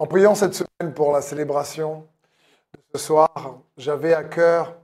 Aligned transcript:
En 0.00 0.06
priant 0.06 0.36
cette 0.36 0.54
semaine 0.54 0.94
pour 0.94 1.10
la 1.10 1.20
célébration 1.20 2.06
de 2.72 2.98
ce 2.98 3.04
soir, 3.04 3.58
j'avais 3.76 4.14
à 4.14 4.22
cœur 4.22 4.76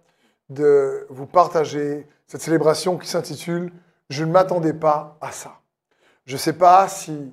de 0.49 1.07
vous 1.09 1.27
partager 1.27 2.09
cette 2.27 2.41
célébration 2.41 2.99
qui 2.99 3.07
s'intitule 3.07 3.73
Je 4.11 4.25
ne 4.25 4.33
m'attendais 4.33 4.73
pas 4.73 5.17
à 5.21 5.31
ça. 5.31 5.61
Je 6.27 6.33
ne 6.33 6.39
sais 6.39 6.55
pas 6.55 6.89
si 6.89 7.33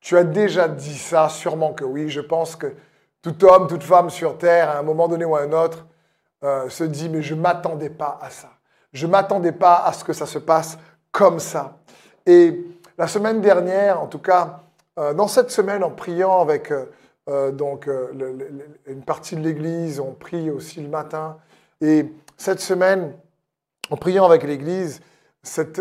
tu 0.00 0.16
as 0.16 0.24
déjà 0.24 0.66
dit 0.66 0.98
ça, 0.98 1.28
sûrement 1.28 1.72
que 1.72 1.84
oui. 1.84 2.08
Je 2.08 2.20
pense 2.20 2.56
que 2.56 2.74
tout 3.22 3.44
homme, 3.44 3.68
toute 3.68 3.84
femme 3.84 4.10
sur 4.10 4.36
Terre, 4.36 4.68
à 4.68 4.78
un 4.78 4.82
moment 4.82 5.06
donné 5.06 5.24
ou 5.24 5.36
à 5.36 5.42
un 5.42 5.52
autre, 5.52 5.86
euh, 6.42 6.68
se 6.68 6.82
dit 6.82 7.08
Mais 7.08 7.22
je 7.22 7.36
ne 7.36 7.40
m'attendais 7.40 7.90
pas 7.90 8.18
à 8.20 8.30
ça. 8.30 8.48
Je 8.92 9.06
ne 9.06 9.12
m'attendais 9.12 9.52
pas 9.52 9.84
à 9.84 9.92
ce 9.92 10.02
que 10.02 10.12
ça 10.12 10.26
se 10.26 10.40
passe 10.40 10.78
comme 11.12 11.38
ça. 11.38 11.78
Et 12.26 12.60
la 12.98 13.06
semaine 13.06 13.40
dernière, 13.40 14.02
en 14.02 14.08
tout 14.08 14.18
cas, 14.18 14.64
euh, 14.98 15.14
dans 15.14 15.28
cette 15.28 15.52
semaine, 15.52 15.84
en 15.84 15.90
priant 15.90 16.40
avec 16.40 16.72
euh, 16.72 16.86
euh, 17.30 17.52
donc, 17.52 17.88
une 18.86 19.02
partie 19.02 19.36
de 19.36 19.40
l'Église, 19.40 20.00
on 20.00 20.12
prie 20.12 20.50
aussi 20.50 20.80
le 20.80 20.88
matin. 20.88 21.38
Et 21.80 22.06
cette 22.36 22.60
semaine, 22.60 23.14
en 23.90 23.96
priant 23.96 24.24
avec 24.24 24.42
l'Église, 24.42 25.00
cette 25.42 25.80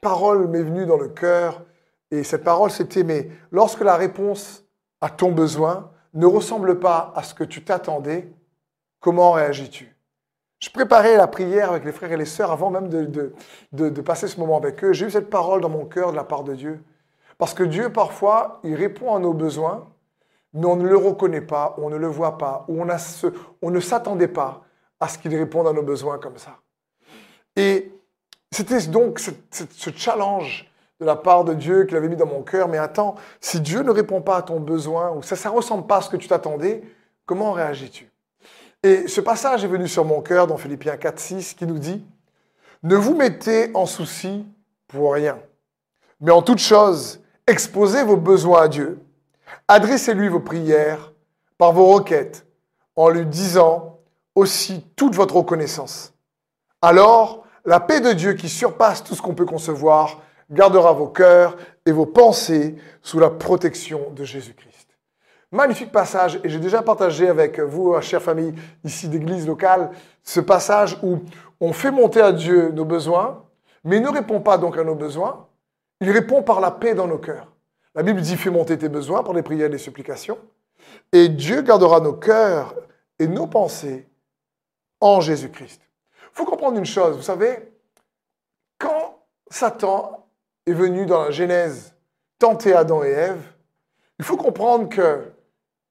parole 0.00 0.48
m'est 0.48 0.62
venue 0.62 0.86
dans 0.86 0.96
le 0.96 1.08
cœur. 1.08 1.62
Et 2.10 2.24
cette 2.24 2.44
parole, 2.44 2.70
c'était, 2.70 3.04
mais 3.04 3.30
lorsque 3.50 3.82
la 3.82 3.96
réponse 3.96 4.64
à 5.00 5.10
ton 5.10 5.32
besoin 5.32 5.90
ne 6.14 6.26
ressemble 6.26 6.80
pas 6.80 7.12
à 7.14 7.22
ce 7.22 7.34
que 7.34 7.44
tu 7.44 7.62
t'attendais, 7.62 8.32
comment 9.00 9.32
réagis-tu? 9.32 9.94
Je 10.58 10.68
préparais 10.70 11.16
la 11.16 11.26
prière 11.26 11.70
avec 11.70 11.84
les 11.84 11.92
frères 11.92 12.12
et 12.12 12.18
les 12.18 12.26
sœurs 12.26 12.50
avant 12.50 12.70
même 12.70 12.88
de, 12.88 13.32
de, 13.72 14.00
passer 14.02 14.28
ce 14.28 14.38
moment 14.38 14.58
avec 14.58 14.84
eux. 14.84 14.92
J'ai 14.92 15.06
eu 15.06 15.10
cette 15.10 15.30
parole 15.30 15.62
dans 15.62 15.70
mon 15.70 15.86
cœur 15.86 16.10
de 16.10 16.16
la 16.16 16.24
part 16.24 16.44
de 16.44 16.54
Dieu. 16.54 16.82
Parce 17.38 17.54
que 17.54 17.62
Dieu, 17.62 17.90
parfois, 17.90 18.60
il 18.62 18.74
répond 18.74 19.14
à 19.14 19.18
nos 19.18 19.32
besoins, 19.32 19.88
mais 20.52 20.66
on 20.66 20.76
ne 20.76 20.88
le 20.88 20.96
reconnaît 20.96 21.40
pas, 21.40 21.74
on 21.78 21.90
ne 21.90 21.96
le 21.96 22.06
voit 22.06 22.38
pas, 22.38 22.64
ou 22.68 22.82
on, 22.82 22.88
a 22.88 22.98
ce, 22.98 23.28
on 23.62 23.70
ne 23.70 23.80
s'attendait 23.80 24.28
pas 24.28 24.62
à 24.98 25.08
ce 25.08 25.18
qu'il 25.18 25.34
réponde 25.34 25.66
à 25.66 25.72
nos 25.72 25.82
besoins 25.82 26.18
comme 26.18 26.38
ça. 26.38 26.58
Et 27.56 27.92
c'était 28.50 28.80
donc 28.86 29.18
ce, 29.18 29.30
challenge 29.94 30.70
de 31.00 31.06
la 31.06 31.16
part 31.16 31.44
de 31.44 31.54
Dieu 31.54 31.84
qu'il 31.84 31.96
avait 31.96 32.08
mis 32.08 32.16
dans 32.16 32.26
mon 32.26 32.42
cœur. 32.42 32.68
Mais 32.68 32.78
attends, 32.78 33.14
si 33.40 33.60
Dieu 33.60 33.82
ne 33.82 33.90
répond 33.90 34.20
pas 34.20 34.36
à 34.36 34.42
ton 34.42 34.60
besoin, 34.60 35.10
ou 35.12 35.22
ça 35.22 35.36
ne 35.48 35.54
ressemble 35.54 35.86
pas 35.86 35.98
à 35.98 36.00
ce 36.02 36.10
que 36.10 36.16
tu 36.16 36.28
t'attendais, 36.28 36.82
comment 37.26 37.52
réagis-tu? 37.52 38.10
Et 38.82 39.08
ce 39.08 39.20
passage 39.20 39.64
est 39.64 39.68
venu 39.68 39.88
sur 39.88 40.04
mon 40.04 40.20
cœur 40.20 40.46
dans 40.46 40.56
Philippiens 40.56 40.96
4, 40.96 41.18
6 41.18 41.54
qui 41.54 41.66
nous 41.66 41.78
dit, 41.78 42.04
Ne 42.82 42.96
vous 42.96 43.14
mettez 43.14 43.70
en 43.74 43.86
souci 43.86 44.46
pour 44.88 45.12
rien, 45.12 45.38
mais 46.20 46.32
en 46.32 46.42
toute 46.42 46.58
chose, 46.58 47.22
exposez 47.46 48.02
vos 48.02 48.16
besoins 48.16 48.62
à 48.62 48.68
Dieu, 48.68 48.98
adressez-lui 49.68 50.28
vos 50.28 50.40
prières 50.40 51.12
par 51.58 51.72
vos 51.72 51.86
requêtes, 51.86 52.46
en 52.96 53.08
lui 53.08 53.26
disant 53.26 53.98
aussi 54.34 54.86
toute 54.96 55.14
votre 55.14 55.36
reconnaissance. 55.36 56.14
Alors, 56.82 57.44
la 57.64 57.80
paix 57.80 58.00
de 58.00 58.12
Dieu 58.12 58.32
qui 58.32 58.48
surpasse 58.48 59.04
tout 59.04 59.14
ce 59.14 59.22
qu'on 59.22 59.34
peut 59.34 59.44
concevoir 59.44 60.20
gardera 60.50 60.92
vos 60.92 61.08
cœurs 61.08 61.56
et 61.86 61.92
vos 61.92 62.06
pensées 62.06 62.76
sous 63.02 63.18
la 63.18 63.30
protection 63.30 64.10
de 64.10 64.24
Jésus-Christ. 64.24 64.88
Magnifique 65.52 65.92
passage, 65.92 66.40
et 66.44 66.48
j'ai 66.48 66.60
déjà 66.60 66.80
partagé 66.80 67.28
avec 67.28 67.58
vous, 67.58 68.00
chère 68.00 68.22
famille 68.22 68.54
ici 68.84 69.08
d'église 69.08 69.46
locale, 69.46 69.90
ce 70.22 70.40
passage 70.40 70.96
où 71.02 71.18
on 71.60 71.72
fait 71.72 71.90
monter 71.90 72.20
à 72.20 72.32
Dieu 72.32 72.70
nos 72.70 72.84
besoins, 72.84 73.44
mais 73.84 73.96
il 73.96 74.02
ne 74.02 74.08
répond 74.08 74.40
pas 74.40 74.58
donc 74.58 74.78
à 74.78 74.84
nos 74.84 74.94
besoins, 74.94 75.46
il 76.00 76.10
répond 76.10 76.42
par 76.42 76.60
la 76.60 76.70
paix 76.70 76.94
dans 76.94 77.06
nos 77.06 77.18
cœurs. 77.18 77.48
La 77.94 78.02
Bible 78.02 78.20
dit 78.20 78.36
fais 78.36 78.50
monter 78.50 78.78
tes 78.78 78.88
besoins 78.88 79.22
par 79.22 79.34
les 79.34 79.42
prières 79.42 79.66
et 79.66 79.70
les 79.70 79.78
supplications, 79.78 80.38
et 81.12 81.28
Dieu 81.28 81.62
gardera 81.62 82.00
nos 82.00 82.12
cœurs 82.12 82.74
et 83.18 83.26
nos 83.26 83.46
pensées 83.46 84.08
en 85.00 85.20
Jésus-Christ. 85.20 85.80
Il 86.12 86.36
faut 86.36 86.44
comprendre 86.44 86.78
une 86.78 86.86
chose, 86.86 87.16
vous 87.16 87.22
savez, 87.22 87.72
quand 88.78 89.24
Satan 89.50 90.28
est 90.66 90.72
venu 90.72 91.06
dans 91.06 91.24
la 91.24 91.30
Genèse 91.30 91.94
tenter 92.38 92.74
Adam 92.74 93.02
et 93.02 93.10
Ève, 93.10 93.42
il 94.18 94.24
faut 94.24 94.36
comprendre 94.36 94.88
que 94.88 95.32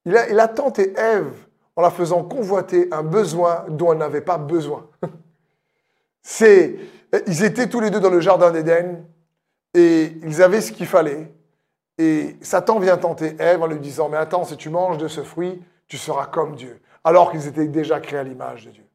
il 0.05 0.15
a, 0.15 0.47
tenté 0.47 0.93
Ève 0.97 1.33
en 1.75 1.81
la 1.81 1.91
faisant 1.91 2.23
convoiter 2.23 2.87
un 2.91 3.03
besoin 3.03 3.65
dont 3.69 3.91
elle 3.91 3.99
n'avait 3.99 4.21
pas 4.21 4.37
besoin. 4.37 4.89
C'est, 6.21 6.77
ils 7.27 7.43
étaient 7.43 7.67
tous 7.67 7.79
les 7.79 7.89
deux 7.89 7.99
dans 7.99 8.09
le 8.09 8.21
jardin 8.21 8.51
d'Éden 8.51 9.05
et 9.73 10.13
ils 10.23 10.41
avaient 10.41 10.61
ce 10.61 10.71
qu'il 10.71 10.87
fallait. 10.87 11.31
Et 11.99 12.37
Satan 12.41 12.79
vient 12.79 12.97
tenter 12.97 13.35
Ève 13.39 13.61
en 13.61 13.67
lui 13.67 13.77
disant, 13.77 14.07
mais 14.07 14.17
attends, 14.17 14.45
si 14.45 14.55
tu 14.55 14.69
manges 14.69 14.97
de 14.97 15.09
ce 15.09 15.21
fruit, 15.21 15.61
tu 15.87 15.97
seras 15.97 16.25
comme 16.25 16.55
Dieu. 16.55 16.81
Alors 17.03 17.31
qu'ils 17.31 17.45
étaient 17.45 17.67
déjà 17.67 17.99
créés 17.99 18.19
à 18.19 18.23
l'image 18.23 18.65
de 18.65 18.71
Dieu. 18.71 18.85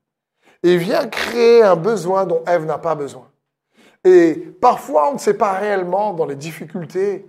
Et 0.63 0.73
il 0.73 0.79
vient 0.79 1.07
créer 1.07 1.63
un 1.63 1.77
besoin 1.77 2.25
dont 2.25 2.43
Ève 2.47 2.65
n'a 2.65 2.79
pas 2.79 2.95
besoin. 2.95 3.29
Et 4.05 4.35
parfois, 4.61 5.11
on 5.11 5.15
ne 5.15 5.19
sait 5.19 5.35
pas 5.35 5.53
réellement 5.53 6.15
dans 6.15 6.25
les 6.25 6.35
difficultés 6.35 7.27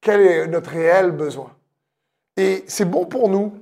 quel 0.00 0.20
est 0.20 0.46
notre 0.46 0.70
réel 0.70 1.10
besoin. 1.10 1.50
Et 2.36 2.64
c'est 2.68 2.84
bon 2.84 3.04
pour 3.04 3.28
nous 3.28 3.52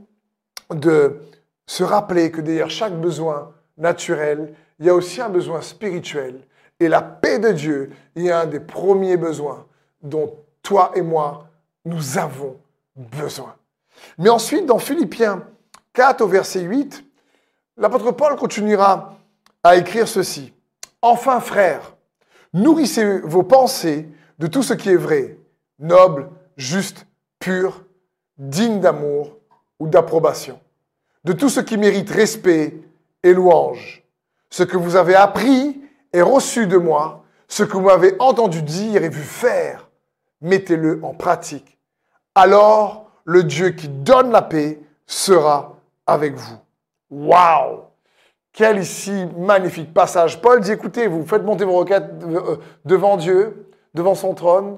de 0.71 1.19
se 1.67 1.83
rappeler 1.83 2.31
que 2.31 2.43
derrière 2.43 2.71
chaque 2.71 3.01
besoin 3.01 3.55
naturel, 3.79 4.55
il 4.79 4.87
y 4.87 4.91
a 4.91 4.95
aussi 4.95 5.23
un 5.23 5.31
besoin 5.31 5.63
spirituel. 5.63 6.41
Et 6.79 6.89
la 6.89 7.01
paix 7.01 7.39
de 7.39 7.53
Dieu 7.53 7.91
est 8.17 8.31
un 8.31 8.45
des 8.45 8.61
premiers 8.61 9.17
besoins 9.17 9.67
dont 10.03 10.35
toi 10.63 10.93
et 10.95 11.03
moi, 11.03 11.47
nous 11.85 12.19
avons 12.19 12.57
besoin. 12.97 13.55
Mais 14.19 14.31
ensuite, 14.31 14.67
dans 14.67 14.79
Philippiens 14.79 15.45
4 15.93 16.23
au 16.23 16.27
verset 16.27 16.63
8, 16.63 17.05
l'apôtre 17.77 18.13
Paul 18.13 18.37
continuera 18.37 19.17
à 19.63 19.77
écrire 19.77 20.09
ceci. 20.09 20.53
Enfin, 21.03 21.41
frères, 21.41 21.97
nourrissez 22.53 23.21
vos 23.21 23.43
pensées 23.43 24.09
de 24.39 24.47
tout 24.47 24.63
ce 24.63 24.75
qui 24.75 24.91
est 24.91 24.97
vrai, 24.97 25.39
noble, 25.79 26.31
juste, 26.57 27.07
pur, 27.39 27.85
digne 28.39 28.81
d'amour 28.81 29.37
ou 29.79 29.87
d'approbation, 29.87 30.59
de 31.25 31.33
tout 31.33 31.49
ce 31.49 31.61
qui 31.61 31.77
mérite 31.77 32.11
respect 32.11 32.75
et 33.23 33.33
louange. 33.33 34.03
Ce 34.51 34.63
que 34.63 34.77
vous 34.77 34.97
avez 34.97 35.15
appris 35.15 35.81
et 36.13 36.23
reçu 36.23 36.67
de 36.67 36.77
moi, 36.77 37.25
ce 37.49 37.63
que 37.63 37.73
vous 37.73 37.83
m'avez 37.83 38.15
entendu 38.19 38.63
dire 38.63 39.05
et 39.05 39.09
vu 39.09 39.23
faire, 39.23 39.89
mettez-le 40.41 41.01
en 41.03 41.15
pratique. 41.15 41.79
Alors 42.35 43.11
le 43.25 43.45
Dieu 43.45 43.71
qui 43.71 43.89
donne 43.89 44.31
la 44.31 44.43
paix 44.43 44.81
sera 45.07 45.77
avec 46.07 46.35
vous. 46.35 46.57
Waouh 47.11 47.81
Quel 48.53 48.79
ici 48.79 49.27
magnifique 49.37 49.93
passage. 49.95 50.41
Paul 50.41 50.61
dit, 50.61 50.73
écoutez, 50.73 51.07
vous 51.07 51.25
faites 51.27 51.43
monter 51.43 51.65
vos 51.65 51.79
requêtes 51.79 52.11
euh, 52.25 52.57
devant 52.85 53.17
Dieu, 53.17 53.71
devant 53.95 54.15
son 54.15 54.35
trône, 54.35 54.77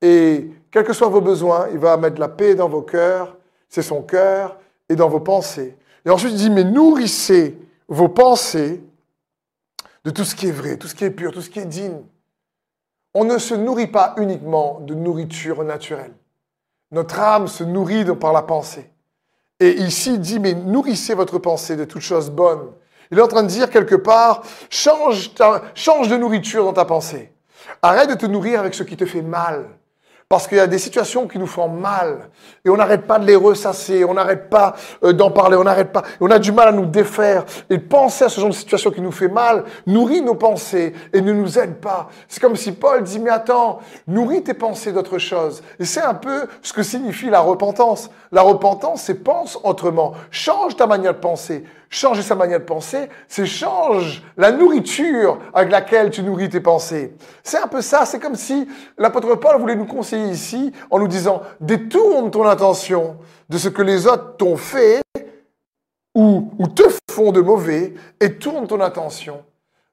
et 0.00 0.50
quels 0.70 0.84
que 0.84 0.92
soient 0.92 1.08
vos 1.08 1.20
besoins, 1.20 1.68
il 1.72 1.78
va 1.78 1.96
mettre 1.96 2.20
la 2.20 2.28
paix 2.28 2.54
dans 2.54 2.68
vos 2.68 2.82
cœurs, 2.82 3.36
c'est 3.68 3.82
son 3.82 4.02
cœur, 4.02 4.56
et 4.88 4.96
dans 4.96 5.08
vos 5.08 5.20
pensées. 5.20 5.76
Et 6.04 6.10
ensuite, 6.10 6.32
il 6.32 6.38
dit, 6.38 6.50
mais 6.50 6.64
nourrissez 6.64 7.58
vos 7.88 8.08
pensées 8.08 8.82
de 10.04 10.10
tout 10.10 10.24
ce 10.24 10.34
qui 10.34 10.48
est 10.48 10.52
vrai, 10.52 10.76
tout 10.76 10.88
ce 10.88 10.94
qui 10.94 11.04
est 11.04 11.10
pur, 11.10 11.32
tout 11.32 11.40
ce 11.40 11.50
qui 11.50 11.60
est 11.60 11.66
digne. 11.66 12.02
On 13.14 13.24
ne 13.24 13.38
se 13.38 13.54
nourrit 13.54 13.88
pas 13.88 14.14
uniquement 14.16 14.80
de 14.80 14.94
nourriture 14.94 15.64
naturelle. 15.64 16.14
Notre 16.90 17.20
âme 17.20 17.48
se 17.48 17.64
nourrit 17.64 18.04
par 18.16 18.32
la 18.32 18.42
pensée. 18.42 18.90
Et 19.60 19.80
ici, 19.80 20.14
il 20.14 20.20
dit, 20.20 20.40
mais 20.40 20.54
nourrissez 20.54 21.14
votre 21.14 21.38
pensée 21.38 21.76
de 21.76 21.84
toutes 21.84 22.02
choses 22.02 22.30
bonnes. 22.30 22.72
Il 23.10 23.18
est 23.18 23.22
en 23.22 23.28
train 23.28 23.42
de 23.42 23.48
dire 23.48 23.70
quelque 23.70 23.94
part, 23.94 24.42
change, 24.70 25.30
change 25.74 26.08
de 26.08 26.16
nourriture 26.16 26.64
dans 26.64 26.72
ta 26.72 26.84
pensée. 26.84 27.32
Arrête 27.82 28.08
de 28.08 28.14
te 28.14 28.26
nourrir 28.26 28.60
avec 28.60 28.74
ce 28.74 28.82
qui 28.82 28.96
te 28.96 29.06
fait 29.06 29.22
mal. 29.22 29.68
Parce 30.32 30.48
qu'il 30.48 30.56
y 30.56 30.60
a 30.60 30.66
des 30.66 30.78
situations 30.78 31.28
qui 31.28 31.38
nous 31.38 31.46
font 31.46 31.68
mal. 31.68 32.30
Et 32.64 32.70
on 32.70 32.76
n'arrête 32.78 33.06
pas 33.06 33.18
de 33.18 33.26
les 33.26 33.36
ressasser, 33.36 34.02
on 34.02 34.14
n'arrête 34.14 34.48
pas 34.48 34.74
euh, 35.04 35.12
d'en 35.12 35.30
parler, 35.30 35.58
on 35.58 35.64
n'arrête 35.64 35.92
pas. 35.92 36.04
On 36.22 36.30
a 36.30 36.38
du 36.38 36.52
mal 36.52 36.68
à 36.68 36.72
nous 36.72 36.86
défaire. 36.86 37.44
Et 37.68 37.76
penser 37.76 38.24
à 38.24 38.30
ce 38.30 38.40
genre 38.40 38.48
de 38.48 38.54
situation 38.54 38.90
qui 38.90 39.02
nous 39.02 39.12
fait 39.12 39.28
mal 39.28 39.64
nourrit 39.86 40.22
nos 40.22 40.34
pensées 40.34 40.94
et 41.12 41.20
ne 41.20 41.34
nous 41.34 41.58
aide 41.58 41.74
pas. 41.74 42.08
C'est 42.28 42.40
comme 42.40 42.56
si 42.56 42.72
Paul 42.72 43.02
dit, 43.02 43.18
mais 43.18 43.28
attends, 43.28 43.80
nourris 44.06 44.42
tes 44.42 44.54
pensées 44.54 44.92
d'autre 44.92 45.18
chose. 45.18 45.62
Et 45.78 45.84
c'est 45.84 46.00
un 46.00 46.14
peu 46.14 46.46
ce 46.62 46.72
que 46.72 46.82
signifie 46.82 47.28
la 47.28 47.40
repentance. 47.40 48.08
La 48.30 48.40
repentance, 48.40 49.02
c'est 49.02 49.22
pense 49.22 49.58
autrement. 49.62 50.14
Change 50.30 50.76
ta 50.76 50.86
manière 50.86 51.12
de 51.12 51.18
penser. 51.18 51.62
Changer 51.94 52.22
sa 52.22 52.34
manière 52.34 52.60
de 52.60 52.64
penser, 52.64 53.10
c'est 53.28 53.44
change 53.44 54.22
la 54.38 54.50
nourriture 54.50 55.38
avec 55.52 55.70
laquelle 55.70 56.08
tu 56.08 56.22
nourris 56.22 56.48
tes 56.48 56.60
pensées. 56.60 57.12
C'est 57.42 57.58
un 57.58 57.66
peu 57.66 57.82
ça, 57.82 58.06
c'est 58.06 58.18
comme 58.18 58.34
si 58.34 58.66
l'apôtre 58.96 59.34
Paul 59.34 59.60
voulait 59.60 59.76
nous 59.76 59.84
conseiller 59.84 60.21
ici 60.30 60.72
en 60.90 60.98
nous 60.98 61.08
disant 61.08 61.42
détourne 61.60 62.30
ton 62.30 62.44
attention 62.44 63.18
de 63.48 63.58
ce 63.58 63.68
que 63.68 63.82
les 63.82 64.06
autres 64.06 64.36
t'ont 64.36 64.56
fait 64.56 65.02
ou, 66.14 66.50
te 66.74 66.84
font 67.10 67.32
de 67.32 67.40
mauvais 67.40 67.94
et 68.20 68.34
tourne 68.34 68.66
ton 68.66 68.80
attention 68.80 69.44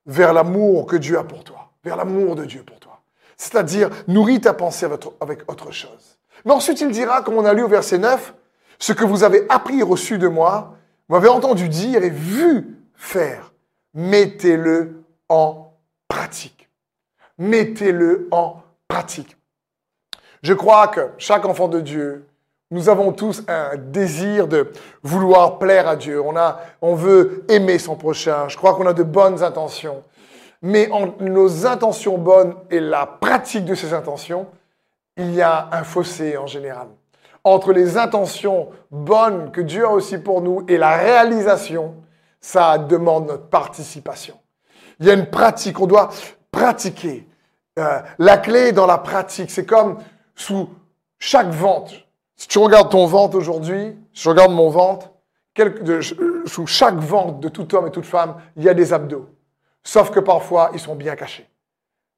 vers 0.06 0.34
l'amour 0.34 0.86
que 0.86 0.96
Dieu 0.96 1.18
a 1.18 1.24
pour 1.24 1.44
toi, 1.44 1.72
vers 1.84 1.96
l'amour 1.96 2.36
de 2.36 2.46
Dieu 2.46 2.64
pour 2.64 2.80
toi. 2.80 3.02
C'est-à-dire, 3.38 3.90
nourris 4.08 4.42
ta 4.42 4.54
pensée 4.54 4.88
avec 5.22 5.50
autre 5.50 5.72
chose. 5.72 6.18
Mais 6.46 6.52
ensuite, 6.52 6.82
il 6.82 6.92
dira, 6.92 7.22
comme 7.22 7.36
on 7.36 7.46
a 7.46 7.54
lu 7.54 7.64
au 7.64 7.68
verset 7.68 7.98
9, 7.98 8.34
ce 8.80 8.94
que 8.94 9.06
vous 9.06 9.24
avez 9.24 9.46
appris 9.50 9.80
et 9.80 9.84
reçu 9.84 10.18
de 10.18 10.28
moi, 10.28 10.76
vous 11.08 11.16
m'avez 11.16 11.30
entendu 11.30 11.70
dire 11.70 12.04
et 12.04 12.10
vu 12.10 12.78
faire, 12.96 13.54
mettez-le 13.94 15.04
en 15.30 15.74
pratique. 16.08 16.70
Mettez-le 17.38 18.28
en 18.32 18.62
pratique. 18.88 19.38
Je 20.42 20.54
crois 20.54 20.88
que 20.88 21.10
chaque 21.18 21.46
enfant 21.46 21.68
de 21.68 21.82
Dieu, 21.82 22.26
nous 22.72 22.88
avons 22.88 23.12
tous 23.12 23.44
un 23.48 23.76
désir 23.78 24.48
de 24.48 24.72
vouloir 25.02 25.58
plaire 25.58 25.88
à 25.88 25.96
Dieu. 25.96 26.22
On, 26.22 26.38
a, 26.38 26.60
on 26.82 26.94
veut 26.94 27.44
aimer 27.50 27.80
son 27.80 27.96
prochain. 27.96 28.48
Je 28.48 28.58
crois 28.58 28.76
qu'on 28.76 28.86
a 28.86 28.94
de 28.94 29.04
bonnes 29.04 29.44
intentions. 29.44 30.04
Mais 30.62 30.90
entre 30.92 31.24
nos 31.24 31.66
intentions 31.66 32.18
bonnes 32.18 32.54
et 32.70 32.80
la 32.80 33.06
pratique 33.06 33.66
de 33.66 33.76
ces 33.76 33.94
intentions, 33.94 34.48
il 35.18 35.34
y 35.34 35.42
a 35.42 35.70
un 35.72 35.84
fossé 35.84 36.38
en 36.38 36.48
général. 36.48 36.88
Entre 37.44 37.74
les 37.74 37.98
intentions 37.98 38.70
bonnes 38.92 39.52
que 39.52 39.62
Dieu 39.62 39.86
a 39.86 39.90
aussi 39.90 40.18
pour 40.18 40.42
nous 40.42 40.66
et 40.68 40.78
la 40.78 40.96
réalisation, 40.98 41.96
ça 42.40 42.78
demande 42.78 43.28
notre 43.28 43.48
participation. 43.48 44.36
Il 45.00 45.08
y 45.08 45.10
a 45.10 45.14
une 45.14 45.30
pratique, 45.30 45.80
on 45.80 45.88
doit 45.88 46.10
pratiquer. 46.52 47.28
Euh, 47.78 48.02
la 48.18 48.38
clé 48.38 48.74
dans 48.74 48.86
la 48.86 48.98
pratique, 48.98 49.52
c'est 49.52 49.66
comme 49.66 49.98
sous 50.40 50.70
chaque 51.18 51.50
vente. 51.50 51.94
Si 52.36 52.48
tu 52.48 52.60
regardes 52.60 52.90
ton 52.90 53.06
ventre 53.06 53.36
aujourd'hui, 53.36 53.98
si 54.14 54.24
je 54.24 54.30
regarde 54.30 54.52
mon 54.52 54.70
ventre, 54.70 55.12
sous 56.46 56.66
chaque 56.66 56.96
vente 56.96 57.42
de 57.42 57.50
tout 57.50 57.76
homme 57.76 57.88
et 57.88 57.92
toute 57.92 58.06
femme, 58.06 58.36
il 58.56 58.64
y 58.64 58.70
a 58.70 58.74
des 58.74 58.94
abdos. 58.94 59.28
Sauf 59.84 60.10
que 60.12 60.22
parfois, 60.22 60.72
ils 60.74 60.80
sont 60.80 60.96
bien 60.96 61.16
cachés. 61.16 61.50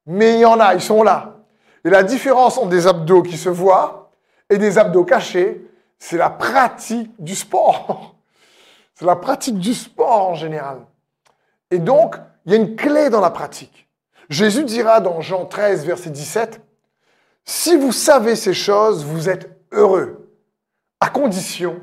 Mais 0.06 0.36
il 0.36 0.40
y 0.42 0.46
en 0.46 0.60
a, 0.60 0.76
ils 0.76 0.82
sont 0.82 1.02
là. 1.02 1.38
Et 1.84 1.90
la 1.90 2.04
différence 2.04 2.60
entre 2.60 2.70
des 2.70 2.86
abdos 2.86 3.24
qui 3.24 3.38
se 3.38 3.50
voient 3.50 4.12
et 4.50 4.60
des 4.60 4.78
abdos 4.78 5.04
cachés, 5.04 5.66
c'est 5.98 6.18
la 6.18 6.30
pratique 6.30 7.12
du 7.20 7.36
sport. 7.36 8.16
C'est 8.94 9.06
la 9.08 9.16
pratique 9.16 9.58
du 9.58 9.74
sport 9.74 10.28
en 10.28 10.36
général. 10.36 10.86
Et 11.72 11.80
donc, 11.80 12.18
il 12.46 12.52
y 12.52 12.56
a 12.56 12.60
une 12.60 12.76
clé 12.76 13.10
dans 13.10 13.22
la 13.22 13.32
pratique. 13.32 13.90
Jésus 14.30 14.64
dira 14.64 15.00
dans 15.00 15.22
Jean 15.22 15.46
13, 15.46 15.86
verset 15.86 16.12
17, 16.12 16.62
Si 17.46 17.76
vous 17.76 17.92
savez 17.92 18.36
ces 18.36 18.54
choses, 18.54 19.04
vous 19.04 19.30
êtes 19.30 19.50
heureux, 19.72 20.30
à 21.00 21.10
condition 21.10 21.80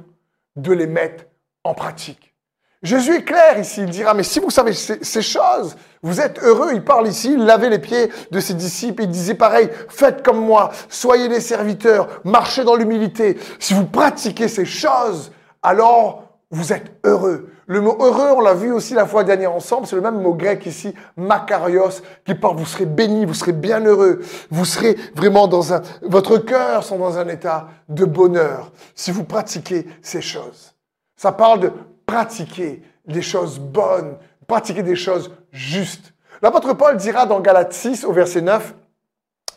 de 0.57 0.73
les 0.73 0.87
mettre 0.87 1.25
en 1.65 1.75
pratique. 1.75 2.35
Jésus 2.83 3.17
est 3.17 3.25
clair 3.25 3.59
ici, 3.59 3.83
il 3.83 3.91
dira, 3.91 4.15
mais 4.15 4.23
si 4.23 4.39
vous 4.39 4.51
savez 4.51 4.73
ces, 4.73 5.23
choses, 5.23 5.77
vous 6.01 6.21
êtes 6.21 6.39
heureux. 6.39 6.71
Il 6.75 6.85
parle 6.85 7.09
ici, 7.09 7.33
il 7.33 7.45
lavait 7.45 7.71
les 7.71 7.81
pieds 7.81 8.09
de 8.31 8.39
ses 8.39 8.55
disciples, 8.55 9.03
il 9.03 9.09
disait 9.09 9.35
pareil, 9.35 9.69
faites 9.89 10.23
comme 10.23 10.41
moi, 10.41 10.71
soyez 10.89 11.29
des 11.29 11.41
serviteurs, 11.41 12.21
marchez 12.23 12.63
dans 12.63 12.77
l'humilité. 12.77 13.37
Si 13.59 13.75
vous 13.75 13.87
pratiquez 13.87 14.47
ces 14.47 14.65
choses, 14.65 15.33
alors 15.61 16.39
vous 16.51 16.73
êtes 16.73 16.93
heureux. 17.05 17.51
Le 17.69 17.83
mot 17.83 17.99
heureux, 18.01 18.31
on 18.35 18.41
l'a 18.41 18.55
vu 18.55 18.73
aussi 18.73 18.95
la 18.95 19.05
fois 19.05 19.25
dernière 19.25 19.53
ensemble, 19.53 19.87
c'est 19.87 19.95
le 19.95 20.01
même 20.01 20.23
mot 20.23 20.33
grec 20.33 20.65
ici, 20.65 20.95
makarios, 21.19 22.01
qui 22.25 22.35
parle, 22.35 22.57
vous 22.57 22.65
serez 22.65 22.87
béni, 22.87 23.27
vous 23.27 23.35
serez 23.35 23.53
bien 23.53 23.85
heureux, 23.85 24.21
vous 24.51 24.65
serez 24.65 24.97
vraiment 25.15 25.47
dans 25.49 25.75
un, 25.75 25.83
votre 26.01 26.39
cœur 26.39 26.83
sont 26.83 26.97
dans 26.97 27.19
un 27.19 27.29
état 27.29 27.69
de 27.91 28.07
bonheur 28.07 28.73
si 28.95 29.11
vous 29.11 29.23
pratiquez 29.23 29.87
ces 30.01 30.23
choses. 30.23 30.75
Ça 31.15 31.31
parle 31.31 31.61
de 31.61 31.73
pratiquer 32.07 32.83
des 33.07 33.21
choses 33.21 33.59
bonnes, 33.59 34.17
pratiquer 34.47 34.83
des 34.83 34.97
choses 34.97 35.31
justes. 35.53 36.15
L'apôtre 36.41 36.73
Paul 36.73 36.97
dira 36.97 37.27
dans 37.27 37.41
Galates 37.41 37.75
6 37.75 38.05
au 38.05 38.13
verset 38.13 38.41
9, 38.41 38.75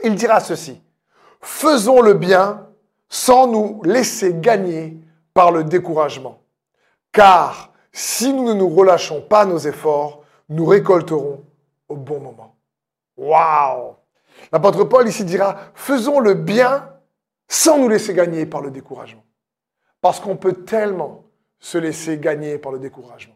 il 0.04 0.16
dira 0.16 0.42
ceci, 0.42 0.82
faisons 1.40 2.02
le 2.02 2.14
bien 2.14 2.68
sans 3.08 3.48
nous 3.48 3.82
laisser 3.86 4.34
gagner 4.34 4.98
par 5.34 5.52
le 5.52 5.64
découragement. 5.64 6.40
Car 7.14 7.71
si 7.92 8.34
nous 8.34 8.46
ne 8.46 8.54
nous 8.54 8.70
relâchons 8.70 9.22
pas 9.22 9.46
nos 9.46 9.58
efforts, 9.58 10.24
nous 10.50 10.66
récolterons 10.66 11.44
au 11.90 11.96
bon 11.96 12.20
moment. 12.20 12.56
Waouh 13.18 13.96
L'apôtre 14.52 14.84
Paul 14.86 15.08
ici 15.08 15.24
dira, 15.24 15.58
faisons 15.76 16.20
le 16.20 16.34
bien 16.34 16.90
sans 17.48 17.78
nous 17.78 17.90
laisser 17.90 18.14
gagner 18.14 18.46
par 18.46 18.62
le 18.62 18.72
découragement. 18.72 19.24
Parce 20.02 20.20
qu'on 20.20 20.38
peut 20.38 20.54
tellement 20.54 21.26
se 21.60 21.78
laisser 21.78 22.18
gagner 22.18 22.58
par 22.58 22.72
le 22.72 22.80
découragement. 22.80 23.36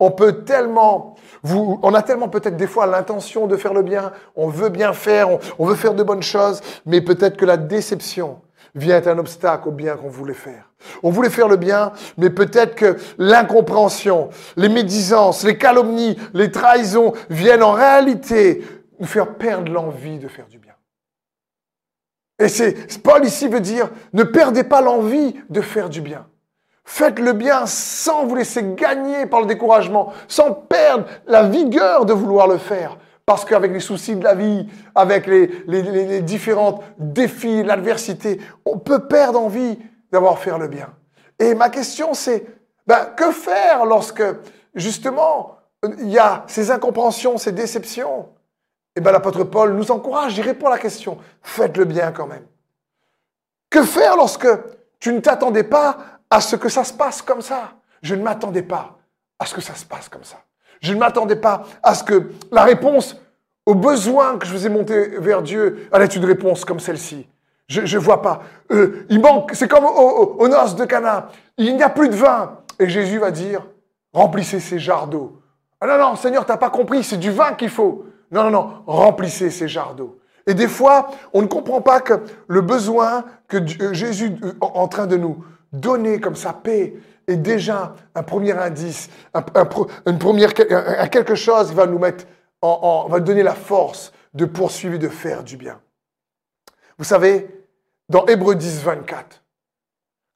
On 0.00 0.12
peut 0.12 0.44
tellement, 0.44 1.16
vous, 1.42 1.80
on 1.82 1.92
a 1.92 2.02
tellement 2.02 2.28
peut-être 2.28 2.56
des 2.56 2.68
fois 2.68 2.86
l'intention 2.86 3.48
de 3.48 3.56
faire 3.56 3.74
le 3.74 3.82
bien, 3.82 4.12
on 4.36 4.48
veut 4.48 4.68
bien 4.68 4.92
faire, 4.92 5.28
on, 5.58 5.66
veut 5.66 5.74
faire 5.74 5.94
de 5.94 6.04
bonnes 6.04 6.22
choses, 6.22 6.60
mais 6.86 7.00
peut-être 7.00 7.36
que 7.36 7.44
la 7.44 7.56
déception 7.56 8.40
vient 8.78 9.06
un 9.06 9.18
obstacle 9.18 9.68
au 9.68 9.72
bien 9.72 9.96
qu'on 9.96 10.08
voulait 10.08 10.34
faire. 10.34 10.70
On 11.02 11.10
voulait 11.10 11.30
faire 11.30 11.48
le 11.48 11.56
bien, 11.56 11.92
mais 12.16 12.30
peut-être 12.30 12.74
que 12.74 12.96
l'incompréhension, 13.18 14.30
les 14.56 14.68
médisances, 14.68 15.44
les 15.44 15.58
calomnies, 15.58 16.16
les 16.34 16.50
trahisons 16.50 17.12
viennent 17.28 17.62
en 17.62 17.72
réalité 17.72 18.64
nous 18.98 19.06
faire 19.06 19.34
perdre 19.34 19.72
l'envie 19.72 20.18
de 20.18 20.28
faire 20.28 20.46
du 20.46 20.58
bien. 20.58 20.74
Et 22.38 22.48
c'est, 22.48 23.02
Paul 23.02 23.24
ici 23.24 23.48
veut 23.48 23.60
dire, 23.60 23.90
ne 24.12 24.22
perdez 24.22 24.62
pas 24.62 24.80
l'envie 24.80 25.34
de 25.50 25.60
faire 25.60 25.88
du 25.88 26.00
bien. 26.00 26.26
Faites 26.84 27.18
le 27.18 27.32
bien 27.32 27.66
sans 27.66 28.24
vous 28.24 28.36
laisser 28.36 28.62
gagner 28.74 29.26
par 29.26 29.40
le 29.40 29.46
découragement, 29.46 30.12
sans 30.26 30.52
perdre 30.52 31.04
la 31.26 31.42
vigueur 31.42 32.06
de 32.06 32.12
vouloir 32.12 32.46
le 32.46 32.56
faire. 32.58 32.96
Parce 33.28 33.44
qu'avec 33.44 33.72
les 33.72 33.80
soucis 33.80 34.16
de 34.16 34.24
la 34.24 34.34
vie, 34.34 34.66
avec 34.94 35.26
les, 35.26 36.22
différents 36.22 36.82
défis, 36.96 37.62
l'adversité, 37.62 38.40
on 38.64 38.78
peut 38.78 39.06
perdre 39.06 39.38
envie 39.38 39.78
d'avoir 40.10 40.38
fait 40.38 40.56
le 40.56 40.66
bien. 40.66 40.88
Et 41.38 41.54
ma 41.54 41.68
question 41.68 42.14
c'est, 42.14 42.46
ben, 42.86 43.04
que 43.14 43.30
faire 43.30 43.84
lorsque 43.84 44.22
justement 44.74 45.58
il 45.98 46.08
y 46.08 46.18
a 46.18 46.44
ces 46.46 46.70
incompréhensions, 46.70 47.36
ces 47.36 47.52
déceptions? 47.52 48.30
Et 48.96 49.02
ben 49.02 49.12
l'apôtre 49.12 49.44
Paul 49.44 49.74
nous 49.74 49.90
encourage, 49.90 50.38
il 50.38 50.42
répond 50.42 50.68
à 50.68 50.70
la 50.70 50.78
question, 50.78 51.18
faites 51.42 51.76
le 51.76 51.84
bien 51.84 52.12
quand 52.12 52.26
même. 52.26 52.46
Que 53.68 53.82
faire 53.82 54.16
lorsque 54.16 54.48
tu 55.00 55.12
ne 55.12 55.20
t'attendais 55.20 55.64
pas 55.64 55.98
à 56.30 56.40
ce 56.40 56.56
que 56.56 56.70
ça 56.70 56.82
se 56.82 56.94
passe 56.94 57.20
comme 57.20 57.42
ça? 57.42 57.74
Je 58.00 58.14
ne 58.14 58.22
m'attendais 58.22 58.62
pas 58.62 58.96
à 59.38 59.44
ce 59.44 59.54
que 59.54 59.60
ça 59.60 59.74
se 59.74 59.84
passe 59.84 60.08
comme 60.08 60.24
ça. 60.24 60.38
Je 60.80 60.94
ne 60.94 60.98
m'attendais 60.98 61.36
pas 61.36 61.64
à 61.82 61.94
ce 61.94 62.04
que 62.04 62.30
la 62.52 62.64
réponse 62.64 63.20
aux 63.66 63.74
besoins 63.74 64.38
que 64.38 64.46
je 64.46 64.52
faisais 64.52 64.68
monter 64.68 65.18
vers 65.18 65.42
Dieu 65.42 65.88
allait 65.92 66.06
être 66.06 66.16
une 66.16 66.24
réponse 66.24 66.64
comme 66.64 66.80
celle-ci. 66.80 67.28
Je 67.68 67.80
ne 67.82 68.02
vois 68.02 68.22
pas. 68.22 68.42
Euh, 68.70 69.04
il 69.10 69.20
manque, 69.20 69.50
c'est 69.52 69.68
comme 69.68 69.84
aux 69.84 70.48
noces 70.48 70.74
de 70.74 70.86
Cana. 70.86 71.28
Il 71.58 71.76
n'y 71.76 71.82
a 71.82 71.90
plus 71.90 72.08
de 72.08 72.14
vin. 72.14 72.60
Et 72.78 72.88
Jésus 72.88 73.18
va 73.18 73.30
dire, 73.30 73.66
remplissez 74.12 74.60
ces 74.60 74.78
jarres 74.78 75.06
d'eau. 75.06 75.42
Ah 75.80 75.86
non, 75.86 75.98
non, 75.98 76.16
Seigneur, 76.16 76.46
tu 76.46 76.50
n'as 76.50 76.56
pas 76.56 76.70
compris, 76.70 77.04
c'est 77.04 77.18
du 77.18 77.30
vin 77.30 77.52
qu'il 77.52 77.68
faut. 77.68 78.06
Non, 78.30 78.44
non, 78.44 78.50
non, 78.50 78.82
remplissez 78.86 79.50
ces 79.50 79.68
jarres 79.68 79.94
d'eau. 79.94 80.18
Et 80.46 80.54
des 80.54 80.66
fois, 80.66 81.10
on 81.34 81.42
ne 81.42 81.46
comprend 81.46 81.82
pas 81.82 82.00
que 82.00 82.14
le 82.46 82.62
besoin 82.62 83.24
que 83.48 83.58
euh, 83.58 83.92
Jésus 83.92 84.32
est 84.42 84.56
en 84.60 84.88
train 84.88 85.06
de 85.06 85.16
nous 85.16 85.44
donner 85.72 86.20
comme 86.20 86.36
sa 86.36 86.54
paix 86.54 86.94
est 87.28 87.36
déjà 87.36 87.94
un 88.14 88.22
premier 88.22 88.52
indice, 88.52 89.10
un, 89.34 89.44
une 90.06 90.18
première, 90.18 90.54
quelque 90.54 91.34
chose 91.34 91.68
qui 91.68 91.74
va 91.74 91.86
nous 91.86 91.98
mettre 91.98 92.24
va 92.60 93.20
donner 93.20 93.42
la 93.42 93.54
force 93.54 94.12
de 94.34 94.44
poursuivre 94.44 94.98
de 94.98 95.08
faire 95.08 95.44
du 95.44 95.56
bien. 95.56 95.80
Vous 96.96 97.04
savez, 97.04 97.48
dans 98.08 98.26
Hébreu 98.26 98.54
10, 98.54 98.82
24, 98.82 99.42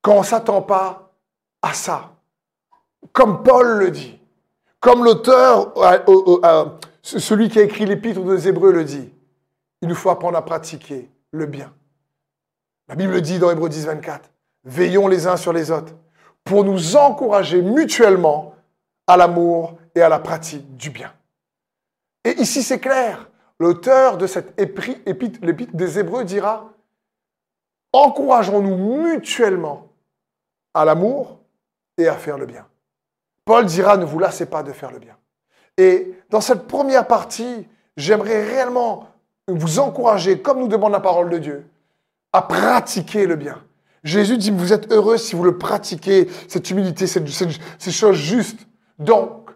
quand 0.02 0.14
on 0.14 0.20
ne 0.20 0.24
s'attend 0.24 0.62
pas 0.62 1.12
à 1.62 1.72
ça, 1.72 2.12
comme 3.12 3.42
Paul 3.42 3.78
le 3.78 3.90
dit, 3.90 4.18
comme 4.78 5.04
l'auteur, 5.04 5.74
celui 7.02 7.48
qui 7.48 7.58
a 7.58 7.62
écrit 7.62 7.86
l'épître 7.86 8.20
des 8.20 8.48
Hébreux 8.48 8.72
le 8.72 8.84
dit, 8.84 9.12
il 9.80 9.88
nous 9.88 9.94
faut 9.94 10.10
apprendre 10.10 10.36
à 10.36 10.44
pratiquer 10.44 11.10
le 11.32 11.46
bien. 11.46 11.72
La 12.88 12.94
Bible 12.94 13.20
dit 13.20 13.38
dans 13.38 13.50
Hébreu 13.50 13.68
10, 13.68 13.86
24, 13.86 14.30
veillons 14.64 15.08
les 15.08 15.26
uns 15.26 15.36
sur 15.36 15.52
les 15.52 15.70
autres 15.70 15.94
pour 16.44 16.64
nous 16.64 16.96
encourager 16.96 17.62
mutuellement 17.62 18.54
à 19.06 19.16
l'amour 19.16 19.78
et 19.94 20.02
à 20.02 20.08
la 20.08 20.18
pratique 20.18 20.76
du 20.76 20.90
bien. 20.90 21.12
Et 22.24 22.40
ici, 22.40 22.62
c'est 22.62 22.80
clair. 22.80 23.28
L'auteur 23.58 24.16
de 24.16 24.26
cette 24.26 24.60
épître, 24.60 25.40
des 25.72 25.98
Hébreux 25.98 26.24
dira, 26.24 26.70
encourageons-nous 27.92 28.76
mutuellement 29.02 29.88
à 30.74 30.84
l'amour 30.84 31.38
et 31.98 32.08
à 32.08 32.14
faire 32.14 32.38
le 32.38 32.46
bien. 32.46 32.66
Paul 33.44 33.66
dira, 33.66 33.96
ne 33.96 34.04
vous 34.04 34.18
lassez 34.18 34.46
pas 34.46 34.62
de 34.62 34.72
faire 34.72 34.90
le 34.90 34.98
bien. 34.98 35.16
Et 35.76 36.14
dans 36.30 36.40
cette 36.40 36.66
première 36.66 37.06
partie, 37.06 37.68
j'aimerais 37.96 38.44
réellement 38.44 39.08
vous 39.48 39.78
encourager, 39.78 40.40
comme 40.40 40.60
nous 40.60 40.68
demande 40.68 40.92
la 40.92 41.00
parole 41.00 41.30
de 41.30 41.38
Dieu, 41.38 41.66
à 42.32 42.42
pratiquer 42.42 43.26
le 43.26 43.36
bien. 43.36 43.62
Jésus 44.04 44.36
dit, 44.36 44.50
vous 44.50 44.72
êtes 44.72 44.90
heureux 44.90 45.16
si 45.16 45.36
vous 45.36 45.44
le 45.44 45.58
pratiquez, 45.58 46.28
cette 46.48 46.70
humilité, 46.70 47.06
ces 47.06 47.92
choses 47.92 48.16
justes. 48.16 48.66
Donc, 48.98 49.50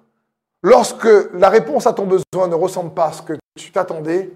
lorsque 0.62 1.08
la 1.32 1.48
réponse 1.48 1.86
à 1.86 1.92
ton 1.92 2.06
besoin 2.06 2.48
ne 2.48 2.54
ressemble 2.54 2.94
pas 2.94 3.06
à 3.06 3.12
ce 3.12 3.22
que 3.22 3.32
tu 3.56 3.72
t'attendais, 3.72 4.32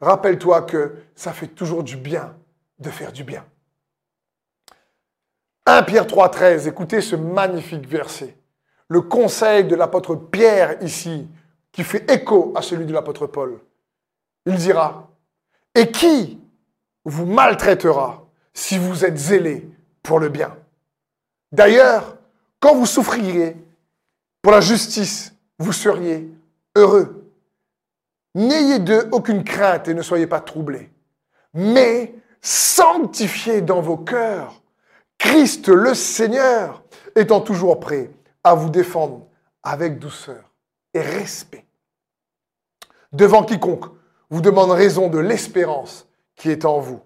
rappelle-toi 0.00 0.62
que 0.62 0.94
ça 1.14 1.32
fait 1.32 1.46
toujours 1.46 1.82
du 1.82 1.96
bien 1.96 2.36
de 2.78 2.90
faire 2.90 3.12
du 3.12 3.24
bien. 3.24 3.44
1 5.66 5.82
Pierre 5.82 6.06
3, 6.06 6.30
13, 6.30 6.68
écoutez 6.68 7.00
ce 7.00 7.16
magnifique 7.16 7.86
verset. 7.86 8.36
Le 8.88 9.00
conseil 9.02 9.64
de 9.64 9.74
l'apôtre 9.74 10.14
Pierre 10.14 10.82
ici, 10.82 11.28
qui 11.72 11.84
fait 11.84 12.10
écho 12.10 12.52
à 12.54 12.62
celui 12.62 12.86
de 12.86 12.92
l'apôtre 12.92 13.26
Paul. 13.26 13.60
Il 14.46 14.54
dira, 14.54 15.10
et 15.74 15.90
qui 15.90 16.40
vous 17.04 17.26
maltraitera? 17.26 18.27
Si 18.58 18.76
vous 18.76 19.04
êtes 19.04 19.16
zélé 19.16 19.70
pour 20.02 20.18
le 20.18 20.28
bien 20.28 20.56
D'ailleurs, 21.52 22.18
quand 22.58 22.74
vous 22.74 22.86
souffrirez 22.86 23.56
pour 24.42 24.50
la 24.50 24.60
justice, 24.60 25.32
vous 25.60 25.72
seriez 25.72 26.28
heureux. 26.74 27.24
N'ayez 28.34 28.80
d'eux 28.80 29.08
aucune 29.12 29.44
crainte 29.44 29.86
et 29.86 29.94
ne 29.94 30.02
soyez 30.02 30.26
pas 30.26 30.40
troublés. 30.40 30.90
Mais 31.54 32.14
sanctifiez 32.42 33.62
dans 33.62 33.80
vos 33.80 33.96
cœurs 33.96 34.60
Christ 35.18 35.68
le 35.68 35.94
Seigneur, 35.94 36.82
étant 37.14 37.40
toujours 37.40 37.78
prêt 37.78 38.10
à 38.42 38.54
vous 38.54 38.70
défendre 38.70 39.26
avec 39.62 40.00
douceur 40.00 40.50
et 40.94 41.00
respect. 41.00 41.64
Devant 43.12 43.44
quiconque 43.44 43.86
vous 44.30 44.40
demande 44.40 44.72
raison 44.72 45.08
de 45.08 45.18
l'espérance 45.18 46.08
qui 46.34 46.50
est 46.50 46.64
en 46.64 46.80
vous. 46.80 47.00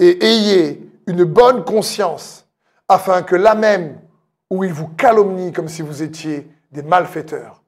Et 0.00 0.24
ayez 0.24 0.90
une 1.06 1.24
bonne 1.24 1.64
conscience, 1.64 2.46
afin 2.88 3.22
que 3.22 3.36
là 3.36 3.54
même 3.54 4.00
où 4.50 4.64
il 4.64 4.72
vous 4.72 4.88
calomnie 4.88 5.52
comme 5.52 5.68
si 5.68 5.82
vous 5.82 6.02
étiez 6.02 6.48
des 6.72 6.82
malfaiteurs, 6.82 7.62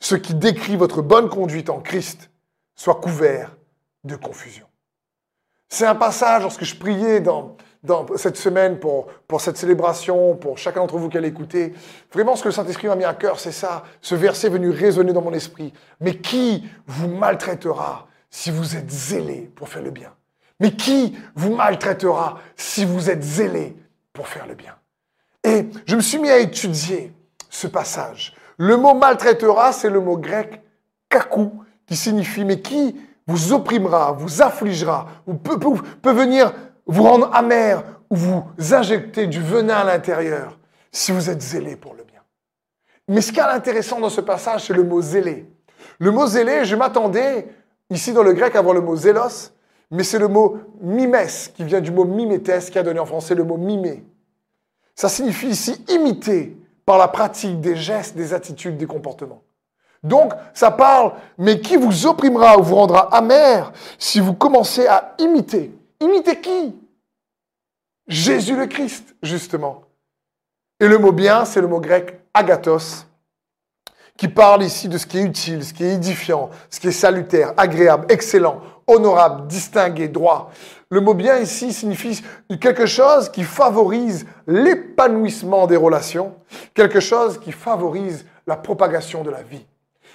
ce 0.00 0.14
qui 0.14 0.34
décrit 0.34 0.76
votre 0.76 1.02
bonne 1.02 1.28
conduite 1.28 1.70
en 1.70 1.80
Christ 1.80 2.30
soit 2.74 2.96
couvert 2.96 3.56
de 4.04 4.16
confusion. 4.16 4.66
C'est 5.68 5.86
un 5.86 5.94
passage, 5.94 6.42
lorsque 6.42 6.64
je 6.64 6.76
priais 6.76 7.20
dans, 7.20 7.56
cette 8.16 8.36
semaine 8.36 8.78
pour, 8.78 9.08
cette 9.38 9.56
célébration, 9.56 10.36
pour 10.36 10.58
chacun 10.58 10.80
d'entre 10.80 10.98
vous 10.98 11.08
qui 11.08 11.18
allait 11.18 11.28
écouter, 11.28 11.74
vraiment 12.12 12.36
ce 12.36 12.42
que 12.42 12.48
le 12.48 12.52
Saint-Esprit 12.52 12.88
m'a 12.88 12.96
mis 12.96 13.04
à 13.04 13.14
cœur, 13.14 13.40
c'est 13.40 13.52
ça. 13.52 13.84
Ce 14.00 14.14
verset 14.14 14.48
venu 14.48 14.70
résonner 14.70 15.12
dans 15.12 15.22
mon 15.22 15.32
esprit. 15.32 15.72
Mais 16.00 16.16
qui 16.18 16.68
vous 16.86 17.08
maltraitera 17.08 18.06
si 18.30 18.50
vous 18.50 18.76
êtes 18.76 18.90
zélé 18.90 19.50
pour 19.54 19.68
faire 19.68 19.82
le 19.82 19.90
bien? 19.90 20.12
Mais 20.60 20.72
qui 20.72 21.16
vous 21.34 21.54
maltraitera 21.54 22.38
si 22.56 22.84
vous 22.84 23.10
êtes 23.10 23.22
zélé 23.22 23.76
pour 24.12 24.28
faire 24.28 24.46
le 24.46 24.54
bien? 24.54 24.74
Et 25.44 25.68
je 25.86 25.96
me 25.96 26.00
suis 26.00 26.18
mis 26.18 26.30
à 26.30 26.38
étudier 26.38 27.12
ce 27.50 27.66
passage. 27.66 28.34
Le 28.58 28.76
mot 28.76 28.94
maltraitera, 28.94 29.72
c'est 29.72 29.90
le 29.90 30.00
mot 30.00 30.16
grec 30.16 30.62
kakou, 31.08 31.62
qui 31.86 31.96
signifie 31.96 32.44
mais 32.44 32.60
qui 32.60 32.96
vous 33.26 33.52
opprimera, 33.52 34.12
vous 34.12 34.42
affligera, 34.42 35.06
ou 35.26 35.34
peut, 35.34 35.58
venir 36.12 36.52
vous 36.86 37.02
rendre 37.02 37.30
amer 37.34 37.82
ou 38.10 38.16
vous 38.16 38.44
injecter 38.72 39.26
du 39.26 39.40
venin 39.40 39.76
à 39.76 39.84
l'intérieur 39.84 40.58
si 40.92 41.12
vous 41.12 41.28
êtes 41.28 41.42
zélé 41.42 41.76
pour 41.76 41.94
le 41.94 42.04
bien. 42.04 42.20
Mais 43.08 43.20
ce 43.20 43.32
qui 43.32 43.40
est 43.40 43.42
intéressant 43.42 44.00
dans 44.00 44.10
ce 44.10 44.20
passage, 44.20 44.66
c'est 44.66 44.74
le 44.74 44.84
mot 44.84 45.02
zélé. 45.02 45.48
Le 45.98 46.10
mot 46.10 46.26
zélé, 46.26 46.64
je 46.64 46.76
m'attendais 46.76 47.48
ici 47.90 48.12
dans 48.12 48.22
le 48.22 48.32
grec 48.32 48.54
à 48.56 48.62
voir 48.62 48.74
le 48.74 48.80
mot 48.80 48.96
zélos, 48.96 49.52
mais 49.90 50.02
c'est 50.02 50.18
le 50.18 50.28
mot 50.28 50.58
mimes 50.80 51.16
qui 51.54 51.64
vient 51.64 51.80
du 51.80 51.90
mot 51.90 52.04
mimétes 52.04 52.70
qui 52.70 52.78
a 52.78 52.82
donné 52.82 52.98
en 52.98 53.06
français 53.06 53.34
le 53.34 53.44
mot 53.44 53.56
mimé. 53.56 54.04
Ça 54.94 55.08
signifie 55.08 55.48
ici 55.48 55.84
imiter 55.88 56.56
par 56.84 56.98
la 56.98 57.08
pratique 57.08 57.60
des 57.60 57.76
gestes, 57.76 58.16
des 58.16 58.32
attitudes, 58.32 58.76
des 58.76 58.86
comportements. 58.86 59.42
Donc, 60.02 60.32
ça 60.54 60.70
parle, 60.70 61.12
mais 61.36 61.60
qui 61.60 61.76
vous 61.76 62.06
opprimera 62.06 62.58
ou 62.58 62.62
vous 62.62 62.76
rendra 62.76 63.14
amer 63.14 63.72
si 63.98 64.20
vous 64.20 64.34
commencez 64.34 64.86
à 64.86 65.14
imiter? 65.18 65.72
Imiter 66.00 66.40
qui? 66.40 66.76
Jésus 68.06 68.56
le 68.56 68.66
Christ, 68.66 69.16
justement. 69.22 69.82
Et 70.78 70.86
le 70.86 70.98
mot 70.98 71.12
bien, 71.12 71.44
c'est 71.44 71.60
le 71.60 71.66
mot 71.66 71.80
grec 71.80 72.20
agathos, 72.34 73.06
qui 74.16 74.28
parle 74.28 74.62
ici 74.62 74.88
de 74.88 74.96
ce 74.96 75.06
qui 75.06 75.18
est 75.18 75.22
utile, 75.22 75.64
ce 75.64 75.74
qui 75.74 75.84
est 75.84 75.94
édifiant, 75.94 76.50
ce 76.70 76.78
qui 76.78 76.88
est 76.88 76.92
salutaire, 76.92 77.52
agréable, 77.56 78.06
excellent, 78.08 78.60
honorable, 78.86 79.46
distingué, 79.46 80.08
droit. 80.08 80.50
Le 80.90 81.00
mot 81.00 81.14
bien 81.14 81.38
ici 81.38 81.72
signifie 81.72 82.22
quelque 82.60 82.86
chose 82.86 83.28
qui 83.28 83.42
favorise 83.42 84.26
l'épanouissement 84.46 85.66
des 85.66 85.76
relations, 85.76 86.34
quelque 86.74 87.00
chose 87.00 87.40
qui 87.40 87.52
favorise 87.52 88.24
la 88.46 88.56
propagation 88.56 89.22
de 89.22 89.30
la 89.30 89.42
vie. 89.42 89.66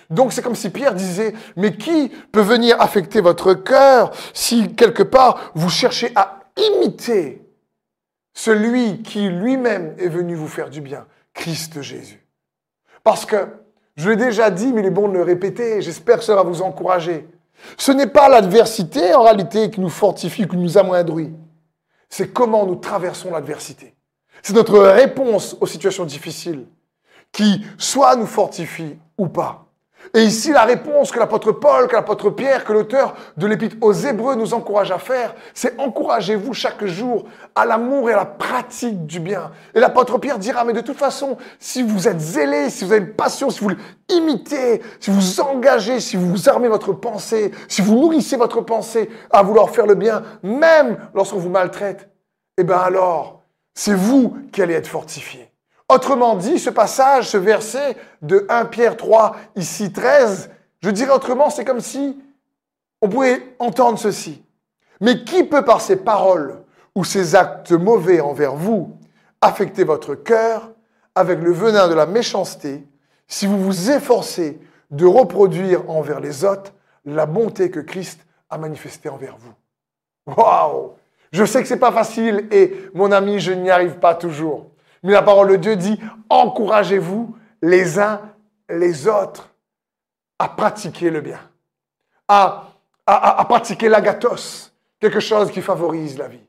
Donc 0.09 0.33
c'est 0.33 0.41
comme 0.41 0.55
si 0.55 0.69
Pierre 0.69 0.93
disait, 0.93 1.33
mais 1.55 1.75
qui 1.75 2.09
peut 2.31 2.41
venir 2.41 2.79
affecter 2.81 3.21
votre 3.21 3.53
cœur 3.53 4.11
si 4.33 4.75
quelque 4.75 5.03
part 5.03 5.51
vous 5.55 5.69
cherchez 5.69 6.11
à 6.15 6.39
imiter 6.57 7.41
celui 8.33 9.01
qui 9.03 9.29
lui-même 9.29 9.95
est 9.97 10.09
venu 10.09 10.35
vous 10.35 10.47
faire 10.47 10.69
du 10.69 10.81
bien, 10.81 11.05
Christ 11.33 11.81
Jésus? 11.81 12.25
Parce 13.03 13.25
que, 13.25 13.47
je 13.95 14.09
l'ai 14.09 14.15
déjà 14.15 14.49
dit, 14.49 14.71
mais 14.73 14.81
il 14.81 14.87
est 14.87 14.91
bon 14.91 15.07
de 15.07 15.13
le 15.13 15.23
répéter, 15.23 15.81
j'espère 15.81 16.19
que 16.19 16.23
ça 16.23 16.35
va 16.35 16.43
vous 16.43 16.61
encourager. 16.61 17.27
Ce 17.77 17.91
n'est 17.91 18.07
pas 18.07 18.29
l'adversité 18.29 19.13
en 19.13 19.23
réalité 19.23 19.69
qui 19.69 19.79
nous 19.79 19.89
fortifie, 19.89 20.47
qui 20.47 20.57
nous 20.57 20.77
amoindrit. 20.77 21.31
C'est 22.09 22.33
comment 22.33 22.65
nous 22.65 22.75
traversons 22.75 23.31
l'adversité. 23.31 23.95
C'est 24.43 24.53
notre 24.53 24.79
réponse 24.79 25.55
aux 25.59 25.67
situations 25.67 26.05
difficiles 26.05 26.65
qui 27.31 27.65
soit 27.77 28.15
nous 28.15 28.25
fortifie 28.25 28.97
ou 29.17 29.27
pas. 29.27 29.70
Et 30.13 30.23
ici, 30.23 30.51
la 30.51 30.63
réponse 30.63 31.11
que 31.11 31.19
l'apôtre 31.19 31.53
Paul, 31.53 31.87
que 31.87 31.95
l'apôtre 31.95 32.29
Pierre, 32.29 32.65
que 32.65 32.73
l'auteur 32.73 33.15
de 33.37 33.47
l'épître 33.47 33.77
aux 33.79 33.93
Hébreux 33.93 34.35
nous 34.35 34.53
encourage 34.53 34.91
à 34.91 34.97
faire, 34.97 35.35
c'est 35.53 35.79
encouragez-vous 35.79 36.53
chaque 36.53 36.83
jour 36.85 37.25
à 37.55 37.65
l'amour 37.65 38.09
et 38.09 38.13
à 38.13 38.17
la 38.17 38.25
pratique 38.25 39.05
du 39.05 39.19
bien. 39.19 39.51
Et 39.73 39.79
l'apôtre 39.79 40.17
Pierre 40.17 40.37
dira, 40.37 40.65
mais 40.65 40.73
de 40.73 40.81
toute 40.81 40.97
façon, 40.97 41.37
si 41.59 41.81
vous 41.81 42.07
êtes 42.07 42.19
zélé, 42.19 42.69
si 42.69 42.83
vous 42.83 42.91
avez 42.91 43.01
une 43.01 43.13
passion, 43.13 43.49
si 43.49 43.61
vous 43.61 43.71
imitez, 44.09 44.81
si 44.99 45.11
vous 45.11 45.39
engagez, 45.39 45.99
si 45.99 46.17
vous 46.17 46.49
armez 46.49 46.67
votre 46.67 46.91
pensée, 46.91 47.51
si 47.69 47.81
vous 47.81 47.95
nourrissez 47.95 48.35
votre 48.35 48.61
pensée 48.61 49.09
à 49.29 49.43
vouloir 49.43 49.69
faire 49.69 49.85
le 49.85 49.95
bien, 49.95 50.23
même 50.43 50.97
lorsqu'on 51.13 51.37
vous 51.37 51.49
maltraite, 51.49 52.09
eh 52.57 52.63
bien 52.63 52.77
alors, 52.77 53.43
c'est 53.73 53.95
vous 53.95 54.37
qui 54.51 54.61
allez 54.61 54.73
être 54.73 54.87
fortifiés. 54.87 55.50
Autrement 55.91 56.35
dit, 56.35 56.57
ce 56.57 56.69
passage, 56.69 57.27
ce 57.27 57.37
verset 57.37 57.97
de 58.21 58.45
1 58.47 58.63
Pierre 58.67 58.95
3, 58.95 59.35
ici 59.57 59.91
13, 59.91 60.49
je 60.81 60.89
dirais 60.89 61.11
autrement, 61.11 61.49
c'est 61.49 61.65
comme 61.65 61.81
si 61.81 62.17
on 63.01 63.09
pouvait 63.09 63.55
entendre 63.59 63.99
ceci. 63.99 64.41
Mais 65.01 65.25
qui 65.25 65.43
peut 65.43 65.65
par 65.65 65.81
ses 65.81 65.97
paroles 65.97 66.63
ou 66.95 67.03
ses 67.03 67.35
actes 67.35 67.73
mauvais 67.73 68.21
envers 68.21 68.55
vous 68.55 68.97
affecter 69.41 69.83
votre 69.83 70.15
cœur 70.15 70.71
avec 71.13 71.41
le 71.41 71.51
venin 71.51 71.89
de 71.89 71.93
la 71.93 72.05
méchanceté 72.05 72.87
si 73.27 73.45
vous 73.45 73.61
vous 73.61 73.91
efforcez 73.91 74.61
de 74.91 75.05
reproduire 75.05 75.89
envers 75.89 76.21
les 76.21 76.45
autres 76.45 76.71
la 77.03 77.25
bonté 77.25 77.69
que 77.69 77.81
Christ 77.81 78.21
a 78.49 78.57
manifestée 78.57 79.09
envers 79.09 79.35
vous? 79.37 79.53
Waouh 80.25 80.93
Je 81.33 81.43
sais 81.43 81.61
que 81.61 81.67
c'est 81.67 81.75
pas 81.75 81.91
facile 81.91 82.47
et 82.49 82.89
mon 82.93 83.11
ami, 83.11 83.41
je 83.41 83.51
n'y 83.51 83.69
arrive 83.69 83.99
pas 83.99 84.15
toujours. 84.15 84.70
Mais 85.03 85.13
la 85.13 85.21
parole 85.21 85.49
de 85.49 85.55
Dieu 85.55 85.75
dit, 85.75 85.99
encouragez-vous 86.29 87.35
les 87.61 87.99
uns 87.99 88.21
les 88.69 89.07
autres 89.07 89.49
à 90.39 90.47
pratiquer 90.49 91.09
le 91.09 91.21
bien, 91.21 91.39
à, 92.27 92.67
pratiquer 93.47 93.89
l'agathos, 93.89 94.73
quelque 94.99 95.19
chose 95.19 95.51
qui 95.51 95.61
favorise 95.61 96.17
la 96.17 96.27
vie, 96.27 96.45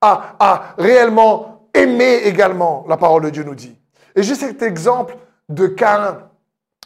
à, 0.00 0.74
réellement 0.78 1.68
aimer 1.74 2.22
également, 2.24 2.84
la 2.88 2.96
parole 2.96 3.24
de 3.24 3.30
Dieu 3.30 3.42
nous 3.42 3.54
dit. 3.54 3.76
Et 4.14 4.22
j'ai 4.22 4.34
cet 4.34 4.62
exemple 4.62 5.16
de 5.48 5.66
Cain 5.66 6.18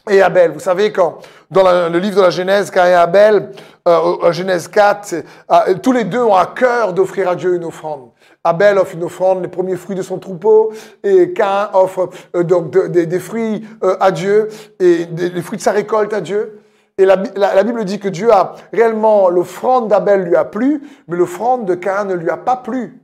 et 0.09 0.21
Abel. 0.21 0.51
Vous 0.51 0.59
savez, 0.59 0.91
quand 0.91 1.19
dans 1.49 1.89
le 1.89 1.99
livre 1.99 2.17
de 2.17 2.21
la 2.21 2.29
Genèse, 2.29 2.71
Cain 2.71 2.87
et 2.87 2.93
Abel, 2.93 3.51
euh, 3.87 4.31
Genèse 4.31 4.67
4, 4.67 5.13
euh, 5.13 5.75
tous 5.81 5.91
les 5.91 6.03
deux 6.03 6.21
ont 6.21 6.35
à 6.35 6.47
cœur 6.47 6.93
d'offrir 6.93 7.29
à 7.29 7.35
Dieu 7.35 7.55
une 7.55 7.63
offrande. 7.63 8.09
Abel 8.43 8.79
offre 8.79 8.95
une 8.95 9.03
offrande, 9.03 9.41
les 9.41 9.47
premiers 9.47 9.75
fruits 9.75 9.95
de 9.95 10.01
son 10.01 10.17
troupeau, 10.17 10.73
et 11.03 11.31
Cain 11.33 11.69
offre 11.73 12.09
euh, 12.35 12.43
donc 12.43 12.71
des 12.71 13.19
fruits 13.19 13.67
euh, 13.83 13.95
à 13.99 14.11
Dieu, 14.11 14.47
et 14.79 15.05
des, 15.05 15.41
fruits 15.41 15.57
de 15.57 15.63
sa 15.63 15.71
récolte 15.71 16.13
à 16.13 16.21
Dieu. 16.21 16.59
Et 16.97 17.05
la, 17.05 17.63
Bible 17.63 17.85
dit 17.85 17.99
que 17.99 18.09
Dieu 18.09 18.31
a 18.31 18.55
réellement, 18.73 19.29
l'offrande 19.29 19.87
d'Abel 19.87 20.23
lui 20.23 20.35
a 20.35 20.45
plu, 20.45 20.81
mais 21.07 21.17
l'offrande 21.17 21.65
de 21.65 21.75
Cain 21.75 22.05
ne 22.05 22.13
lui 22.13 22.29
a 22.29 22.37
pas 22.37 22.57
plu. 22.57 23.01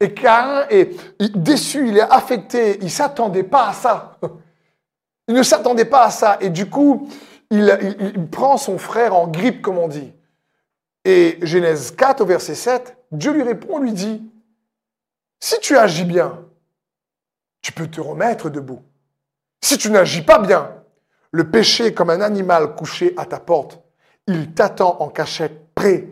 Et 0.00 0.12
Cain 0.14 0.66
est 0.68 0.90
déçu, 1.20 1.88
il 1.88 1.98
est 1.98 2.02
affecté, 2.02 2.78
il 2.82 2.90
s'attendait 2.90 3.44
pas 3.44 3.68
à 3.68 3.72
ça. 3.72 4.18
Il 5.28 5.36
ne 5.36 5.44
s'attendait 5.44 5.84
pas 5.84 6.02
à 6.02 6.10
ça. 6.10 6.36
Et 6.40 6.50
du 6.50 6.68
coup, 6.68 7.08
il, 7.48 7.78
il, 8.16 8.26
prend 8.26 8.56
son 8.56 8.76
frère 8.76 9.14
en 9.14 9.28
grippe, 9.28 9.62
comme 9.62 9.78
on 9.78 9.86
dit. 9.86 10.12
Et 11.04 11.38
Genèse 11.42 11.92
4, 11.92 12.22
au 12.22 12.26
verset 12.26 12.56
7, 12.56 12.96
Dieu 13.12 13.32
lui 13.32 13.44
répond, 13.44 13.78
lui 13.78 13.92
dit, 13.92 14.20
si 15.42 15.58
tu 15.58 15.76
agis 15.76 16.04
bien, 16.04 16.38
tu 17.62 17.72
peux 17.72 17.88
te 17.88 18.00
remettre 18.00 18.48
debout. 18.48 18.84
Si 19.60 19.76
tu 19.76 19.90
n'agis 19.90 20.22
pas 20.22 20.38
bien, 20.38 20.72
le 21.32 21.50
péché 21.50 21.92
comme 21.92 22.10
un 22.10 22.20
animal 22.20 22.76
couché 22.76 23.12
à 23.16 23.26
ta 23.26 23.40
porte, 23.40 23.80
il 24.28 24.54
t'attend 24.54 24.98
en 25.00 25.08
cachette, 25.08 25.74
prêt 25.74 26.06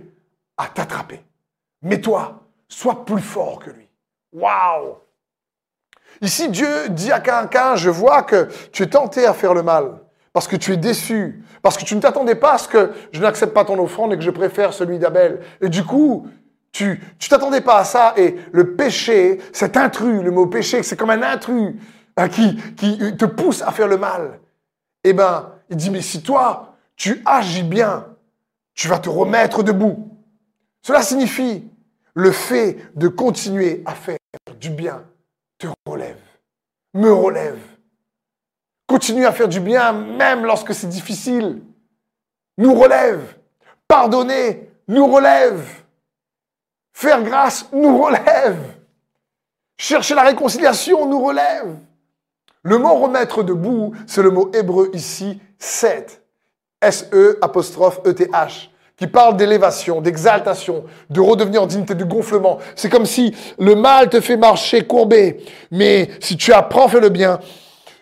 à 0.57 0.67
t'attraper. 0.67 1.25
Mais 1.83 2.01
toi, 2.01 2.43
sois 2.67 3.05
plus 3.05 3.23
fort 3.23 3.61
que 3.61 3.71
lui. 3.71 3.89
Waouh 4.33 4.97
Ici, 6.23 6.49
Dieu 6.49 6.89
dit 6.89 7.13
à 7.13 7.21
quelqu'un, 7.21 7.77
je 7.77 7.89
vois 7.89 8.25
que 8.25 8.49
tu 8.73 8.83
es 8.83 8.89
tenté 8.89 9.27
à 9.27 9.33
faire 9.33 9.55
le 9.55 9.63
mal, 9.63 10.01
parce 10.33 10.49
que 10.49 10.57
tu 10.57 10.73
es 10.73 10.77
déçu, 10.77 11.45
parce 11.63 11.77
que 11.77 11.85
tu 11.85 11.95
ne 11.95 12.01
t'attendais 12.01 12.35
pas 12.35 12.55
à 12.55 12.59
ce 12.59 12.67
que 12.67 12.93
je 13.13 13.21
n'accepte 13.21 13.55
pas 13.55 13.65
ton 13.65 13.79
offrande 13.79 14.13
et 14.13 14.17
que 14.17 14.25
je 14.25 14.31
préfère 14.31 14.73
celui 14.73 14.99
d'Abel. 14.99 15.41
Et 15.61 15.69
du 15.69 15.85
coup, 15.85 16.29
tu 16.73 17.01
tu 17.19 17.29
t'attendais 17.29 17.61
pas 17.61 17.79
à 17.79 17.85
ça 17.85 18.15
et 18.17 18.37
le 18.53 18.75
péché, 18.75 19.41
cet 19.53 19.77
intrus, 19.77 20.23
le 20.23 20.31
mot 20.31 20.47
péché, 20.47 20.83
c'est 20.83 20.97
comme 20.97 21.11
un 21.11 21.23
intrus 21.23 21.75
hein, 22.17 22.29
qui, 22.29 22.57
te 23.17 23.25
pousse 23.25 23.63
à 23.63 23.73
faire 23.73 23.89
le 23.89 23.99
mal. 23.99 24.41
Eh 25.05 25.13
ben, 25.13 25.53
il 25.69 25.77
dit, 25.77 25.91
mais 25.91 26.03
si 26.03 26.23
toi, 26.23 26.77
tu 26.97 27.23
agis 27.25 27.63
bien, 27.63 28.07
tu 28.75 28.89
vas 28.89 28.99
te 28.99 29.09
remettre 29.09 29.63
debout. 29.63 30.11
Cela 30.83 31.03
signifie 31.03 31.65
le 32.15 32.33
fait 32.33 32.79
de 32.95 33.09
continuer 33.09 33.83
à 33.87 33.95
faire 33.95 34.19
du 34.59 34.71
bien 34.71 35.05
te 35.59 35.67
relève, 35.87 36.21
me 36.95 37.13
relève. 37.13 37.61
Continue 38.87 39.25
à 39.25 39.33
faire 39.33 39.49
du 39.49 39.61
bien 39.61 39.93
même 39.93 40.45
lorsque 40.45 40.75
c'est 40.75 40.89
difficile. 40.89 41.63
Nous 42.59 42.75
relève. 42.75 43.37
Pardonner 43.87 44.71
nous 44.89 45.07
relève. 45.07 45.63
Faire 47.01 47.23
grâce 47.23 47.65
nous 47.73 47.97
relève. 47.97 48.59
Chercher 49.79 50.15
la 50.15 50.21
réconciliation 50.21 51.07
nous 51.07 51.25
relève. 51.25 51.79
Le 52.63 52.77
mot 52.77 52.95
remettre 52.97 53.43
debout, 53.43 53.95
c'est 54.07 54.21
le 54.21 54.31
mot 54.31 54.51
hébreu 54.53 54.91
ici, 54.93 55.41
set. 55.59 56.23
S-E 56.83 57.39
apostrophe 57.41 58.01
E-T-H 58.05 58.69
qui 58.99 59.07
parle 59.07 59.39
d'élévation, 59.39 60.03
d'exaltation, 60.03 60.85
de 61.09 61.21
redevenir 61.23 61.63
en 61.63 61.67
dignité, 61.67 61.95
de 61.95 62.05
gonflement. 62.05 62.59
C'est 62.77 62.91
comme 62.91 63.07
si 63.07 63.35
le 63.59 63.77
mal 63.77 64.11
te 64.11 64.21
fait 64.21 64.37
marcher 64.37 64.87
courbé, 64.87 65.43
mais 65.71 66.11
si 66.21 66.37
tu 66.37 66.53
apprends 66.53 66.85
à 66.85 66.89
faire 66.91 67.01
le 67.01 67.09
bien, 67.09 67.41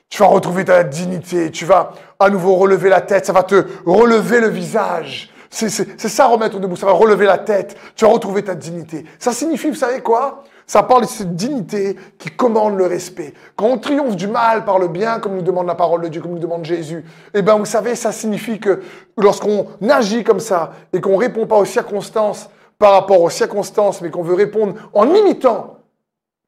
tu 0.09 0.19
vas 0.19 0.27
retrouver 0.27 0.65
ta 0.65 0.83
dignité, 0.83 1.53
tu 1.53 1.67
vas 1.67 1.93
à 2.19 2.31
nouveau 2.31 2.57
relever 2.57 2.89
la 2.89 3.01
tête, 3.01 3.27
ça 3.27 3.33
va 3.33 3.45
te 3.45 3.65
relever 3.87 4.41
le 4.41 4.49
visage. 4.49 5.31
C'est 5.51 6.09
ça 6.09 6.27
remettre 6.27 6.61
debout, 6.61 6.77
ça 6.77 6.87
va 6.87 6.93
relever 6.93 7.27
la 7.27 7.39
tête, 7.39 7.77
tu 7.97 8.05
vas 8.05 8.11
retrouver 8.11 8.45
ta 8.45 8.55
dignité. 8.55 9.05
Ça 9.19 9.33
signifie, 9.33 9.69
vous 9.69 9.75
savez 9.75 10.01
quoi? 10.01 10.45
Ça 10.67 10.83
parle 10.83 11.03
de 11.03 11.07
cette 11.07 11.35
dignité 11.35 11.97
qui 12.19 12.29
commande 12.29 12.77
le 12.77 12.85
respect. 12.85 13.33
Quand 13.57 13.69
on 13.69 13.79
triomphe 13.79 14.17
du 14.17 14.27
mal 14.27 14.67
par 14.67 14.79
le 14.79 14.89
bien, 14.89 15.19
comme 15.19 15.35
nous 15.35 15.43
demande 15.43 15.67
la 15.67 15.75
parole 15.75 16.03
de 16.03 16.09
Dieu, 16.09 16.21
comme 16.21 16.33
nous 16.33 16.39
demande 16.39 16.67
Jésus, 16.67 17.07
eh 17.33 17.41
bien, 17.41 17.57
vous 17.57 17.65
savez, 17.65 17.95
ça 17.95 18.13
signifie 18.13 18.61
que 18.61 18.83
lorsqu'on 19.17 19.67
agit 19.89 20.25
comme 20.25 20.41
ça 20.41 20.73
et 20.93 21.01
qu'on 21.01 21.17
répond 21.17 21.47
pas 21.47 21.57
aux 21.57 21.65
circonstances 21.65 22.51
par 22.79 22.93
rapport 22.93 23.23
aux 23.23 23.31
circonstances, 23.31 24.03
mais 24.03 24.11
qu'on 24.11 24.23
veut 24.23 24.35
répondre 24.35 24.75
en 24.93 25.13
imitant 25.15 25.79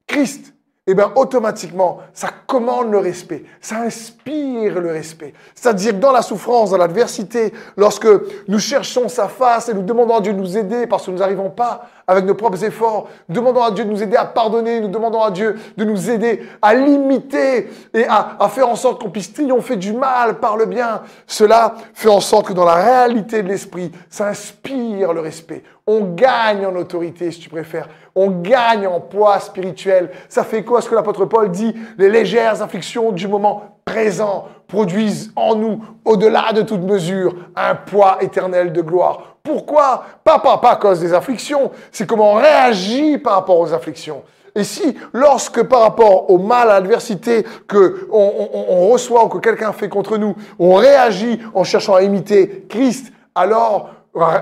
Christ, 0.05 0.50
eh 0.87 0.95
bien, 0.95 1.11
automatiquement, 1.15 1.99
ça 2.11 2.29
commande 2.47 2.91
le 2.91 2.97
respect, 2.97 3.43
ça 3.61 3.81
inspire 3.81 4.79
le 4.79 4.91
respect. 4.91 5.35
C'est-à-dire 5.53 5.93
dans 5.93 6.11
la 6.11 6.23
souffrance, 6.23 6.71
dans 6.71 6.77
l'adversité, 6.77 7.53
lorsque 7.77 8.07
nous 8.47 8.57
cherchons 8.57 9.07
sa 9.07 9.27
face 9.27 9.69
et 9.69 9.75
nous 9.75 9.83
demandons 9.83 10.15
à 10.15 10.21
Dieu 10.21 10.33
de 10.33 10.39
nous 10.39 10.57
aider 10.57 10.87
parce 10.87 11.05
que 11.05 11.11
nous 11.11 11.19
n'arrivons 11.19 11.51
pas 11.51 11.87
avec 12.07 12.25
nos 12.25 12.33
propres 12.33 12.63
efforts, 12.63 13.09
demandons 13.29 13.61
à 13.61 13.69
Dieu 13.69 13.85
de 13.85 13.91
nous 13.91 14.01
aider 14.01 14.17
à 14.17 14.25
pardonner, 14.25 14.81
nous 14.81 14.87
demandons 14.87 15.21
à 15.21 15.29
Dieu 15.29 15.55
de 15.77 15.85
nous 15.85 16.09
aider 16.09 16.41
à 16.63 16.73
limiter 16.73 17.69
et 17.93 18.07
à, 18.07 18.37
à 18.39 18.49
faire 18.49 18.67
en 18.67 18.75
sorte 18.75 18.99
qu'on 19.03 19.11
puisse 19.11 19.31
triompher 19.31 19.75
du 19.75 19.93
mal 19.93 20.39
par 20.39 20.57
le 20.57 20.65
bien. 20.65 21.03
Cela 21.27 21.75
fait 21.93 22.09
en 22.09 22.21
sorte 22.21 22.47
que 22.47 22.53
dans 22.53 22.65
la 22.65 22.75
réalité 22.75 23.43
de 23.43 23.49
l'esprit, 23.49 23.91
ça 24.09 24.29
inspire 24.29 25.13
le 25.13 25.21
respect. 25.21 25.61
On 25.87 26.01
gagne 26.01 26.65
en 26.65 26.75
autorité, 26.75 27.31
si 27.31 27.39
tu 27.39 27.49
préfères. 27.49 27.89
On 28.15 28.29
gagne 28.29 28.87
en 28.87 28.99
poids 28.99 29.39
spirituel. 29.39 30.09
Ça 30.29 30.43
fait 30.43 30.63
quoi 30.63 30.81
ce 30.81 30.89
que 30.89 30.95
l'apôtre 30.95 31.25
Paul 31.25 31.49
dit? 31.49 31.75
Les 31.97 32.09
légères 32.09 32.61
afflictions 32.61 33.11
du 33.11 33.27
moment 33.27 33.79
présent 33.83 34.47
produisent 34.67 35.31
en 35.35 35.55
nous, 35.55 35.83
au-delà 36.05 36.53
de 36.53 36.61
toute 36.61 36.81
mesure, 36.81 37.35
un 37.55 37.75
poids 37.75 38.17
éternel 38.21 38.71
de 38.71 38.81
gloire. 38.81 39.37
Pourquoi? 39.43 40.03
Pas, 40.23 40.39
pas, 40.39 40.57
pas 40.59 40.71
à 40.71 40.75
cause 40.75 40.99
des 40.99 41.13
afflictions, 41.13 41.71
c'est 41.91 42.07
comment 42.07 42.33
on 42.33 42.35
réagit 42.35 43.17
par 43.17 43.33
rapport 43.33 43.59
aux 43.59 43.73
afflictions. 43.73 44.23
Et 44.55 44.63
si, 44.63 44.97
lorsque 45.13 45.63
par 45.63 45.81
rapport 45.81 46.29
au 46.29 46.37
mal, 46.37 46.69
à 46.69 46.73
l'adversité 46.73 47.45
que 47.67 48.07
on, 48.11 48.89
reçoit 48.89 49.25
ou 49.25 49.29
que 49.29 49.37
quelqu'un 49.37 49.71
fait 49.71 49.89
contre 49.89 50.17
nous, 50.17 50.35
on 50.59 50.75
réagit 50.75 51.39
en 51.53 51.63
cherchant 51.63 51.95
à 51.95 52.03
imiter 52.03 52.65
Christ, 52.67 53.13
alors 53.33 53.89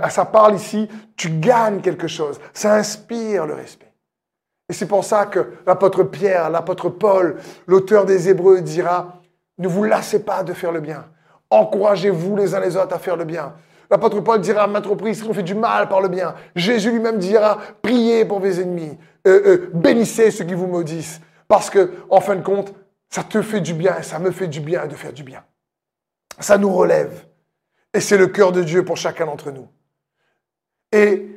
ça 0.10 0.26
parle 0.26 0.56
ici, 0.56 0.88
tu 1.16 1.30
gagnes 1.30 1.82
quelque 1.82 2.08
chose. 2.08 2.40
Ça 2.54 2.76
inspire 2.76 3.46
le 3.46 3.54
respect. 3.54 3.94
Et 4.70 4.74
c'est 4.74 4.88
pour 4.88 5.04
ça 5.04 5.26
que 5.26 5.54
l'apôtre 5.66 6.04
Pierre, 6.04 6.50
l'apôtre 6.50 6.90
Paul, 6.90 7.38
l'auteur 7.68 8.06
des 8.06 8.30
Hébreux 8.30 8.62
dira, 8.62 9.22
ne 9.58 9.68
vous 9.68 9.84
lassez 9.84 10.24
pas 10.24 10.44
de 10.44 10.54
faire 10.54 10.72
le 10.72 10.80
bien. 10.80 11.06
Encouragez-vous 11.50 12.36
les 12.36 12.54
uns 12.54 12.60
les 12.60 12.78
autres 12.78 12.96
à 12.96 13.00
faire 13.00 13.18
le 13.18 13.26
bien. 13.26 13.54
L'apôtre 13.90 14.20
Paul 14.22 14.40
dira 14.40 14.64
à 14.64 14.68
maintes 14.68 14.86
reprises 14.86 15.24
qu'on 15.24 15.34
fait 15.34 15.44
du 15.44 15.56
mal 15.56 15.90
par 15.90 16.02
le 16.02 16.08
bien. 16.08 16.36
Jésus 16.56 16.92
lui-même 16.92 17.18
dira, 17.18 17.58
priez 17.82 18.24
pour 18.24 18.40
vos 18.40 18.46
ennemis. 18.46 18.98
Euh, 19.28 19.42
euh, 19.46 19.70
bénissez 19.74 20.30
ceux 20.30 20.46
qui 20.46 20.54
vous 20.54 20.68
maudissent. 20.68 21.20
Parce 21.48 21.72
que, 21.72 21.92
en 22.10 22.22
fin 22.22 22.36
de 22.36 22.44
compte, 22.44 22.72
ça 23.10 23.24
te 23.24 23.42
fait 23.42 23.62
du 23.62 23.74
bien 23.74 23.98
et 23.98 24.04
ça 24.04 24.20
me 24.20 24.30
fait 24.30 24.48
du 24.48 24.60
bien 24.60 24.86
de 24.86 24.94
faire 24.94 25.12
du 25.12 25.24
bien. 25.24 25.44
Ça 26.40 26.60
nous 26.60 26.72
relève. 26.72 27.26
Et 27.94 28.00
c'est 28.00 28.18
le 28.18 28.28
cœur 28.28 28.52
de 28.52 28.62
Dieu 28.62 28.86
pour 28.86 28.98
chacun 28.98 29.26
d'entre 29.26 29.52
nous. 29.52 29.68
Et 30.92 31.28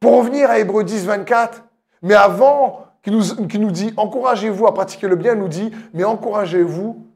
pour 0.00 0.18
revenir 0.18 0.50
à 0.50 0.58
Hébreu 0.58 0.84
10, 0.84 1.06
24, 1.06 1.64
mais 2.02 2.14
avant 2.14 2.86
qu'il 3.02 3.12
nous, 3.12 3.24
nous 3.58 3.70
dit 3.70 3.92
encouragez-vous 3.96 4.66
à 4.66 4.74
pratiquer 4.74 5.08
le 5.08 5.16
bien, 5.16 5.34
nous 5.34 5.48
dit 5.48 5.70
mais 5.94 6.04
encouragez-vous 6.04 7.06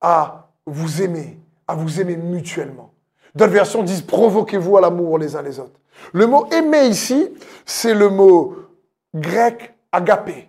à 0.00 0.50
vous 0.66 1.02
aimer, 1.02 1.38
à 1.66 1.74
vous 1.74 2.00
aimer 2.00 2.16
mutuellement. 2.16 2.92
D'autres 3.34 3.52
versions 3.52 3.82
disent 3.82 4.02
provoquez-vous 4.02 4.76
à 4.76 4.80
l'amour 4.80 5.18
les 5.18 5.36
uns 5.36 5.42
les 5.42 5.58
autres. 5.58 5.80
Le 6.12 6.26
mot 6.26 6.46
aimer 6.50 6.86
ici, 6.86 7.30
c'est 7.64 7.94
le 7.94 8.08
mot 8.08 8.56
grec 9.14 9.74
agapé. 9.90 10.48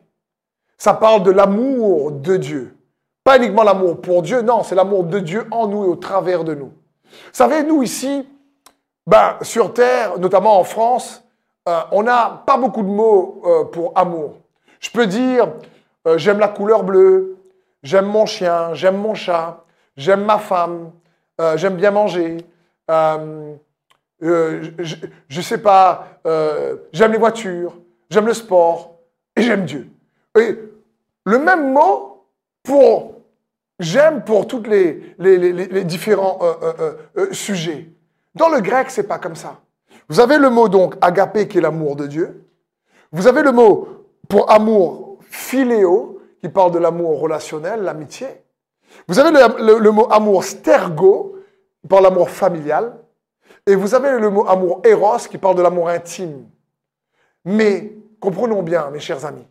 Ça 0.77 0.93
parle 0.93 1.23
de 1.23 1.31
l'amour 1.31 2.11
de 2.11 2.37
Dieu. 2.37 2.75
Pas 3.23 3.37
uniquement 3.37 3.63
l'amour 3.63 4.01
pour 4.01 4.21
Dieu, 4.21 4.41
non, 4.41 4.63
c'est 4.63 4.75
l'amour 4.75 5.05
de 5.05 5.19
Dieu 5.19 5.45
en 5.51 5.67
nous 5.67 5.85
et 5.85 5.87
au 5.87 5.95
travers 5.95 6.43
de 6.43 6.55
nous. 6.55 6.73
Savez, 7.31 7.63
nous 7.63 7.83
ici, 7.83 8.27
ben, 9.05 9.37
sur 9.41 9.73
Terre, 9.73 10.17
notamment 10.17 10.59
en 10.59 10.63
France, 10.63 11.23
euh, 11.67 11.79
on 11.91 12.03
n'a 12.03 12.43
pas 12.45 12.57
beaucoup 12.57 12.83
de 12.83 12.87
mots 12.87 13.41
euh, 13.45 13.63
pour 13.65 13.93
amour. 13.95 14.37
Je 14.79 14.89
peux 14.89 15.07
dire 15.07 15.47
euh, 16.07 16.17
j'aime 16.17 16.39
la 16.39 16.49
couleur 16.49 16.83
bleue, 16.83 17.37
j'aime 17.81 18.05
mon 18.05 18.25
chien, 18.25 18.73
j'aime 18.73 18.97
mon 18.97 19.13
chat, 19.13 19.63
j'aime 19.95 20.25
ma 20.25 20.39
femme, 20.39 20.91
j'aime 21.55 21.75
bien 21.75 21.91
manger, 21.91 22.37
je, 22.89 24.71
je, 25.27 25.41
sais 25.41 25.57
pas, 25.57 26.07
j'aime 26.93 27.11
les 27.11 27.17
voitures, 27.17 27.75
j'aime 28.09 28.27
le 28.27 28.33
sport 28.33 28.95
et 29.35 29.41
j'aime 29.41 29.65
Dieu. 29.65 29.89
Et 30.37 30.57
le 31.25 31.39
même 31.39 31.73
mot 31.73 32.25
pour 32.63 33.12
j'aime 33.79 34.23
pour 34.23 34.47
tous 34.47 34.63
les, 34.63 35.15
les, 35.19 35.37
les, 35.37 35.83
différents 35.83 36.39
sujets. 37.31 37.89
Dans 38.35 38.49
le 38.49 38.61
grec, 38.61 38.89
c'est 38.89 39.07
pas 39.07 39.19
comme 39.19 39.35
ça. 39.35 39.61
Vous 40.09 40.19
avez 40.19 40.37
le 40.37 40.49
mot 40.49 40.69
donc 40.69 40.95
agapé 41.01 41.47
qui 41.47 41.57
est 41.57 41.61
l'amour 41.61 41.95
de 41.95 42.07
Dieu. 42.07 42.47
Vous 43.11 43.27
avez 43.27 43.43
le 43.43 43.51
mot 43.51 43.87
pour 44.27 44.51
amour 44.51 45.19
philéo 45.21 46.21
qui 46.41 46.49
parle 46.49 46.71
de 46.71 46.79
l'amour 46.79 47.19
relationnel, 47.19 47.83
l'amitié. 47.83 48.27
Vous 49.07 49.19
avez 49.19 49.31
le, 49.31 49.91
mot 49.91 50.07
amour 50.11 50.43
stergo 50.43 51.37
qui 51.81 51.87
parle 51.87 52.03
de 52.03 52.09
l'amour 52.09 52.29
familial. 52.29 52.99
Et 53.65 53.75
vous 53.75 53.95
avez 53.95 54.19
le 54.19 54.29
mot 54.29 54.47
amour 54.47 54.81
eros 54.83 55.27
qui 55.29 55.37
parle 55.37 55.55
de 55.55 55.61
l'amour 55.61 55.89
intime. 55.89 56.49
Mais 57.45 57.95
comprenons 58.19 58.61
bien, 58.61 58.89
mes 58.89 58.99
chers 58.99 59.25
amis, 59.25 59.47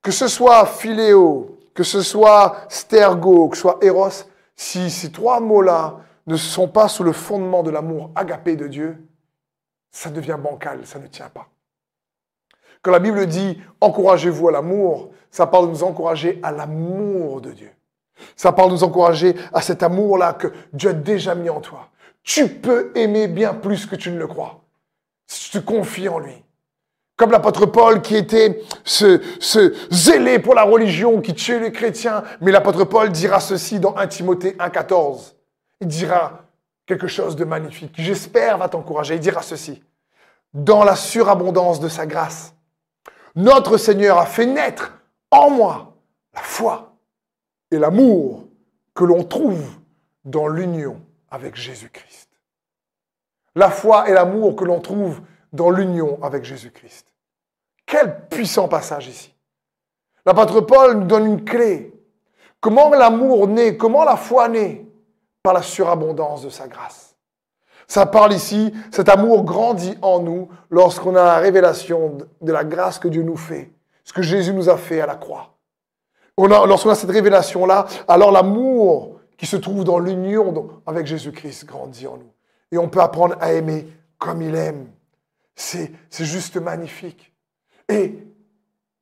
que 0.00 0.10
ce 0.10 0.28
soit 0.28 0.66
philéo, 0.66 1.58
que 1.74 1.82
ce 1.82 2.02
soit 2.02 2.64
stergo, 2.68 3.48
que 3.48 3.56
ce 3.56 3.62
soit 3.62 3.78
eros, 3.82 4.26
si 4.56 4.90
ces 4.90 5.10
trois 5.10 5.40
mots-là 5.40 6.00
ne 6.26 6.36
sont 6.36 6.68
pas 6.68 6.88
sous 6.88 7.02
le 7.02 7.12
fondement 7.12 7.62
de 7.62 7.70
l'amour 7.70 8.10
agapé 8.14 8.56
de 8.56 8.68
Dieu, 8.68 9.06
ça 9.90 10.10
devient 10.10 10.38
bancal, 10.42 10.86
ça 10.86 10.98
ne 10.98 11.06
tient 11.06 11.28
pas. 11.28 11.48
Quand 12.82 12.90
la 12.90 12.98
Bible 12.98 13.26
dit 13.26 13.60
encouragez-vous 13.80 14.48
à 14.48 14.52
l'amour, 14.52 15.10
ça 15.30 15.46
parle 15.46 15.66
de 15.66 15.70
nous 15.70 15.84
encourager 15.84 16.40
à 16.42 16.50
l'amour 16.52 17.40
de 17.40 17.52
Dieu. 17.52 17.70
Ça 18.36 18.52
parle 18.52 18.68
de 18.70 18.74
nous 18.74 18.84
encourager 18.84 19.34
à 19.52 19.62
cet 19.62 19.82
amour-là 19.82 20.34
que 20.34 20.48
Dieu 20.72 20.90
a 20.90 20.94
déjà 20.94 21.34
mis 21.34 21.50
en 21.50 21.60
toi. 21.60 21.88
Tu 22.22 22.48
peux 22.48 22.92
aimer 22.94 23.28
bien 23.28 23.54
plus 23.54 23.86
que 23.86 23.96
tu 23.96 24.10
ne 24.10 24.18
le 24.18 24.26
crois. 24.26 24.60
Si 25.26 25.50
tu 25.50 25.60
te 25.60 25.64
confies 25.64 26.08
en 26.08 26.18
lui. 26.18 26.44
Comme 27.16 27.30
l'apôtre 27.30 27.66
Paul 27.66 28.02
qui 28.02 28.16
était 28.16 28.62
ce, 28.84 29.20
ce 29.38 29.74
zélé 29.90 30.38
pour 30.38 30.54
la 30.54 30.62
religion, 30.62 31.20
qui 31.20 31.34
tuait 31.34 31.60
les 31.60 31.72
chrétiens. 31.72 32.24
Mais 32.40 32.50
l'apôtre 32.50 32.84
Paul 32.84 33.10
dira 33.10 33.38
ceci 33.38 33.78
dans 33.78 33.96
1 33.96 34.06
Timothée 34.06 34.52
1,14 34.52 35.34
il 35.82 35.88
dira 35.88 36.44
quelque 36.86 37.08
chose 37.08 37.34
de 37.34 37.44
magnifique, 37.44 37.94
j'espère 37.98 38.56
va 38.56 38.68
t'encourager. 38.68 39.16
Il 39.16 39.20
dira 39.20 39.42
ceci, 39.42 39.82
dans 40.54 40.84
la 40.84 40.94
surabondance 40.94 41.80
de 41.80 41.88
sa 41.88 42.06
grâce, 42.06 42.54
notre 43.34 43.76
Seigneur 43.76 44.18
a 44.18 44.26
fait 44.26 44.46
naître 44.46 44.92
en 45.32 45.50
moi 45.50 45.96
la 46.34 46.40
foi 46.40 46.94
et 47.72 47.78
l'amour 47.78 48.44
que 48.94 49.04
l'on 49.04 49.24
trouve 49.24 49.68
dans 50.24 50.46
l'union 50.46 51.00
avec 51.30 51.56
Jésus-Christ. 51.56 52.28
La 53.56 53.70
foi 53.70 54.08
et 54.08 54.12
l'amour 54.12 54.54
que 54.54 54.64
l'on 54.64 54.80
trouve 54.80 55.20
dans 55.52 55.70
l'union 55.70 56.18
avec 56.22 56.44
Jésus-Christ. 56.44 57.06
Quel 57.86 58.26
puissant 58.28 58.68
passage 58.68 59.08
ici. 59.08 59.34
L'apôtre 60.24 60.60
Paul 60.60 60.98
nous 60.98 61.06
donne 61.06 61.26
une 61.26 61.44
clé. 61.44 61.92
Comment 62.60 62.90
l'amour 62.90 63.48
naît, 63.48 63.76
comment 63.76 64.04
la 64.04 64.16
foi 64.16 64.48
naît 64.48 64.86
Par 65.42 65.52
la 65.52 65.62
surabondance 65.62 66.42
de 66.42 66.48
sa 66.48 66.68
grâce. 66.68 67.16
Ça 67.88 68.06
parle 68.06 68.32
ici, 68.32 68.72
cet 68.90 69.08
amour 69.08 69.44
grandit 69.44 69.98
en 70.00 70.20
nous 70.20 70.48
lorsqu'on 70.70 71.16
a 71.16 71.24
la 71.24 71.38
révélation 71.38 72.18
de 72.40 72.52
la 72.52 72.64
grâce 72.64 72.98
que 72.98 73.08
Dieu 73.08 73.22
nous 73.22 73.36
fait, 73.36 73.72
ce 74.04 74.12
que 74.12 74.22
Jésus 74.22 74.54
nous 74.54 74.70
a 74.70 74.76
fait 74.76 75.00
à 75.00 75.06
la 75.06 75.16
croix. 75.16 75.56
Lorsqu'on 76.38 76.90
a 76.90 76.94
cette 76.94 77.10
révélation-là, 77.10 77.86
alors 78.08 78.30
l'amour 78.30 79.20
qui 79.36 79.46
se 79.46 79.56
trouve 79.56 79.84
dans 79.84 79.98
l'union 79.98 80.70
avec 80.86 81.06
Jésus-Christ 81.06 81.66
grandit 81.66 82.06
en 82.06 82.16
nous. 82.16 82.32
Et 82.70 82.78
on 82.78 82.88
peut 82.88 83.00
apprendre 83.00 83.36
à 83.40 83.52
aimer 83.52 83.86
comme 84.18 84.40
il 84.40 84.54
aime. 84.54 84.86
C'est 85.54 85.90
juste 86.18 86.56
magnifique. 86.56 87.34
Et 87.88 88.18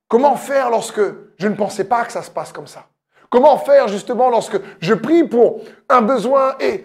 comment 0.09 0.37
faire 0.37 0.71
lorsque 0.71 1.01
je 1.39 1.49
ne 1.49 1.55
pensais 1.55 1.85
pas 1.85 2.05
que 2.05 2.13
ça 2.13 2.23
se 2.23 2.31
passe 2.31 2.53
comme 2.53 2.67
ça? 2.67 2.87
Comment 3.31 3.59
faire 3.59 3.87
justement 3.89 4.29
lorsque 4.29 4.59
je 4.81 4.95
prie 4.95 5.25
pour 5.25 5.61
un 5.89 6.03
besoin 6.03 6.57
et 6.59 6.85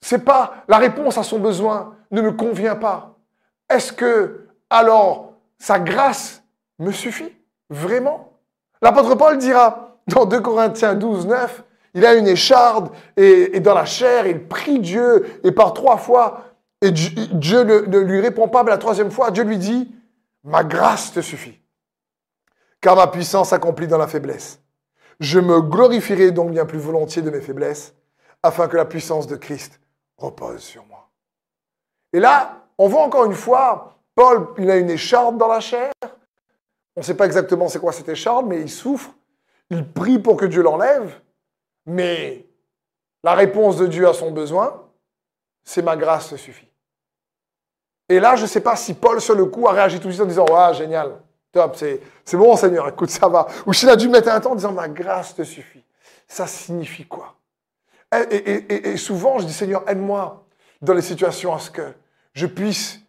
c'est 0.00 0.24
pas 0.24 0.64
la 0.68 0.78
réponse 0.78 1.16
à 1.16 1.22
son 1.22 1.38
besoin 1.38 1.96
ne 2.10 2.20
me 2.20 2.32
convient 2.32 2.76
pas? 2.76 3.16
Est-ce 3.68 3.92
que 3.92 4.48
alors 4.68 5.34
sa 5.58 5.78
grâce 5.78 6.42
me 6.78 6.90
suffit 6.90 7.32
vraiment? 7.70 8.32
L'apôtre 8.82 9.14
Paul 9.14 9.38
dira 9.38 9.98
dans 10.08 10.24
2 10.24 10.40
Corinthiens 10.40 10.94
12, 10.94 11.26
9, 11.26 11.64
il 11.94 12.04
a 12.04 12.14
une 12.14 12.28
écharde 12.28 12.90
et, 13.16 13.58
dans 13.60 13.74
la 13.74 13.86
chair, 13.86 14.26
il 14.26 14.46
prie 14.46 14.78
Dieu 14.80 15.40
et 15.44 15.50
par 15.50 15.72
trois 15.72 15.96
fois, 15.96 16.44
et 16.82 16.90
Dieu 16.90 17.62
ne, 17.62 17.98
lui 17.98 18.20
répond 18.20 18.48
pas, 18.48 18.62
mais 18.62 18.70
la 18.70 18.78
troisième 18.78 19.10
fois, 19.10 19.30
Dieu 19.30 19.44
lui 19.44 19.58
dit, 19.58 19.94
ma 20.44 20.62
grâce 20.62 21.12
te 21.12 21.20
suffit, 21.20 21.60
car 22.80 22.96
ma 22.96 23.06
puissance 23.06 23.50
s'accomplit 23.50 23.88
dans 23.88 23.98
la 23.98 24.06
faiblesse. 24.06 24.60
Je 25.18 25.40
me 25.40 25.62
glorifierai 25.62 26.30
donc 26.30 26.50
bien 26.50 26.66
plus 26.66 26.78
volontiers 26.78 27.22
de 27.22 27.30
mes 27.30 27.40
faiblesses, 27.40 27.94
afin 28.42 28.68
que 28.68 28.76
la 28.76 28.84
puissance 28.84 29.26
de 29.26 29.36
Christ 29.36 29.80
repose 30.18 30.60
sur 30.60 30.84
moi. 30.86 31.10
Et 32.12 32.20
là, 32.20 32.68
on 32.78 32.88
voit 32.88 33.02
encore 33.02 33.24
une 33.24 33.34
fois, 33.34 33.98
Paul, 34.14 34.48
il 34.58 34.70
a 34.70 34.76
une 34.76 34.90
écharde 34.90 35.38
dans 35.38 35.48
la 35.48 35.60
chair. 35.60 35.92
On 36.94 37.00
ne 37.00 37.02
sait 37.02 37.16
pas 37.16 37.26
exactement 37.26 37.68
c'est 37.68 37.78
quoi 37.78 37.92
cette 37.92 38.08
écharde, 38.08 38.46
mais 38.46 38.60
il 38.60 38.70
souffre. 38.70 39.10
Il 39.70 39.90
prie 39.90 40.18
pour 40.18 40.36
que 40.36 40.46
Dieu 40.46 40.62
l'enlève. 40.62 41.20
Mais 41.86 42.46
la 43.24 43.34
réponse 43.34 43.76
de 43.76 43.86
Dieu 43.86 44.08
à 44.08 44.14
son 44.14 44.30
besoin, 44.30 44.85
c'est 45.66 45.82
ma 45.82 45.96
grâce 45.96 46.34
suffit. 46.36 46.68
Et 48.08 48.20
là, 48.20 48.36
je 48.36 48.42
ne 48.42 48.46
sais 48.46 48.60
pas 48.60 48.76
si 48.76 48.94
Paul, 48.94 49.20
sur 49.20 49.34
le 49.34 49.46
coup, 49.46 49.68
a 49.68 49.72
réagi 49.72 49.98
tout 49.98 50.06
de 50.06 50.12
suite 50.12 50.22
en 50.22 50.28
disant 50.28 50.46
Ouais, 50.46 50.72
génial, 50.74 51.20
top, 51.52 51.76
c'est 51.76 52.36
bon, 52.36 52.56
Seigneur, 52.56 52.88
écoute, 52.88 53.10
ça 53.10 53.28
va. 53.28 53.46
Ou 53.66 53.72
s'il 53.72 53.90
a 53.90 53.96
dû 53.96 54.08
mettre 54.08 54.28
un 54.30 54.40
temps 54.40 54.52
en 54.52 54.54
disant 54.54 54.72
Ma 54.72 54.88
grâce 54.88 55.34
te 55.34 55.42
suffit. 55.42 55.82
Ça 56.28 56.46
signifie 56.46 57.04
quoi? 57.04 57.34
Et, 58.30 58.96
souvent, 58.96 59.38
je 59.40 59.46
dis, 59.46 59.52
Seigneur, 59.52 59.82
aide-moi 59.88 60.46
dans 60.80 60.94
les 60.94 61.02
situations 61.02 61.52
à 61.52 61.58
ce 61.58 61.70
que 61.70 61.92
je 62.32 62.46
puisse 62.46 63.00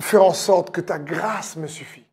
faire 0.00 0.22
en 0.22 0.34
sorte 0.34 0.70
que 0.70 0.82
ta 0.82 0.98
grâce 0.98 1.56
me 1.56 1.66
suffit. 1.66 2.04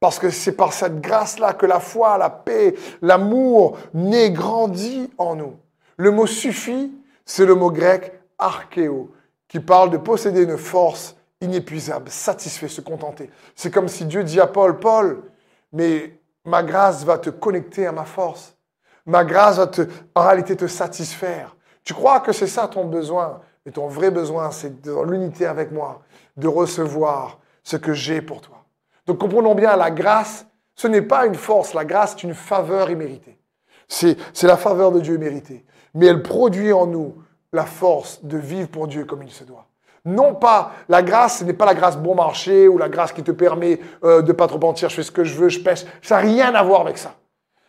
Parce 0.00 0.18
que 0.18 0.28
c'est 0.28 0.52
par 0.52 0.74
cette 0.74 1.00
grâce-là 1.00 1.54
que 1.54 1.66
la 1.66 1.80
foi, 1.80 2.18
la 2.18 2.30
paix, 2.30 2.74
l'amour 3.00 3.78
naît, 3.94 4.30
grandit 4.30 5.10
en 5.16 5.34
nous. 5.34 5.56
Le 5.96 6.10
mot 6.10 6.26
suffit, 6.26 6.92
c'est 7.24 7.46
le 7.46 7.54
mot 7.54 7.70
grec 7.70 8.17
archéo, 8.38 9.12
qui 9.48 9.60
parle 9.60 9.90
de 9.90 9.96
posséder 9.96 10.42
une 10.42 10.58
force 10.58 11.16
inépuisable, 11.40 12.10
satisfait, 12.10 12.68
se 12.68 12.80
contenter. 12.80 13.30
C'est 13.54 13.70
comme 13.70 13.88
si 13.88 14.04
Dieu 14.04 14.24
dit 14.24 14.40
à 14.40 14.46
Paul, 14.46 14.78
Paul, 14.78 15.22
mais 15.72 16.18
ma 16.44 16.62
grâce 16.62 17.04
va 17.04 17.18
te 17.18 17.30
connecter 17.30 17.86
à 17.86 17.92
ma 17.92 18.04
force. 18.04 18.56
Ma 19.06 19.24
grâce 19.24 19.56
va 19.56 19.66
te, 19.66 19.82
en 20.14 20.22
réalité 20.22 20.56
te 20.56 20.66
satisfaire. 20.66 21.56
Tu 21.84 21.94
crois 21.94 22.20
que 22.20 22.32
c'est 22.32 22.46
ça 22.46 22.68
ton 22.68 22.84
besoin, 22.84 23.40
mais 23.64 23.72
ton 23.72 23.88
vrai 23.88 24.10
besoin, 24.10 24.50
c'est 24.50 24.82
dans 24.82 25.04
l'unité 25.04 25.46
avec 25.46 25.72
moi, 25.72 26.02
de 26.36 26.48
recevoir 26.48 27.38
ce 27.62 27.76
que 27.76 27.92
j'ai 27.92 28.20
pour 28.20 28.40
toi. 28.40 28.64
Donc 29.06 29.18
comprenons 29.18 29.54
bien, 29.54 29.76
la 29.76 29.90
grâce, 29.90 30.46
ce 30.74 30.86
n'est 30.86 31.02
pas 31.02 31.26
une 31.26 31.34
force, 31.34 31.72
la 31.72 31.84
grâce 31.84 32.12
est 32.12 32.22
une 32.24 32.34
faveur 32.34 32.90
imméritée. 32.90 33.38
C'est 33.88 34.18
la 34.42 34.58
faveur 34.58 34.92
de 34.92 35.00
Dieu 35.00 35.16
méritée. 35.16 35.64
Mais 35.94 36.06
elle 36.06 36.22
produit 36.22 36.72
en 36.72 36.86
nous 36.86 37.16
la 37.52 37.64
force 37.64 38.24
de 38.24 38.38
vivre 38.38 38.68
pour 38.68 38.88
Dieu 38.88 39.04
comme 39.04 39.22
il 39.22 39.30
se 39.30 39.44
doit. 39.44 39.66
Non 40.04 40.34
pas, 40.34 40.72
la 40.88 41.02
grâce, 41.02 41.38
ce 41.38 41.44
n'est 41.44 41.52
pas 41.52 41.66
la 41.66 41.74
grâce 41.74 41.98
bon 41.98 42.14
marché 42.14 42.68
ou 42.68 42.78
la 42.78 42.88
grâce 42.88 43.12
qui 43.12 43.22
te 43.22 43.32
permet 43.32 43.80
euh, 44.04 44.22
de 44.22 44.28
ne 44.28 44.32
pas 44.32 44.46
trop 44.46 44.58
mentir, 44.58 44.88
je 44.88 44.96
fais 44.96 45.02
ce 45.02 45.10
que 45.10 45.24
je 45.24 45.34
veux, 45.34 45.48
je 45.48 45.60
pêche. 45.60 45.84
Ça 46.02 46.16
n'a 46.16 46.20
rien 46.22 46.54
à 46.54 46.62
voir 46.62 46.80
avec 46.80 46.98
ça. 46.98 47.14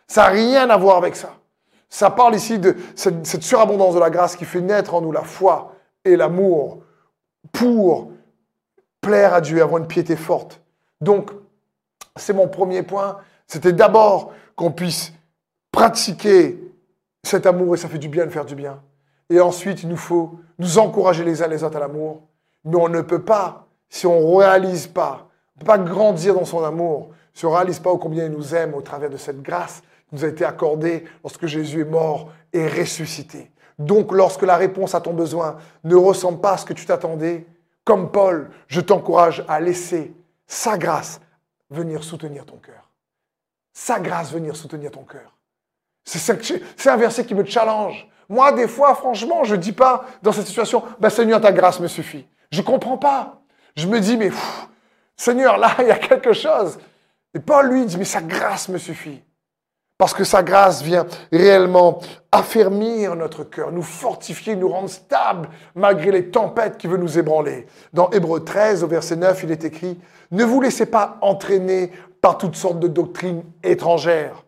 Ça 0.06 0.22
n'a 0.22 0.28
rien 0.28 0.70
à 0.70 0.76
voir 0.76 0.96
avec 0.96 1.16
ça. 1.16 1.34
Ça 1.88 2.08
parle 2.10 2.36
ici 2.36 2.58
de 2.58 2.76
cette, 2.94 3.42
surabondance 3.42 3.94
de 3.94 4.00
la 4.00 4.10
grâce 4.10 4.36
qui 4.36 4.44
fait 4.44 4.60
naître 4.60 4.94
en 4.94 5.00
nous 5.00 5.12
la 5.12 5.22
foi 5.22 5.74
et 6.04 6.16
l'amour 6.16 6.82
pour 7.52 8.12
plaire 9.00 9.34
à 9.34 9.40
Dieu, 9.40 9.60
avoir 9.62 9.80
une 9.80 9.88
piété 9.88 10.14
forte. 10.14 10.62
Donc, 11.00 11.32
c'est 12.16 12.32
mon 12.32 12.48
premier 12.48 12.82
point. 12.82 13.18
C'était 13.46 13.72
d'abord 13.72 14.32
qu'on 14.54 14.70
puisse 14.70 15.12
pratiquer 15.72 16.58
cet 17.24 17.46
amour 17.46 17.74
et 17.74 17.78
ça 17.78 17.88
fait 17.88 17.98
du 17.98 18.08
bien 18.08 18.24
de 18.24 18.30
faire 18.30 18.44
du 18.44 18.54
bien. 18.54 18.80
Et 19.30 19.40
ensuite, 19.40 19.84
il 19.84 19.88
nous 19.88 19.96
faut 19.96 20.38
nous 20.58 20.78
encourager 20.78 21.24
les 21.24 21.42
uns 21.42 21.46
les 21.46 21.64
autres 21.64 21.76
à 21.76 21.80
l'amour. 21.80 22.22
Mais 22.64 22.76
on 22.76 22.88
ne 22.88 23.00
peut 23.00 23.22
pas, 23.22 23.66
si 23.88 24.06
on 24.06 24.20
ne 24.20 24.36
réalise 24.36 24.88
pas, 24.88 25.28
on 25.56 25.60
ne 25.60 25.60
peut 25.60 25.66
pas 25.66 25.78
grandir 25.78 26.34
dans 26.34 26.44
son 26.44 26.62
amour, 26.62 27.10
si 27.32 27.46
on 27.46 27.50
ne 27.50 27.56
réalise 27.56 27.78
pas 27.78 27.96
combien 27.96 28.26
il 28.26 28.32
nous 28.32 28.54
aime 28.54 28.74
au 28.74 28.82
travers 28.82 29.08
de 29.08 29.16
cette 29.16 29.40
grâce 29.40 29.82
nous 30.12 30.24
a 30.24 30.28
été 30.28 30.44
accordé 30.44 31.04
lorsque 31.22 31.46
Jésus 31.46 31.82
est 31.82 31.84
mort 31.84 32.32
et 32.52 32.66
ressuscité. 32.66 33.50
Donc 33.78 34.12
lorsque 34.12 34.42
la 34.42 34.56
réponse 34.56 34.94
à 34.94 35.00
ton 35.00 35.14
besoin 35.14 35.56
ne 35.84 35.94
ressemble 35.94 36.40
pas 36.40 36.52
à 36.52 36.56
ce 36.56 36.66
que 36.66 36.72
tu 36.72 36.84
t'attendais, 36.84 37.46
comme 37.84 38.10
Paul, 38.10 38.50
je 38.66 38.80
t'encourage 38.80 39.44
à 39.48 39.60
laisser 39.60 40.12
sa 40.46 40.76
grâce 40.76 41.20
venir 41.70 42.02
soutenir 42.02 42.44
ton 42.44 42.56
cœur. 42.56 42.90
Sa 43.72 44.00
grâce 44.00 44.32
venir 44.32 44.56
soutenir 44.56 44.90
ton 44.90 45.04
cœur. 45.04 45.36
C'est 46.04 46.90
un 46.90 46.96
verset 46.96 47.24
qui 47.24 47.34
me 47.34 47.44
challenge. 47.44 48.08
Moi, 48.30 48.52
des 48.52 48.68
fois, 48.68 48.94
franchement, 48.94 49.42
je 49.42 49.56
ne 49.56 49.60
dis 49.60 49.72
pas 49.72 50.04
dans 50.22 50.30
cette 50.30 50.46
situation, 50.46 50.84
bah, 51.00 51.10
Seigneur, 51.10 51.40
ta 51.40 51.50
grâce 51.50 51.80
me 51.80 51.88
suffit. 51.88 52.26
Je 52.52 52.60
ne 52.60 52.64
comprends 52.64 52.96
pas. 52.96 53.40
Je 53.74 53.88
me 53.88 53.98
dis, 53.98 54.16
mais 54.16 54.30
Seigneur, 55.16 55.58
là, 55.58 55.72
il 55.80 55.88
y 55.88 55.90
a 55.90 55.98
quelque 55.98 56.32
chose. 56.32 56.78
Et 57.34 57.40
Paul, 57.40 57.68
lui, 57.68 57.84
dit, 57.84 57.98
mais 57.98 58.04
sa 58.04 58.20
grâce 58.22 58.68
me 58.68 58.78
suffit. 58.78 59.20
Parce 59.98 60.14
que 60.14 60.22
sa 60.22 60.44
grâce 60.44 60.80
vient 60.80 61.06
réellement 61.32 61.98
affermir 62.30 63.16
notre 63.16 63.42
cœur, 63.42 63.72
nous 63.72 63.82
fortifier, 63.82 64.54
nous 64.54 64.68
rendre 64.68 64.88
stables 64.88 65.48
malgré 65.74 66.12
les 66.12 66.30
tempêtes 66.30 66.78
qui 66.78 66.86
veulent 66.86 67.00
nous 67.00 67.18
ébranler. 67.18 67.66
Dans 67.92 68.10
Hébreu 68.10 68.44
13, 68.44 68.84
au 68.84 68.86
verset 68.86 69.16
9, 69.16 69.42
il 69.42 69.50
est 69.50 69.64
écrit, 69.64 69.98
Ne 70.30 70.44
vous 70.44 70.60
laissez 70.60 70.86
pas 70.86 71.18
entraîner 71.20 71.90
par 72.22 72.38
toutes 72.38 72.56
sortes 72.56 72.78
de 72.78 72.88
doctrines 72.88 73.42
étrangères. 73.64 74.44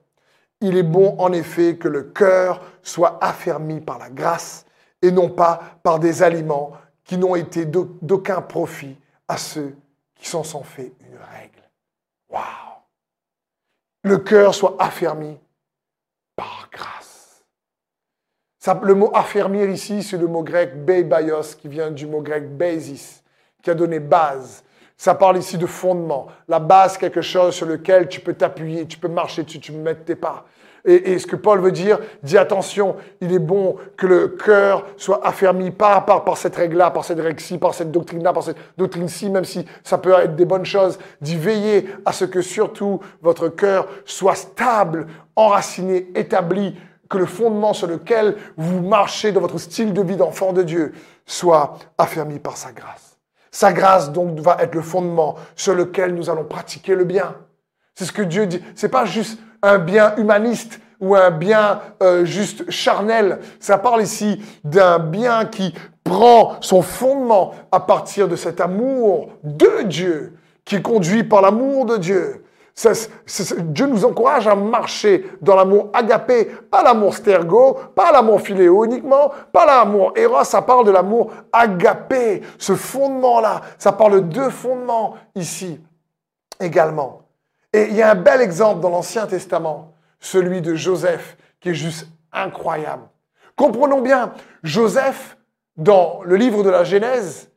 Il 0.63 0.77
est 0.77 0.83
bon 0.83 1.17
en 1.19 1.33
effet 1.33 1.77
que 1.77 1.89
le 1.89 2.05
cœur 2.05 2.63
soit 2.83 3.23
affermi 3.23 3.81
par 3.81 3.99
la 3.99 4.09
grâce 4.09 4.65
et 5.03 5.11
non 5.11 5.29
pas 5.29 5.61
par 5.83 5.99
des 5.99 6.23
aliments 6.23 6.73
qui 7.05 7.19
n'ont 7.19 7.37
été 7.37 7.67
d'aucun 7.67 8.41
profit 8.41 8.97
à 9.29 9.37
ceux 9.37 9.77
qui 10.15 10.29
s'en 10.29 10.45
sont 10.45 10.63
fait 10.63 10.95
une 11.01 11.19
règle. 11.19 11.63
Waouh 12.31 12.73
le 14.03 14.19
cœur 14.19 14.55
soit 14.55 14.77
affermi 14.79 15.39
par 16.37 16.69
grâce. 16.73 17.45
le 18.83 18.95
mot 18.95 19.11
affermir 19.15 19.71
ici, 19.71 20.03
c'est 20.03 20.19
le 20.19 20.27
mot 20.27 20.43
grec 20.43 20.85
beibayos, 20.85 21.55
qui 21.59 21.69
vient 21.69 21.91
du 21.91 22.07
mot 22.07 22.21
grec 22.21 22.57
basis, 22.57 23.23
qui 23.63 23.71
a 23.71 23.75
donné 23.75 24.01
base. 24.01 24.65
Ça 25.03 25.17
parle 25.17 25.37
ici 25.37 25.59
de 25.59 25.67
fondement. 25.67 26.29
La 26.47 26.61
base, 26.61 26.97
quelque 26.97 27.23
chose 27.23 27.57
sur 27.57 27.67
lequel 27.67 28.07
tu 28.07 28.21
peux 28.21 28.35
t'appuyer, 28.35 28.87
tu 28.87 28.99
peux 28.99 29.09
marcher 29.09 29.43
dessus, 29.43 29.59
tu 29.59 29.73
peux 29.73 29.79
mettre 29.79 30.05
tes 30.05 30.15
pas. 30.15 30.45
Et, 30.85 31.19
ce 31.19 31.27
que 31.27 31.35
Paul 31.35 31.61
veut 31.61 31.73
dire, 31.73 31.99
dit 32.23 32.39
attention, 32.39 32.95
il 33.21 33.33
est 33.33 33.41
bon 33.41 33.75
que 33.97 34.07
le 34.07 34.29
cœur 34.29 34.87
soit 34.97 35.27
affermi 35.27 35.73
pas 35.73 36.03
par, 36.03 36.23
par 36.23 36.37
cette 36.37 36.55
règle-là, 36.55 36.93
par 36.93 37.05
cette 37.05 37.19
règle-ci, 37.19 37.59
par 37.59 37.75
cette 37.75 37.91
doctrine-là, 37.91 38.33
par 38.33 38.45
cette 38.45 38.59
doctrine-ci, 38.79 39.29
même 39.29 39.45
si 39.45 39.67
ça 39.83 39.99
peut 39.99 40.13
être 40.13 40.37
des 40.37 40.45
bonnes 40.45 40.65
choses, 40.65 41.01
d'y 41.21 41.35
veiller 41.35 41.89
à 42.05 42.13
ce 42.13 42.25
que 42.25 42.41
surtout 42.41 43.01
votre 43.23 43.49
cœur 43.49 43.89
soit 44.05 44.37
stable, 44.37 45.09
enraciné, 45.35 46.13
établi, 46.15 46.77
que 47.11 47.19
le 47.19 47.27
fondement 47.27 47.73
sur 47.73 47.89
lequel 47.89 48.37
vous 48.57 48.81
marchez 48.83 49.33
dans 49.33 49.41
votre 49.41 49.59
style 49.59 49.93
de 49.95 50.03
vie 50.03 50.15
d'enfant 50.15 50.53
de 50.53 50.63
Dieu 50.63 50.93
soit 51.27 51.77
affermi 51.99 52.39
par 52.39 52.57
sa 52.57 52.71
grâce. 52.71 53.12
Sa 53.53 53.73
grâce 53.73 54.11
donc 54.11 54.41
va 54.41 54.57
être 54.61 54.75
le 54.75 54.81
fondement 54.81 55.37
sur 55.55 55.75
lequel 55.75 56.15
nous 56.15 56.31
allons 56.31 56.45
pratiquer 56.45 56.95
le 56.95 57.05
bien. 57.05 57.37
C'est 57.95 58.07
ce 58.07 58.13
que 58.13 58.23
Dieu 58.23 58.47
dit. 58.47 58.63
C'est 58.75 58.89
pas 58.89 59.05
juste 59.05 59.39
un 59.63 59.79
bien 59.79 60.17
humaniste 60.17 60.81
ou 61.01 61.15
un 61.15 61.31
bien 61.31 61.81
euh, 62.03 62.25
juste 62.25 62.71
charnel. 62.71 63.41
Ça 63.61 63.77
parle 63.77 64.03
ici 64.03 64.43
d'un 64.65 64.99
bien 64.99 65.45
qui 65.45 65.75
prend 66.03 66.57
son 66.63 66.81
fondement 66.81 67.55
à 67.71 67.81
partir 67.81 68.27
de 68.27 68.37
cet 68.37 68.61
amour 68.61 69.29
de 69.45 69.83
Dieu, 69.83 70.39
qui 70.65 70.77
est 70.77 70.83
conduit 70.83 71.23
par 71.23 71.43
l'amour 71.43 71.85
de 71.85 71.99
Dieu. 71.99 72.42
Dieu 72.75 73.87
nous 73.87 74.05
encourage 74.05 74.47
à 74.47 74.55
marcher 74.55 75.27
dans 75.41 75.55
l'amour 75.55 75.91
agapé, 75.93 76.47
pas 76.71 76.83
l'amour 76.83 77.15
stergo, 77.15 77.75
pas 77.95 78.13
l'amour 78.13 78.41
philéo 78.41 78.85
uniquement, 78.85 79.31
pas 79.53 79.67
l'amour 79.67 80.13
éros, 80.17 80.43
ça 80.45 80.63
parle 80.63 80.87
de 80.87 80.91
l'amour 80.91 81.31
agapé, 81.53 82.43
ce 82.59 82.75
fondement-là. 82.75 83.61
Ça 83.79 83.93
parle 83.93 84.15
de 84.15 84.21
deux 84.21 84.51
fondements 84.51 85.17
ici 85.35 85.81
également. 86.61 87.23
Et 87.73 87.89
il 87.89 87.95
y 87.95 88.03
a 88.03 88.11
un 88.11 88.15
bel 88.15 88.41
exemple 88.41 88.81
dans 88.81 88.91
l'Ancien 88.91 89.27
Testament, 89.27 89.95
celui 90.19 90.63
de 90.63 90.75
Joseph, 90.75 91.37
qui 91.61 91.71
est 91.71 91.75
juste 91.75 92.09
incroyable. 92.33 93.05
Comprenons 93.57 94.01
bien, 94.01 94.33
Joseph, 94.63 95.37
dans 95.77 96.21
le 96.25 96.37
livre 96.37 96.63
de 96.63 96.71
la 96.71 96.85
Genèse, 96.85 97.51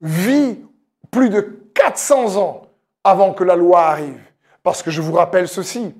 vit 0.00 0.64
plus 1.10 1.28
de 1.28 1.40
400 1.74 2.36
ans 2.36 2.62
avant 3.04 3.32
que 3.32 3.44
la 3.44 3.56
loi 3.56 3.82
arrive. 3.82 4.20
Parce 4.62 4.82
que 4.82 4.90
je 4.90 5.00
vous 5.00 5.12
rappelle 5.12 5.48
ceci, 5.48 5.94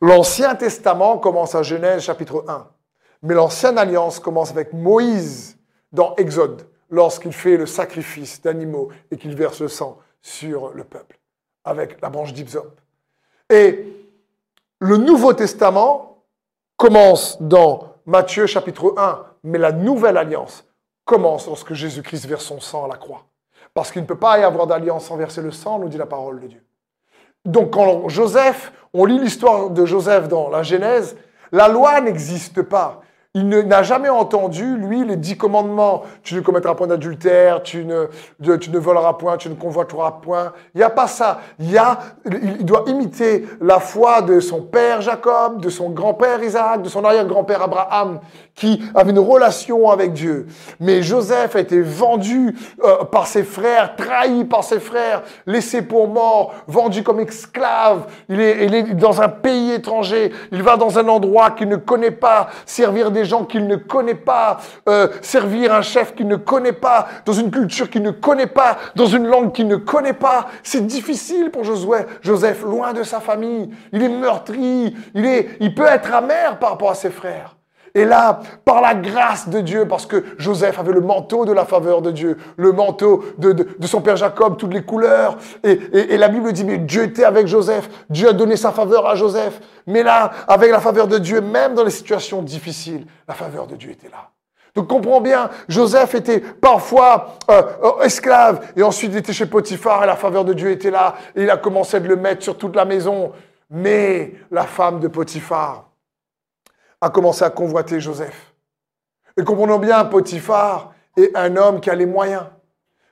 l'Ancien 0.00 0.54
Testament 0.54 1.18
commence 1.18 1.54
à 1.54 1.62
Genèse 1.62 2.02
chapitre 2.02 2.44
1, 2.46 2.68
mais 3.22 3.34
l'Ancienne 3.34 3.78
Alliance 3.78 4.20
commence 4.20 4.50
avec 4.50 4.72
Moïse 4.72 5.58
dans 5.92 6.14
Exode, 6.16 6.66
lorsqu'il 6.90 7.32
fait 7.32 7.56
le 7.56 7.66
sacrifice 7.66 8.40
d'animaux 8.40 8.90
et 9.10 9.16
qu'il 9.16 9.34
verse 9.34 9.60
le 9.60 9.68
sang 9.68 9.98
sur 10.20 10.70
le 10.74 10.84
peuple, 10.84 11.18
avec 11.64 12.00
la 12.00 12.10
branche 12.10 12.32
d'Ipsop. 12.32 12.80
Et 13.50 13.86
le 14.80 14.96
Nouveau 14.96 15.32
Testament 15.32 16.24
commence 16.76 17.40
dans 17.40 17.94
Matthieu 18.06 18.46
chapitre 18.46 18.94
1, 18.96 19.24
mais 19.44 19.58
la 19.58 19.72
Nouvelle 19.72 20.16
Alliance 20.16 20.64
commence 21.04 21.46
lorsque 21.46 21.72
Jésus-Christ 21.72 22.26
verse 22.26 22.44
son 22.44 22.60
sang 22.60 22.84
à 22.84 22.88
la 22.88 22.96
croix. 22.96 23.24
Parce 23.74 23.90
qu'il 23.90 24.02
ne 24.02 24.06
peut 24.06 24.18
pas 24.18 24.38
y 24.38 24.42
avoir 24.42 24.66
d'alliance 24.66 25.06
sans 25.06 25.16
verser 25.16 25.42
le 25.42 25.50
sang, 25.50 25.78
nous 25.78 25.88
dit 25.88 25.98
la 25.98 26.06
parole 26.06 26.40
de 26.40 26.46
Dieu. 26.46 26.67
Donc 27.48 27.70
quand 27.70 28.10
Joseph, 28.10 28.72
on 28.92 29.06
lit 29.06 29.18
l'histoire 29.18 29.70
de 29.70 29.86
Joseph 29.86 30.28
dans 30.28 30.50
la 30.50 30.62
Genèse, 30.62 31.16
la 31.50 31.66
loi 31.66 31.98
n'existe 32.02 32.60
pas. 32.60 33.00
Il 33.34 33.46
n'a 33.46 33.82
jamais 33.82 34.08
entendu, 34.08 34.78
lui, 34.78 35.04
les 35.04 35.16
dix 35.16 35.36
commandements. 35.36 36.02
Tu 36.22 36.34
ne 36.34 36.40
commettras 36.40 36.74
point 36.74 36.86
d'adultère, 36.86 37.62
tu 37.62 37.84
ne, 37.84 38.06
tu 38.56 38.70
ne 38.70 38.78
voleras 38.78 39.12
point, 39.12 39.36
tu 39.36 39.50
ne 39.50 39.54
convoiteras 39.54 40.20
point. 40.22 40.54
Il 40.74 40.78
n'y 40.78 40.82
a 40.82 40.88
pas 40.88 41.06
ça. 41.06 41.40
Il, 41.58 41.70
y 41.70 41.76
a, 41.76 41.98
il 42.24 42.64
doit 42.64 42.84
imiter 42.86 43.46
la 43.60 43.80
foi 43.80 44.22
de 44.22 44.40
son 44.40 44.62
père 44.62 45.02
Jacob, 45.02 45.60
de 45.60 45.68
son 45.68 45.90
grand-père 45.90 46.42
Isaac, 46.42 46.80
de 46.80 46.88
son 46.88 47.04
arrière-grand-père 47.04 47.62
Abraham, 47.62 48.20
qui 48.54 48.82
avait 48.94 49.10
une 49.10 49.18
relation 49.18 49.90
avec 49.90 50.14
Dieu. 50.14 50.46
Mais 50.80 51.02
Joseph 51.02 51.54
a 51.54 51.60
été 51.60 51.82
vendu 51.82 52.56
euh, 52.82 53.04
par 53.04 53.26
ses 53.26 53.44
frères, 53.44 53.94
trahi 53.94 54.46
par 54.46 54.64
ses 54.64 54.80
frères, 54.80 55.22
laissé 55.46 55.82
pour 55.82 56.08
mort, 56.08 56.54
vendu 56.66 57.02
comme 57.02 57.20
esclave. 57.20 58.06
Il 58.30 58.40
est, 58.40 58.64
il 58.64 58.74
est 58.74 58.94
dans 58.94 59.20
un 59.20 59.28
pays 59.28 59.72
étranger. 59.72 60.32
Il 60.50 60.62
va 60.62 60.78
dans 60.78 60.98
un 60.98 61.06
endroit 61.08 61.50
qu'il 61.50 61.68
ne 61.68 61.76
connaît 61.76 62.10
pas, 62.10 62.48
servir 62.64 63.10
des 63.10 63.17
gens 63.24 63.44
qu'il 63.44 63.66
ne 63.66 63.76
connaît 63.76 64.14
pas, 64.14 64.58
euh, 64.88 65.08
servir 65.22 65.72
un 65.72 65.82
chef 65.82 66.14
qu'il 66.14 66.28
ne 66.28 66.36
connaît 66.36 66.72
pas, 66.72 67.08
dans 67.24 67.32
une 67.32 67.50
culture 67.50 67.90
qu'il 67.90 68.02
ne 68.02 68.10
connaît 68.10 68.46
pas, 68.46 68.78
dans 68.94 69.06
une 69.06 69.26
langue 69.26 69.52
qu'il 69.52 69.68
ne 69.68 69.76
connaît 69.76 70.12
pas. 70.12 70.48
C'est 70.62 70.86
difficile 70.86 71.50
pour 71.50 71.64
Josué. 71.64 71.98
Joseph, 72.22 72.62
loin 72.62 72.92
de 72.92 73.02
sa 73.02 73.20
famille. 73.20 73.70
Il 73.92 74.02
est 74.02 74.08
meurtri. 74.08 74.96
Il, 75.14 75.26
est, 75.26 75.50
il 75.60 75.74
peut 75.74 75.86
être 75.86 76.12
amer 76.14 76.58
par 76.58 76.70
rapport 76.70 76.90
à 76.90 76.94
ses 76.94 77.10
frères. 77.10 77.57
Et 77.98 78.04
là, 78.04 78.38
par 78.64 78.80
la 78.80 78.94
grâce 78.94 79.48
de 79.48 79.60
Dieu, 79.60 79.88
parce 79.88 80.06
que 80.06 80.24
Joseph 80.38 80.78
avait 80.78 80.92
le 80.92 81.00
manteau 81.00 81.44
de 81.44 81.50
la 81.52 81.64
faveur 81.64 82.00
de 82.00 82.12
Dieu, 82.12 82.36
le 82.56 82.70
manteau 82.70 83.24
de, 83.38 83.66
son 83.86 84.00
père 84.00 84.14
Jacob, 84.14 84.56
toutes 84.56 84.72
les 84.72 84.84
couleurs. 84.84 85.36
Et, 85.64 85.80
et, 85.92 86.16
la 86.16 86.28
Bible 86.28 86.52
dit, 86.52 86.62
mais 86.62 86.78
Dieu 86.78 87.02
était 87.02 87.24
avec 87.24 87.48
Joseph. 87.48 87.90
Dieu 88.08 88.28
a 88.28 88.32
donné 88.32 88.54
sa 88.54 88.70
faveur 88.70 89.04
à 89.04 89.16
Joseph. 89.16 89.60
Mais 89.88 90.04
là, 90.04 90.30
avec 90.46 90.70
la 90.70 90.78
faveur 90.78 91.08
de 91.08 91.18
Dieu, 91.18 91.40
même 91.40 91.74
dans 91.74 91.82
les 91.82 91.90
situations 91.90 92.40
difficiles, 92.40 93.04
la 93.26 93.34
faveur 93.34 93.66
de 93.66 93.74
Dieu 93.74 93.90
était 93.90 94.10
là. 94.10 94.30
Donc 94.76 94.86
comprends 94.86 95.20
bien, 95.20 95.50
Joseph 95.68 96.14
était 96.14 96.38
parfois 96.38 97.34
euh, 97.50 97.62
euh, 97.82 98.02
esclave 98.04 98.60
et 98.76 98.84
ensuite 98.84 99.10
il 99.12 99.18
était 99.18 99.32
chez 99.32 99.46
Potiphar 99.46 100.04
et 100.04 100.06
la 100.06 100.14
faveur 100.14 100.44
de 100.44 100.52
Dieu 100.52 100.70
était 100.70 100.92
là 100.92 101.16
et 101.34 101.42
il 101.42 101.50
a 101.50 101.56
commencé 101.56 101.96
à 101.96 102.00
le 102.00 102.14
mettre 102.14 102.44
sur 102.44 102.56
toute 102.56 102.76
la 102.76 102.84
maison. 102.84 103.32
Mais 103.70 104.34
la 104.52 104.62
femme 104.62 105.00
de 105.00 105.08
Potiphar, 105.08 105.87
a 107.00 107.10
commencé 107.10 107.44
à 107.44 107.50
convoiter 107.50 108.00
Joseph. 108.00 108.54
Et 109.36 109.44
comprenons 109.44 109.78
bien, 109.78 110.04
Potiphar 110.04 110.92
est 111.16 111.36
un 111.36 111.56
homme 111.56 111.80
qui 111.80 111.90
a 111.90 111.94
les 111.94 112.06
moyens. 112.06 112.44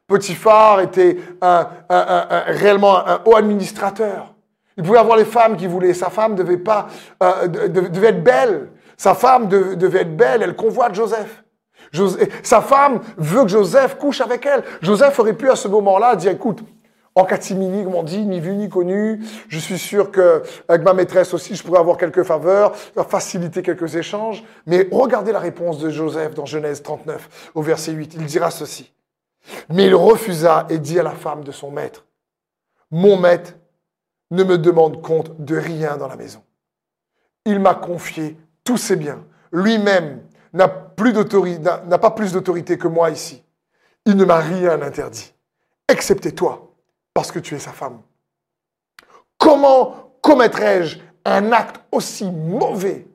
Potiphar 0.07 0.81
était 0.81 1.19
réellement 1.41 3.07
un 3.07 3.21
haut 3.25 3.37
administrateur. 3.37 4.35
Il 4.77 4.83
pouvait 4.85 4.99
avoir 4.99 5.17
les 5.17 5.25
femmes 5.25 5.57
qui 5.57 5.67
voulaient. 5.67 5.95
Sa 5.95 6.11
femme 6.11 6.35
devait, 6.35 6.59
pas, 6.59 6.87
euh, 7.23 7.49
devait 7.49 8.09
être 8.09 8.23
belle. 8.23 8.71
Sa 8.97 9.15
femme 9.15 9.49
devait 9.49 10.03
être 10.03 10.17
belle. 10.17 10.43
Elle 10.43 10.55
convoite 10.55 10.95
Joseph. 10.95 11.43
Sa 12.43 12.61
femme 12.61 13.01
veut 13.17 13.43
que 13.43 13.49
Joseph 13.49 13.97
couche 13.97 14.21
avec 14.21 14.45
elle. 14.45 14.63
Joseph 14.83 15.19
aurait 15.19 15.33
pu 15.33 15.51
à 15.51 15.57
ce 15.57 15.69
moment-là 15.69 16.15
dire, 16.17 16.33
écoute, 16.33 16.61
en 17.17 17.25
catimini, 17.25 17.83
comme 17.83 17.95
on 17.95 18.03
dit, 18.03 18.25
ni 18.27 18.41
vu 18.41 18.55
ni 18.55 18.69
connu. 18.69 19.21
Je 19.49 19.59
suis 19.59 19.79
sûr 19.79 20.11
que 20.11 20.43
avec 20.69 20.83
ma 20.83 20.93
maîtresse 20.93 21.33
aussi, 21.33 21.57
je 21.57 21.63
pourrais 21.65 21.81
avoir 21.81 21.97
quelques 21.97 22.23
faveurs, 22.23 22.77
faciliter 22.77 23.63
quelques 23.63 23.97
échanges. 23.97 24.45
Mais 24.67 24.87
regardez 24.93 25.33
la 25.33 25.41
réponse 25.41 25.79
de 25.79 25.89
Joseph 25.89 26.35
dans 26.35 26.45
Genèse 26.45 26.83
39, 26.83 27.51
au 27.55 27.63
verset 27.63 27.93
8. 27.93 28.15
Il 28.15 28.27
dira 28.27 28.51
ceci. 28.51 28.93
Mais 29.71 29.87
il 29.87 29.95
refusa 29.95 30.67
et 30.69 30.79
dit 30.79 31.01
à 31.01 31.03
la 31.03 31.13
femme 31.13 31.43
de 31.43 31.53
son 31.53 31.71
maître, 31.71 32.05
Mon 32.91 33.17
maître 33.17 33.55
ne 34.31 34.45
me 34.45 34.59
demande 34.59 35.01
compte 35.01 35.43
de 35.43 35.57
rien 35.57 35.97
dans 35.97 36.09
la 36.09 36.17
maison. 36.17 36.43
Il 37.47 37.61
m'a 37.61 37.75
confié 37.75 38.37
tous 38.63 38.77
ses 38.77 38.97
biens. 38.97 39.25
Lui-même 39.53 40.21
n'a 40.53 40.69
pas 40.69 40.91
plus 42.11 42.33
d'autorité 42.33 42.77
que 42.77 42.89
moi 42.89 43.09
ici. 43.09 43.43
Il 44.05 44.17
ne 44.17 44.25
m'a 44.25 44.39
rien 44.39 44.83
interdit, 44.83 45.33
excepté 45.89 46.33
toi 46.33 46.66
parce 47.17 47.33
que 47.33 47.39
tu 47.39 47.55
es 47.55 47.59
sa 47.59 47.73
femme. 47.73 48.03
Comment 49.39 50.13
commettrais-je 50.21 50.99
un 51.25 51.51
acte 51.51 51.81
aussi 51.91 52.31
mauvais 52.31 53.07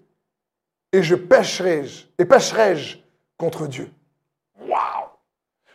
et 0.92 1.04
je 1.04 1.14
pêcherai-je 1.14 2.08
et 2.18 2.26
pêcherai-je 2.26 2.98
contre 3.38 3.68
Dieu? 3.68 3.94
Waouh! 4.60 5.06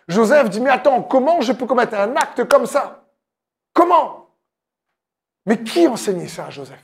Joseph 0.08 0.50
dit 0.50 0.60
mais 0.60 0.70
attends, 0.70 1.04
comment 1.04 1.40
je 1.40 1.52
peux 1.52 1.66
commettre 1.66 1.94
un 1.94 2.16
acte 2.16 2.48
comme 2.48 2.66
ça? 2.66 3.04
Comment? 3.72 4.28
Mais 5.46 5.62
qui 5.62 5.86
enseignait 5.86 6.26
ça 6.26 6.46
à 6.46 6.50
Joseph? 6.50 6.82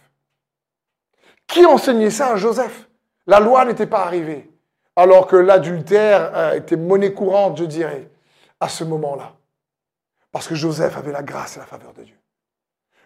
Qui 1.49 1.67
enseignait 1.67 2.11
ça 2.11 2.35
à 2.35 2.37
Joseph? 2.37 2.89
La 3.27 3.41
loi 3.41 3.65
n'était 3.65 3.89
pas 3.89 4.05
arrivée, 4.05 4.49
alors 4.95 5.27
que 5.27 5.35
l'adultère 5.35 6.55
était 6.55 6.77
monnaie 6.77 7.13
courante, 7.13 7.57
je 7.57 7.65
dirais, 7.65 8.09
à 8.61 8.69
ce 8.69 8.85
moment-là. 8.85 9.35
Parce 10.33 10.49
que 10.49 10.55
Joseph 10.55 10.97
avait 10.97 11.13
la 11.13 11.23
grâce 11.23 11.57
et 11.57 11.61
la 11.61 11.67
faveur 11.67 11.93
de 11.93 12.03
Dieu. 12.03 12.19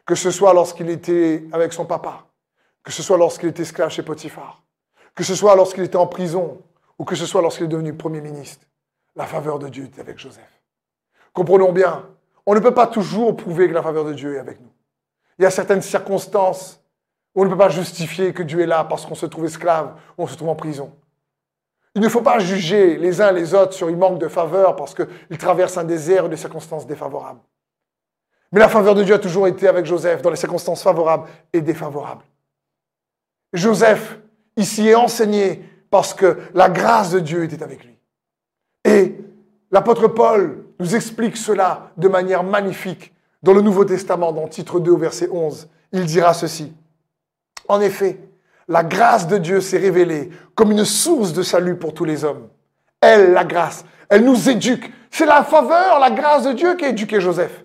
Que 0.07 0.15
ce 0.15 0.31
soit 0.31 0.55
lorsqu'il 0.55 0.89
était 0.89 1.45
avec 1.53 1.73
son 1.73 1.85
papa, 1.85 2.27
que 2.85 2.93
ce 2.93 3.03
soit 3.03 3.19
lorsqu'il 3.19 3.49
était 3.49 3.63
esclave 3.63 3.91
chez 3.91 4.05
Potiphar, 4.05 4.63
que 5.15 5.25
ce 5.25 5.35
soit 5.35 5.57
lorsqu'il 5.57 5.83
était 5.83 5.97
en 5.97 6.07
prison, 6.07 6.63
ou 6.99 7.05
que 7.05 7.17
ce 7.17 7.27
soit 7.27 7.43
lorsqu'il 7.43 7.67
est 7.67 7.69
devenu 7.69 7.93
Premier 7.93 8.21
ministre, 8.21 8.65
la 9.17 9.27
faveur 9.27 9.59
de 9.59 9.69
Dieu 9.69 9.85
était 9.85 10.01
avec 10.01 10.19
Joseph. 10.19 10.63
Comprenons 11.33 11.73
bien, 11.73 12.09
on 12.47 12.55
ne 12.55 12.61
peut 12.61 12.75
pas 12.75 12.87
toujours 12.87 13.37
prouver 13.37 13.69
que 13.69 13.75
la 13.75 13.83
faveur 13.83 14.05
de 14.05 14.13
Dieu 14.13 14.37
est 14.37 14.39
avec 14.39 14.61
nous. 14.61 14.73
Il 15.39 15.43
y 15.43 15.47
a 15.47 15.51
certaines 15.51 15.83
circonstances 15.83 16.81
où 17.35 17.43
on 17.43 17.45
ne 17.45 17.51
peut 17.51 17.59
pas 17.59 17.69
justifier 17.69 18.33
que 18.33 18.43
Dieu 18.43 18.61
est 18.61 18.67
là 18.67 18.85
parce 18.85 19.05
qu'on 19.05 19.15
se 19.15 19.27
trouve 19.27 19.45
esclave 19.45 19.97
ou 20.17 20.23
on 20.23 20.27
se 20.27 20.37
trouve 20.37 20.49
en 20.49 20.55
prison. 20.55 20.97
Il 21.97 22.03
ne 22.03 22.11
faut 22.11 22.21
pas 22.21 22.39
juger 22.39 22.99
les 22.99 23.23
uns 23.23 23.33
les 23.33 23.55
autres 23.55 23.73
sur 23.73 23.89
une 23.89 23.97
manque 23.97 24.19
de 24.19 24.29
faveur 24.29 24.77
parce 24.77 24.95
qu'ils 24.95 25.39
traversent 25.39 25.79
un 25.79 25.85
désert 25.85 26.27
ou 26.27 26.29
des 26.29 26.37
circonstances 26.37 26.87
défavorables. 26.87 27.41
Mais 28.53 28.61
la 28.61 28.69
faveur 28.69 28.95
de 28.95 29.03
Dieu 29.03 29.15
a 29.15 29.19
toujours 29.19 29.47
été 29.47 29.67
avec 29.67 29.87
Joseph 29.87 30.21
dans 30.21 30.29
les 30.29 30.37
circonstances 30.37 30.83
favorables 30.83 31.27
et 31.55 31.63
défavorables. 31.63 32.23
Joseph, 33.55 34.19
ici, 34.59 34.89
est 34.89 34.95
enseigné 34.95 35.65
parce 35.91 36.13
que 36.13 36.37
la 36.53 36.69
grâce 36.69 37.13
de 37.13 37.21
Dieu 37.21 37.45
était 37.45 37.63
avec 37.63 37.83
lui. 37.83 37.99
Et 38.85 39.17
l'apôtre 39.71 40.07
Paul 40.07 40.67
nous 40.79 40.95
explique 40.95 41.39
cela 41.39 41.93
de 41.97 42.09
manière 42.09 42.45
magnifique 42.45 43.15
dans 43.43 43.55
le 43.55 43.63
Nouveau 43.63 43.87
Testament, 43.87 44.33
dans 44.33 44.49
titre 44.49 44.81
2 44.81 44.95
verset 44.99 45.31
11. 45.33 45.67
Il 45.93 46.05
dira 46.05 46.35
ceci. 46.35 46.75
En 47.69 47.81
effet, 47.81 48.19
la 48.69 48.83
grâce 48.83 49.29
de 49.29 49.39
Dieu 49.39 49.61
s'est 49.61 49.79
révélée 49.79 50.31
comme 50.55 50.73
une 50.73 50.85
source 50.85 51.33
de 51.33 51.43
salut 51.43 51.77
pour 51.77 51.95
tous 51.95 52.05
les 52.05 52.25
hommes. 52.25 52.49
Elle, 53.01 53.33
la 53.33 53.45
grâce, 53.45 53.85
elle 54.09 54.25
nous 54.25 54.49
éduque. 54.49 54.91
C'est 55.11 55.27
la 55.27 55.45
faveur, 55.45 55.99
la 56.01 56.11
grâce 56.11 56.45
de 56.45 56.53
Dieu 56.53 56.75
qui 56.75 56.85
a 56.85 56.89
éduqué 56.89 57.21
Joseph. 57.21 57.65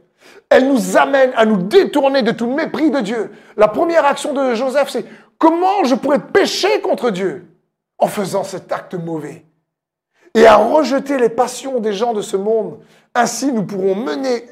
Elle 0.50 0.68
nous 0.68 0.98
amène 0.98 1.32
à 1.36 1.46
nous 1.46 1.58
détourner 1.58 2.22
de 2.22 2.32
tout 2.32 2.48
mépris 2.48 2.92
de 2.92 3.00
Dieu. 3.00 3.32
La 3.58 3.68
première 3.68 4.06
action 4.06 4.34
de 4.34 4.54
Joseph, 4.54 4.90
c'est 4.90 5.06
comment 5.38 5.84
je 5.86 5.96
pourrais 5.96 6.20
pécher 6.20 6.82
contre 6.82 7.10
Dieu 7.10 7.48
en 7.98 8.08
faisant 8.08 8.44
cet 8.44 8.72
acte 8.72 8.94
mauvais? 8.94 9.46
Et 10.34 10.46
à 10.46 10.56
rejeter 10.58 11.18
les 11.18 11.30
passions 11.30 11.80
des 11.80 11.94
gens 11.94 12.14
de 12.14 12.22
ce 12.22 12.38
monde. 12.38 12.80
Ainsi, 13.16 13.52
nous 13.52 13.64
pourrons 13.64 13.96
mener 13.96 14.46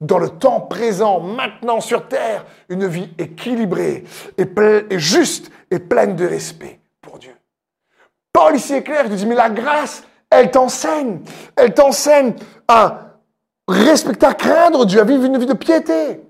dans 0.00 0.18
le 0.18 0.28
temps 0.28 0.60
présent, 0.60 1.20
maintenant 1.20 1.80
sur 1.80 2.06
terre, 2.08 2.44
une 2.68 2.86
vie 2.86 3.08
équilibrée 3.18 4.04
et, 4.36 4.46
et 4.90 4.98
juste 4.98 5.50
et 5.70 5.78
pleine 5.78 6.16
de 6.16 6.26
respect 6.26 6.80
pour 7.00 7.18
Dieu. 7.18 7.34
Paul 8.32 8.56
ici 8.56 8.74
est 8.74 8.82
clair, 8.82 9.06
il 9.06 9.16
dit, 9.16 9.26
mais 9.26 9.34
la 9.34 9.48
grâce, 9.48 10.04
elle 10.30 10.50
t'enseigne, 10.50 11.20
elle 11.56 11.72
t'enseigne 11.72 12.34
à 12.68 13.18
respecter, 13.66 14.26
à 14.26 14.34
craindre 14.34 14.84
Dieu, 14.84 15.00
à 15.00 15.04
vivre 15.04 15.24
une 15.24 15.38
vie 15.38 15.46
de 15.46 15.54
piété. 15.54 16.20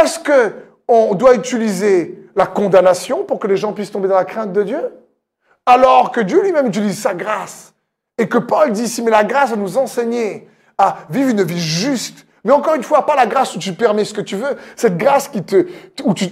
Est-ce 0.00 0.18
que 0.18 0.54
on 0.88 1.14
doit 1.14 1.34
utiliser 1.34 2.28
la 2.34 2.46
condamnation 2.46 3.24
pour 3.24 3.38
que 3.38 3.46
les 3.46 3.56
gens 3.56 3.72
puissent 3.72 3.92
tomber 3.92 4.08
dans 4.08 4.16
la 4.16 4.24
crainte 4.24 4.52
de 4.52 4.62
Dieu? 4.62 4.92
Alors 5.66 6.10
que 6.10 6.20
Dieu 6.20 6.42
lui-même 6.42 6.66
utilise 6.66 7.00
sa 7.00 7.14
grâce. 7.14 7.72
Et 8.18 8.28
que 8.28 8.38
Paul 8.38 8.72
dit 8.72 8.82
ici, 8.82 9.02
mais 9.02 9.10
la 9.10 9.24
grâce 9.24 9.50
va 9.50 9.56
nous 9.56 9.78
enseigner 9.78 10.48
à 10.76 10.98
vivre 11.08 11.30
une 11.30 11.42
vie 11.42 11.60
juste. 11.60 12.26
Mais 12.44 12.52
encore 12.52 12.74
une 12.74 12.82
fois, 12.82 13.06
pas 13.06 13.16
la 13.16 13.26
grâce 13.26 13.56
où 13.56 13.58
tu 13.58 13.72
permets 13.72 14.04
ce 14.04 14.12
que 14.12 14.20
tu 14.20 14.36
veux, 14.36 14.56
cette 14.76 14.98
grâce 14.98 15.28
qui 15.28 15.42
te, 15.42 15.66
où 16.04 16.12
tu, 16.12 16.28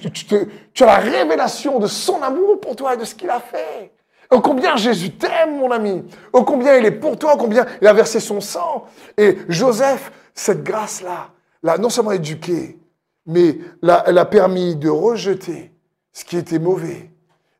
as 0.83 0.87
la 0.87 0.97
révélation 0.97 1.79
de 1.79 1.87
son 1.87 2.21
amour 2.21 2.61
pour 2.61 2.77
toi 2.77 2.95
et 2.95 2.97
de 2.99 3.05
ce 3.05 3.15
qu'il 3.15 3.31
a 3.31 3.41
fait. 3.41 3.93
Oh 4.31 4.41
combien 4.41 4.77
Jésus 4.77 5.13
t'aime, 5.13 5.57
mon 5.59 5.71
ami. 5.71 6.05
Oh 6.33 6.45
combien 6.45 6.77
il 6.77 6.85
est 6.85 6.91
pour 6.91 7.19
toi, 7.19 7.37
combien 7.39 7.67
il 7.81 7.87
a 7.87 7.95
versé 7.95 8.21
son 8.21 8.41
sang. 8.43 8.87
Et 9.17 9.39
Joseph, 9.49 10.13
cette 10.35 10.63
grâce-là, 10.63 11.31
l'a 11.63 11.79
non 11.79 11.89
seulement 11.89 12.13
éduqué, 12.13 12.79
mais 13.27 13.59
elle 13.83 14.19
a 14.19 14.25
permis 14.27 14.77
de 14.77 14.91
rejeter 14.91 15.73
ce 16.13 16.25
qui 16.25 16.37
était 16.37 16.59
mauvais 16.59 17.11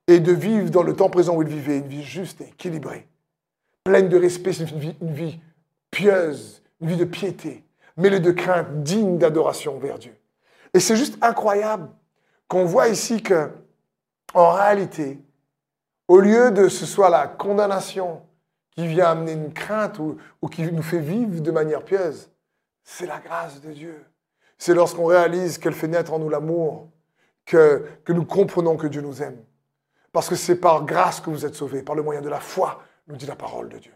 et 0.09 0.21
de 0.21 0.33
vivre 0.33 0.71
dans 0.71 0.83
le 0.83 0.95
temps 0.95 1.09
présent 1.09 1.37
où 1.37 1.43
il 1.43 1.49
vivait 1.49 1.79
une 1.79 1.89
vie 1.89 2.03
juste 2.03 2.41
et 2.43 2.49
équilibrée, 2.49 3.07
pleine 3.85 4.09
de 4.09 4.19
respect, 4.19 4.53
une 5.01 5.15
vie 5.15 5.41
pieuse, 5.91 6.63
une 6.81 6.89
vie 6.89 6.97
de 6.97 7.05
piété, 7.05 7.65
mêlée 7.97 8.21
de 8.21 8.31
crainte, 8.31 8.83
digne 8.83 9.19
d'adoration 9.19 9.79
vers 9.79 9.99
Dieu. 9.99 10.17
Et 10.75 10.81
c'est 10.81 10.97
juste 10.97 11.19
incroyable 11.23 11.91
qu'on 12.49 12.65
voit 12.65 12.89
ici 12.89 13.23
que, 13.23 13.51
en 14.35 14.51
réalité, 14.53 15.19
au 16.09 16.19
lieu 16.19 16.51
de 16.51 16.69
ce 16.69 16.87
soit 16.87 17.11
la 17.11 17.27
condamnation 17.27 18.23
qui 18.71 18.87
vient 18.87 19.11
amener 19.11 19.33
une 19.33 19.53
crainte 19.53 19.99
ou, 19.99 20.19
qui 20.49 20.63
nous 20.71 20.83
fait 20.83 21.01
vivre 21.01 21.41
de 21.41 21.51
manière 21.51 21.85
pieuse, 21.85 22.31
c'est 22.83 23.07
la 23.07 23.19
grâce 23.19 23.61
de 23.61 23.71
Dieu. 23.73 24.05
C'est 24.59 24.75
lorsqu'on 24.75 25.05
réalise 25.05 25.59
qu'elle 25.59 25.75
fait 25.75 25.89
naître 25.89 26.13
en 26.13 26.19
nous 26.19 26.29
l'amour 26.29 26.89
que 27.45 27.85
nous 28.09 28.25
comprenons 28.25 28.77
que 28.77 28.87
Dieu 28.87 29.03
nous 29.03 29.23
aime. 29.23 29.43
Parce 30.13 30.29
que 30.29 30.37
c'est 30.37 30.57
par 30.57 30.85
grâce 30.85 31.21
que 31.21 31.31
vous 31.31 31.47
êtes 31.47 31.55
sauvés, 31.55 31.83
par 31.83 31.95
le 31.95 32.03
moyen 32.03 32.21
de 32.21 32.29
la 32.29 32.41
foi, 32.41 32.83
nous 33.09 33.17
dit 33.17 33.27
la 33.27 33.37
parole 33.37 33.69
de 33.69 33.79
Dieu. 33.79 33.93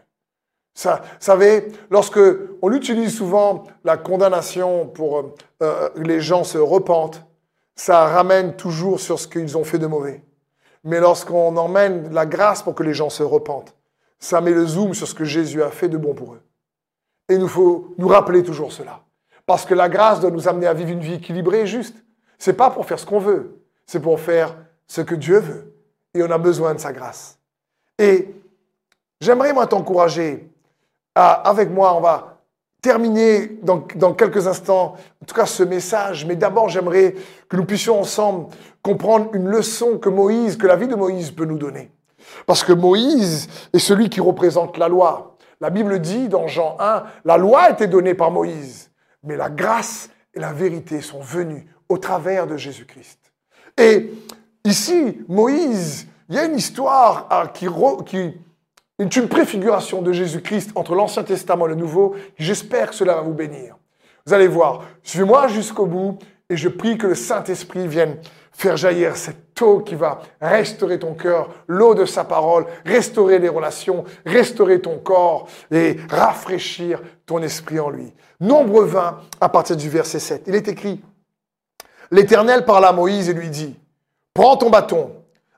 Vous 0.83 0.91
savez, 1.19 1.71
lorsque 1.89 2.19
on 2.61 2.71
utilise 2.71 3.15
souvent 3.15 3.63
la 3.83 3.97
condamnation 3.97 4.87
pour 4.87 5.17
euh, 5.17 5.35
euh, 5.63 5.89
les 5.95 6.21
gens 6.21 6.43
se 6.43 6.59
repentent, 6.59 7.25
ça 7.75 8.05
ramène 8.07 8.55
toujours 8.55 8.99
sur 8.99 9.19
ce 9.19 9.27
qu'ils 9.27 9.57
ont 9.57 9.63
fait 9.63 9.79
de 9.79 9.87
mauvais. 9.87 10.23
Mais 10.83 10.99
lorsqu'on 10.99 11.57
emmène 11.57 12.13
la 12.13 12.25
grâce 12.25 12.61
pour 12.61 12.75
que 12.75 12.83
les 12.83 12.93
gens 12.93 13.09
se 13.09 13.23
repentent, 13.23 13.75
ça 14.19 14.39
met 14.39 14.51
le 14.51 14.65
zoom 14.65 14.93
sur 14.93 15.07
ce 15.07 15.15
que 15.15 15.25
Jésus 15.25 15.63
a 15.63 15.71
fait 15.71 15.89
de 15.89 15.97
bon 15.97 16.13
pour 16.13 16.35
eux. 16.35 16.41
Et 17.29 17.33
il 17.33 17.39
nous 17.39 17.47
faut 17.47 17.93
nous 17.97 18.07
rappeler 18.07 18.43
toujours 18.43 18.71
cela. 18.71 19.01
Parce 19.45 19.65
que 19.65 19.73
la 19.73 19.89
grâce 19.89 20.19
doit 20.19 20.31
nous 20.31 20.47
amener 20.47 20.67
à 20.67 20.73
vivre 20.73 20.91
une 20.91 20.99
vie 20.99 21.15
équilibrée 21.15 21.61
et 21.61 21.67
juste. 21.67 21.95
C'est 22.37 22.53
pas 22.53 22.69
pour 22.69 22.85
faire 22.85 22.99
ce 22.99 23.05
qu'on 23.05 23.19
veut, 23.19 23.63
c'est 23.85 23.99
pour 23.99 24.19
faire 24.19 24.55
ce 24.85 25.01
que 25.01 25.15
Dieu 25.15 25.39
veut. 25.39 25.73
Et 26.13 26.21
on 26.21 26.29
a 26.29 26.37
besoin 26.37 26.73
de 26.73 26.79
sa 26.79 26.93
grâce. 26.93 27.39
Et 27.97 28.33
j'aimerais, 29.19 29.53
moi, 29.53 29.65
t'encourager. 29.65 30.51
Avec 31.17 31.69
moi, 31.69 31.95
on 31.95 32.01
va 32.01 32.41
terminer 32.81 33.59
dans, 33.63 34.13
quelques 34.13 34.47
instants, 34.47 34.95
en 35.21 35.25
tout 35.25 35.35
cas, 35.35 35.45
ce 35.45 35.63
message. 35.63 36.25
Mais 36.25 36.35
d'abord, 36.35 36.69
j'aimerais 36.69 37.15
que 37.49 37.57
nous 37.57 37.65
puissions 37.65 37.99
ensemble 37.99 38.47
comprendre 38.81 39.29
une 39.33 39.47
leçon 39.47 39.97
que 39.97 40.09
Moïse, 40.09 40.57
que 40.57 40.67
la 40.67 40.75
vie 40.75 40.87
de 40.87 40.95
Moïse 40.95 41.31
peut 41.31 41.45
nous 41.45 41.57
donner. 41.57 41.91
Parce 42.45 42.63
que 42.63 42.73
Moïse 42.73 43.47
est 43.73 43.79
celui 43.79 44.09
qui 44.09 44.21
représente 44.21 44.77
la 44.77 44.87
loi. 44.87 45.35
La 45.59 45.69
Bible 45.69 45.99
dit 45.99 46.27
dans 46.27 46.47
Jean 46.47 46.77
1, 46.79 47.03
la 47.25 47.37
loi 47.37 47.71
été 47.71 47.87
donnée 47.87 48.13
par 48.13 48.31
Moïse 48.31 48.87
mais 49.27 49.35
la 49.35 49.49
grâce 49.49 50.09
et 50.33 50.39
la 50.39 50.53
vérité 50.53 51.01
sont 51.01 51.21
venues 51.21 51.67
au 51.89 51.97
travers 51.97 52.47
de 52.47 52.57
Jésus-Christ. 52.57 53.19
Et 53.77 54.11
ici, 54.63 55.19
Moïse, 55.27 56.07
il 56.29 56.35
y 56.35 56.39
a 56.39 56.45
une 56.45 56.57
histoire 56.57 57.27
ah, 57.29 57.47
qui, 57.53 57.67
est 58.99 59.15
une 59.15 59.27
préfiguration 59.27 60.01
de 60.01 60.11
Jésus-Christ 60.11 60.71
entre 60.75 60.95
l'Ancien 60.95 61.23
Testament 61.23 61.67
et 61.67 61.69
le 61.69 61.75
Nouveau. 61.75 62.15
J'espère 62.37 62.89
que 62.89 62.95
cela 62.95 63.15
va 63.15 63.21
vous 63.21 63.33
bénir. 63.33 63.77
Vous 64.25 64.33
allez 64.33 64.47
voir, 64.47 64.83
suivez-moi 65.03 65.47
jusqu'au 65.47 65.85
bout 65.85 66.19
et 66.49 66.57
je 66.57 66.69
prie 66.69 66.97
que 66.97 67.07
le 67.07 67.15
Saint-Esprit 67.15 67.87
vienne 67.87 68.17
faire 68.51 68.75
jaillir 68.75 69.15
cette 69.15 69.61
eau 69.61 69.81
qui 69.81 69.93
va 69.93 70.21
restaurer 70.41 70.97
ton 70.97 71.13
cœur, 71.13 71.49
l'eau 71.67 71.93
de 71.93 72.05
sa 72.05 72.23
parole, 72.23 72.65
restaurer 72.85 73.37
les 73.37 73.49
relations, 73.49 74.03
restaurer 74.25 74.81
ton 74.81 74.97
corps 74.97 75.47
et 75.69 75.97
rafraîchir 76.09 77.01
ton 77.25 77.41
esprit 77.43 77.79
en 77.79 77.89
lui. 77.89 78.11
Nombre 78.39 78.83
20 78.83 79.19
à 79.39 79.49
partir 79.49 79.77
du 79.77 79.89
verset 79.89 80.19
7. 80.19 80.43
Il 80.47 80.55
est 80.55 80.67
écrit, 80.67 81.01
L'Éternel 82.09 82.65
parla 82.65 82.89
à 82.89 82.93
Moïse 82.93 83.29
et 83.29 83.33
lui 83.33 83.49
dit, 83.49 83.75
Prends 84.33 84.57
ton 84.57 84.69
bâton 84.69 85.11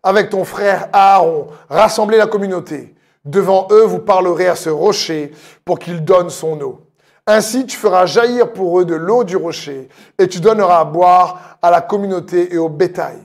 avec 0.03 0.29
ton 0.29 0.43
frère 0.43 0.89
Aaron, 0.91 1.47
rassemblez 1.69 2.17
la 2.17 2.27
communauté. 2.27 2.95
Devant 3.25 3.67
eux, 3.71 3.83
vous 3.83 3.99
parlerez 3.99 4.47
à 4.47 4.55
ce 4.55 4.69
rocher 4.69 5.31
pour 5.65 5.79
qu'il 5.79 6.03
donne 6.03 6.29
son 6.29 6.59
eau. 6.61 6.81
Ainsi, 7.27 7.65
tu 7.65 7.77
feras 7.77 8.05
jaillir 8.05 8.53
pour 8.53 8.79
eux 8.79 8.85
de 8.85 8.95
l'eau 8.95 9.23
du 9.23 9.35
rocher 9.35 9.89
et 10.17 10.27
tu 10.27 10.39
donneras 10.39 10.79
à 10.79 10.85
boire 10.85 11.57
à 11.61 11.69
la 11.69 11.81
communauté 11.81 12.53
et 12.53 12.57
au 12.57 12.69
bétail. 12.69 13.17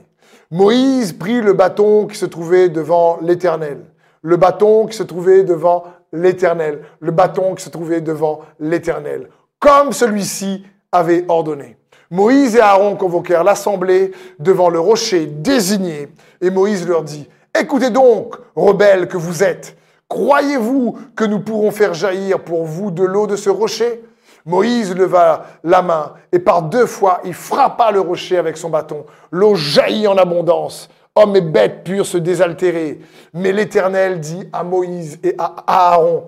Moïse 0.51 1.13
prit 1.13 1.41
le 1.41 1.53
bâton 1.53 2.05
qui 2.05 2.17
se 2.17 2.25
trouvait 2.25 2.69
devant 2.69 3.17
l'Éternel, 3.21 3.85
le 4.21 4.37
bâton 4.37 4.85
qui 4.85 4.95
se 4.95 5.03
trouvait 5.03 5.43
devant 5.43 5.85
l'Éternel, 6.13 6.81
le 6.99 7.11
bâton 7.11 7.55
qui 7.55 7.63
se 7.63 7.69
trouvait 7.69 8.01
devant 8.01 8.41
l'Éternel 8.59 9.29
comme 9.65 9.93
celui-ci 9.93 10.63
avait 10.91 11.25
ordonné. 11.27 11.77
Moïse 12.11 12.55
et 12.55 12.61
Aaron 12.61 12.95
convoquèrent 12.95 13.43
l'assemblée 13.43 14.11
devant 14.37 14.69
le 14.69 14.79
rocher 14.79 15.25
désigné, 15.25 16.07
et 16.39 16.51
Moïse 16.51 16.87
leur 16.87 17.03
dit, 17.03 17.27
Écoutez 17.59 17.89
donc, 17.89 18.35
rebelles 18.55 19.07
que 19.07 19.17
vous 19.17 19.43
êtes, 19.43 19.75
croyez-vous 20.07 20.97
que 21.15 21.23
nous 21.23 21.39
pourrons 21.39 21.71
faire 21.71 21.93
jaillir 21.93 22.43
pour 22.43 22.65
vous 22.65 22.91
de 22.91 23.03
l'eau 23.03 23.27
de 23.27 23.35
ce 23.35 23.49
rocher? 23.49 24.03
Moïse 24.45 24.93
leva 24.93 25.45
la 25.63 25.81
main, 25.81 26.13
et 26.31 26.39
par 26.39 26.61
deux 26.61 26.85
fois 26.85 27.21
il 27.23 27.33
frappa 27.33 27.91
le 27.91 27.99
rocher 27.99 28.37
avec 28.37 28.57
son 28.57 28.69
bâton. 28.69 29.05
L'eau 29.31 29.55
jaillit 29.55 30.07
en 30.07 30.17
abondance. 30.17 30.89
Hommes 31.15 31.35
et 31.35 31.41
bêtes 31.41 31.83
purent 31.83 32.05
se 32.05 32.17
désaltérer. 32.17 32.99
Mais 33.33 33.53
l'Éternel 33.53 34.19
dit 34.19 34.47
à 34.51 34.63
Moïse 34.63 35.17
et 35.23 35.33
à 35.37 35.55
Aaron, 35.65 36.25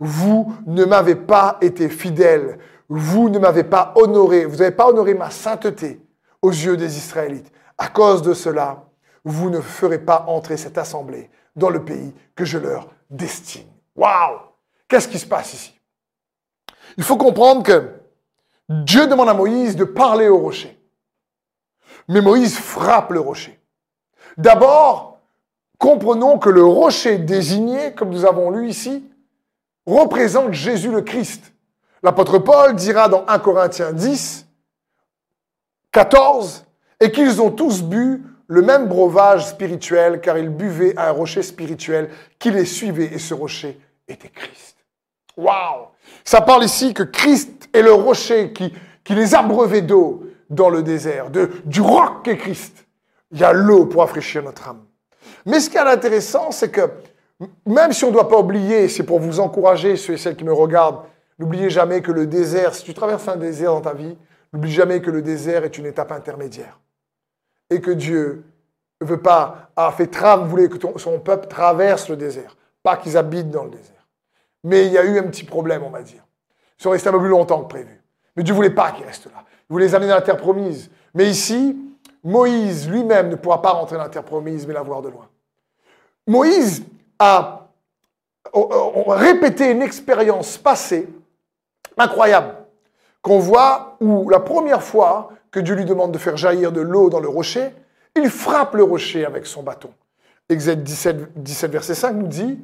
Vous 0.00 0.52
ne 0.66 0.84
m'avez 0.84 1.14
pas 1.14 1.58
été 1.60 1.88
fidèles 1.90 2.58
vous 2.92 3.28
ne 3.28 3.38
m'avez 3.38 3.62
pas 3.62 3.92
honoré, 3.94 4.44
vous 4.44 4.56
n'avez 4.56 4.72
pas 4.72 4.88
honoré 4.88 5.14
ma 5.14 5.30
sainteté 5.30 6.02
aux 6.42 6.50
yeux 6.50 6.76
des 6.76 6.98
Israélites. 6.98 7.52
À 7.78 7.86
cause 7.86 8.20
de 8.20 8.34
cela, 8.34 8.84
vous 9.24 9.48
ne 9.48 9.60
ferez 9.60 10.00
pas 10.00 10.24
entrer 10.26 10.56
cette 10.56 10.76
assemblée 10.76 11.30
dans 11.54 11.70
le 11.70 11.84
pays 11.84 12.12
que 12.34 12.44
je 12.44 12.58
leur 12.58 12.88
destine. 13.10 13.68
Waouh 13.94 14.38
Qu'est-ce 14.88 15.08
qui 15.08 15.18
se 15.18 15.26
passe 15.26 15.54
ici? 15.54 15.78
Il 16.96 17.04
faut 17.04 17.16
comprendre 17.16 17.62
que 17.62 17.92
Dieu 18.68 19.06
demande 19.06 19.28
à 19.28 19.34
Moïse 19.34 19.76
de 19.76 19.84
parler 19.84 20.28
au 20.28 20.38
rocher. 20.38 20.76
Mais 22.08 22.20
Moïse 22.20 22.56
frappe 22.56 23.12
le 23.12 23.20
rocher. 23.20 23.60
D'abord, 24.36 25.18
comprenons 25.78 26.38
que 26.38 26.50
le 26.50 26.64
rocher 26.64 27.18
désigné, 27.18 27.94
comme 27.94 28.10
nous 28.10 28.24
avons 28.24 28.50
lu 28.50 28.68
ici, 28.68 29.04
représente 29.86 30.52
Jésus 30.52 30.90
le 30.90 31.02
Christ. 31.02 31.52
L'apôtre 32.02 32.38
Paul 32.38 32.74
dira 32.74 33.08
dans 33.08 33.24
1 33.26 33.38
Corinthiens 33.40 33.92
10, 33.92 34.46
14, 35.92 36.64
et 37.00 37.12
qu'ils 37.12 37.40
ont 37.40 37.50
tous 37.50 37.82
bu 37.82 38.24
le 38.50 38.62
même 38.62 38.86
breuvage 38.86 39.46
spirituel, 39.46 40.20
car 40.20 40.36
ils 40.36 40.48
buvaient 40.48 40.94
à 40.96 41.08
un 41.08 41.12
rocher 41.12 41.42
spirituel 41.42 42.10
qui 42.38 42.50
les 42.50 42.64
suivait, 42.64 43.10
et 43.12 43.18
ce 43.18 43.32
rocher 43.32 43.80
était 44.08 44.28
Christ. 44.28 44.76
Waouh 45.36 45.86
Ça 46.24 46.40
parle 46.40 46.64
ici 46.64 46.92
que 46.92 47.02
Christ 47.02 47.68
est 47.72 47.82
le 47.82 47.92
rocher 47.92 48.52
qui, 48.52 48.74
qui 49.04 49.14
les 49.14 49.34
abreuvait 49.34 49.82
d'eau 49.82 50.24
dans 50.48 50.68
le 50.68 50.82
désert, 50.82 51.30
de, 51.30 51.50
du 51.64 51.80
roc 51.80 52.24
qu'est 52.24 52.36
Christ. 52.36 52.84
Il 53.30 53.38
y 53.38 53.44
a 53.44 53.52
l'eau 53.52 53.86
pour 53.86 54.00
rafraîchir 54.00 54.42
notre 54.42 54.68
âme. 54.68 54.84
Mais 55.46 55.60
ce 55.60 55.70
qui 55.70 55.76
est 55.76 55.80
intéressant, 55.80 56.50
c'est 56.50 56.70
que 56.70 56.90
même 57.64 57.92
si 57.92 58.04
on 58.04 58.08
ne 58.08 58.14
doit 58.14 58.28
pas 58.28 58.38
oublier, 58.38 58.88
c'est 58.88 59.04
pour 59.04 59.20
vous 59.20 59.38
encourager, 59.40 59.96
ceux 59.96 60.14
et 60.14 60.18
celles 60.18 60.36
qui 60.36 60.44
me 60.44 60.52
regardent, 60.52 61.04
N'oubliez 61.40 61.70
jamais 61.70 62.02
que 62.02 62.12
le 62.12 62.26
désert, 62.26 62.74
si 62.74 62.84
tu 62.84 62.92
traverses 62.92 63.26
un 63.26 63.36
désert 63.36 63.72
dans 63.72 63.80
ta 63.80 63.94
vie, 63.94 64.14
n'oublie 64.52 64.70
jamais 64.70 65.00
que 65.00 65.10
le 65.10 65.22
désert 65.22 65.64
est 65.64 65.78
une 65.78 65.86
étape 65.86 66.12
intermédiaire. 66.12 66.78
Et 67.70 67.80
que 67.80 67.90
Dieu 67.90 68.44
veut 69.00 69.20
pas, 69.20 69.70
a 69.76 69.92
fait 69.92 70.14
voulait 70.44 70.68
que 70.68 70.76
son 70.98 71.20
peuple 71.20 71.48
traverse 71.48 72.08
le 72.08 72.16
désert, 72.16 72.56
pas 72.82 72.96
qu'ils 72.96 73.16
habitent 73.16 73.50
dans 73.50 73.64
le 73.64 73.70
désert. 73.70 74.06
Mais 74.64 74.86
il 74.86 74.92
y 74.92 74.98
a 74.98 75.04
eu 75.04 75.18
un 75.18 75.24
petit 75.24 75.44
problème, 75.44 75.82
on 75.82 75.90
va 75.90 76.02
dire. 76.02 76.22
Ils 76.78 76.82
sont 76.82 76.90
restés 76.90 77.08
un 77.08 77.12
peu 77.12 77.20
plus 77.20 77.28
longtemps 77.28 77.62
que 77.62 77.68
prévu. 77.68 78.02
Mais 78.36 78.42
Dieu 78.42 78.54
voulait 78.54 78.70
pas 78.70 78.92
qu'ils 78.92 79.06
restent 79.06 79.26
là. 79.26 79.44
Il 79.68 79.72
voulait 79.72 79.86
les 79.86 79.94
amener 79.94 80.08
dans 80.08 80.16
la 80.16 80.22
terre 80.22 80.36
promise. 80.36 80.90
Mais 81.14 81.28
ici, 81.28 81.76
Moïse 82.22 82.88
lui-même 82.88 83.30
ne 83.30 83.36
pourra 83.36 83.62
pas 83.62 83.70
rentrer 83.70 83.96
dans 83.96 84.02
la 84.02 84.08
terre 84.08 84.24
promise, 84.24 84.66
mais 84.66 84.74
la 84.74 84.82
voir 84.82 85.00
de 85.00 85.08
loin. 85.08 85.28
Moïse 86.26 86.84
a 87.18 87.68
répété 88.52 89.70
une 89.70 89.82
expérience 89.82 90.58
passée 90.58 91.08
incroyable 91.96 92.54
qu'on 93.22 93.38
voit 93.38 93.96
où 94.00 94.28
la 94.28 94.40
première 94.40 94.82
fois 94.82 95.30
que 95.50 95.60
Dieu 95.60 95.74
lui 95.74 95.84
demande 95.84 96.12
de 96.12 96.18
faire 96.18 96.36
jaillir 96.36 96.72
de 96.72 96.80
l'eau 96.80 97.10
dans 97.10 97.20
le 97.20 97.28
rocher, 97.28 97.72
il 98.16 98.30
frappe 98.30 98.74
le 98.74 98.82
rocher 98.82 99.24
avec 99.24 99.46
son 99.46 99.62
bâton. 99.62 99.90
Exode 100.48 100.82
17, 100.82 101.42
17 101.42 101.70
verset 101.70 101.94
5 101.94 102.16
nous 102.16 102.26
dit, 102.26 102.58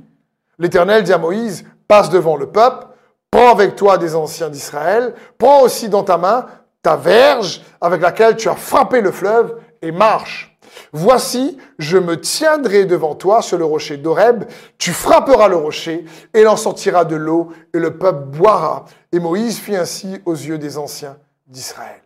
l'Éternel 0.59 1.03
dit 1.03 1.13
à 1.13 1.19
Moïse, 1.19 1.65
passe 1.87 2.11
devant 2.11 2.37
le 2.37 2.47
peuple, 2.47 2.87
prends 3.31 3.51
avec 3.51 3.77
toi 3.77 3.99
des 3.99 4.17
anciens 4.17 4.49
d'Israël, 4.49 5.15
prends 5.39 5.63
aussi 5.63 5.89
dans 5.89 6.03
ta 6.03 6.19
main 6.19 6.47
ta 6.83 6.97
verge 6.97 7.63
avec 7.81 8.01
laquelle 8.01 8.37
tu 8.37 8.49
as 8.49 8.55
frappé 8.55 9.01
le 9.01 9.13
fleuve 9.13 9.57
et 9.83 9.93
marche. 9.93 10.57
Voici, 10.93 11.59
je 11.79 11.99
me 11.99 12.21
tiendrai 12.21 12.85
devant 12.85 13.15
toi 13.15 13.43
sur 13.43 13.59
le 13.59 13.65
rocher 13.65 13.97
d'Oreb, 13.97 14.45
tu 14.79 14.93
frapperas 14.93 15.49
le 15.49 15.57
rocher, 15.57 16.05
et 16.35 16.41
il 16.43 16.49
en 16.49 16.57
sortira 16.57 17.05
de 17.05 17.17
l'eau, 17.17 17.53
et 17.73 17.79
le 17.79 17.99
peuple 17.99 18.25
boira. 18.37 18.85
Et 19.13 19.19
Moïse 19.19 19.59
fit 19.59 19.77
ainsi 19.77 20.21
aux 20.27 20.35
yeux 20.35 20.59
des 20.59 20.79
anciens 20.79 21.17
d'Israël. 21.47 22.06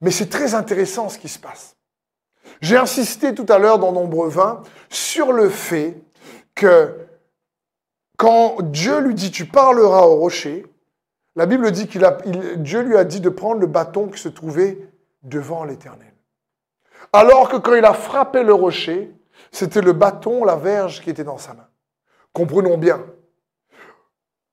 Mais 0.00 0.10
c'est 0.10 0.28
très 0.28 0.54
intéressant 0.54 1.08
ce 1.08 1.18
qui 1.18 1.28
se 1.28 1.38
passe. 1.38 1.76
J'ai 2.60 2.76
insisté 2.76 3.34
tout 3.34 3.46
à 3.48 3.58
l'heure 3.58 3.78
dans 3.78 3.92
Nombre 3.92 4.28
20 4.28 4.62
sur 4.88 5.32
le 5.32 5.48
fait 5.48 6.02
que 6.54 6.94
quand 8.16 8.62
Dieu 8.62 9.00
lui 9.00 9.14
dit 9.14 9.30
tu 9.30 9.46
parleras 9.46 10.02
au 10.02 10.16
rocher, 10.16 10.66
la 11.36 11.46
Bible 11.46 11.70
dit 11.70 11.86
qu'il 11.86 12.06
Dieu 12.56 12.80
lui 12.80 12.96
a 12.96 13.04
dit 13.04 13.20
de 13.20 13.30
prendre 13.30 13.60
le 13.60 13.66
bâton 13.66 14.08
qui 14.08 14.20
se 14.20 14.28
trouvait 14.28 14.78
devant 15.22 15.64
l'Éternel. 15.64 16.12
Alors 17.12 17.48
que 17.48 17.56
quand 17.56 17.74
il 17.74 17.84
a 17.84 17.94
frappé 17.94 18.42
le 18.42 18.54
rocher, 18.54 19.14
c'était 19.52 19.80
le 19.80 19.92
bâton, 19.92 20.44
la 20.44 20.56
verge 20.56 21.00
qui 21.02 21.10
était 21.10 21.24
dans 21.24 21.38
sa 21.38 21.54
main. 21.54 21.66
Comprenons 22.32 22.78
bien. 22.78 23.04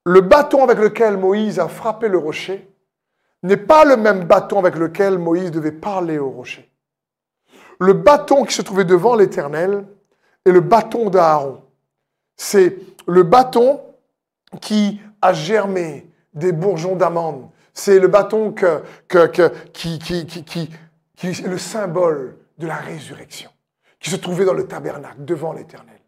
Le 0.06 0.22
bâton 0.22 0.64
avec 0.64 0.78
lequel 0.78 1.18
Moïse 1.18 1.60
a 1.60 1.68
frappé 1.68 2.08
le 2.08 2.18
rocher 2.18 2.70
n'est 3.44 3.58
pas 3.58 3.86
le 3.86 3.98
même 3.98 4.24
bâton 4.24 4.60
avec 4.60 4.76
lequel 4.76 5.18
Moïse 5.18 5.52
devait 5.52 5.72
parler 5.72 6.18
au 6.18 6.30
rocher. 6.30 6.72
Le 7.80 7.94
bâton 7.94 8.44
qui 8.44 8.54
se 8.54 8.62
trouvait 8.62 8.86
devant 8.86 9.16
l'Éternel 9.16 9.86
est 10.46 10.52
le 10.52 10.62
bâton 10.62 11.10
d'Aaron. 11.10 11.62
C'est 12.36 12.78
le 13.08 13.24
bâton 13.24 13.82
qui 14.62 15.00
a 15.22 15.34
germé 15.34 16.10
des 16.34 16.52
bourgeons 16.52 16.96
d'amande. 16.96 17.50
C'est 17.74 18.00
le 18.00 18.08
bâton 18.08 18.54
qui, 19.74 20.00
qui 20.00 20.70
est 21.24 21.48
le 21.48 21.58
symbole 21.58 22.38
de 22.58 22.68
la 22.68 22.76
résurrection, 22.76 23.52
qui 24.00 24.10
se 24.10 24.16
trouvait 24.16 24.46
dans 24.46 24.54
le 24.54 24.68
tabernacle 24.68 25.24
devant 25.26 25.54
l'Éternel. 25.54 26.00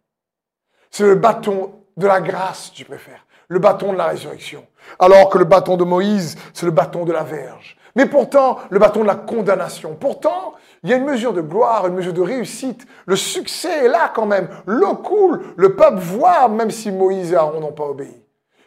C'est 0.90 1.06
le 1.06 1.16
bâton 1.16 1.74
de 1.98 2.08
la 2.08 2.22
grâce, 2.22 2.72
tu 2.74 2.86
préfères, 2.86 3.26
le 3.50 3.60
bâton 3.60 3.92
de 3.92 3.98
la 3.98 4.06
résurrection. 4.06 4.66
Alors 5.00 5.30
que 5.30 5.38
le 5.38 5.46
bâton 5.46 5.76
de 5.76 5.84
Moïse, 5.84 6.38
c'est 6.54 6.66
le 6.66 6.72
bâton 6.72 7.04
de 7.04 7.12
la 7.12 7.24
verge. 7.24 7.76
Mais 7.96 8.06
pourtant, 8.06 8.60
le 8.70 8.80
bâton 8.80 9.02
de 9.02 9.08
la 9.08 9.16
condamnation. 9.16 9.96
Pourtant, 10.00 10.54
il 10.84 10.90
y 10.90 10.94
a 10.94 10.98
une 10.98 11.06
mesure 11.06 11.34
de 11.34 11.42
gloire, 11.42 11.88
une 11.88 11.96
mesure 11.96 12.14
de 12.14 12.22
réussite. 12.22 12.86
Le 13.06 13.16
succès 13.16 13.86
est 13.86 13.90
là 13.90 14.12
quand 14.14 14.28
même. 14.28 14.48
L'eau 14.66 14.96
coule. 14.96 15.42
Le 15.58 15.76
peuple 15.76 16.00
voit, 16.00 16.48
même 16.48 16.72
si 16.72 16.92
Moïse 16.92 17.34
et 17.34 17.36
Aaron 17.36 17.60
n'ont 17.60 17.74
pas 17.74 17.86
obéi. 17.86 18.24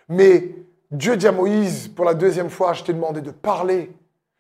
Mais 0.09 0.57
Dieu 0.91 1.17
dit 1.17 1.29
à 1.29 1.33
Moïse, 1.33 1.89
pour 1.89 2.05
la 2.05 2.15
deuxième 2.15 2.51
fois, 2.51 2.73
je 2.75 2.83
t'ai 2.83 2.93
demandé 2.93 3.21
de 3.21 3.31
parler. 3.31 3.93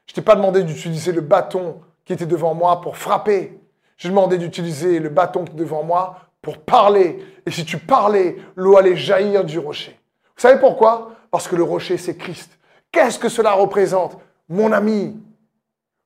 Je 0.06 0.14
t'ai 0.14 0.20
pas 0.20 0.34
demandé 0.34 0.64
d'utiliser 0.64 1.12
le 1.12 1.22
bâton 1.22 1.80
qui 2.04 2.12
était 2.12 2.26
devant 2.26 2.54
moi 2.54 2.80
pour 2.80 2.98
frapper. 2.98 3.58
Je 3.96 4.08
demandais 4.08 4.36
d'utiliser 4.36 4.98
le 4.98 5.08
bâton 5.08 5.44
qui 5.44 5.52
était 5.52 5.62
devant 5.62 5.84
moi 5.84 6.16
pour 6.42 6.58
parler. 6.58 7.24
Et 7.46 7.50
si 7.52 7.64
tu 7.64 7.78
parlais, 7.78 8.36
l'eau 8.56 8.76
allait 8.76 8.96
jaillir 8.96 9.44
du 9.44 9.58
rocher. 9.60 9.98
Vous 10.42 10.48
savez 10.48 10.60
pourquoi? 10.60 11.12
Parce 11.30 11.46
que 11.46 11.54
le 11.54 11.62
rocher, 11.62 11.96
c'est 11.98 12.16
Christ. 12.16 12.58
Qu'est-ce 12.90 13.16
que 13.16 13.28
cela 13.28 13.52
représente? 13.52 14.18
Mon 14.48 14.72
ami, 14.72 15.16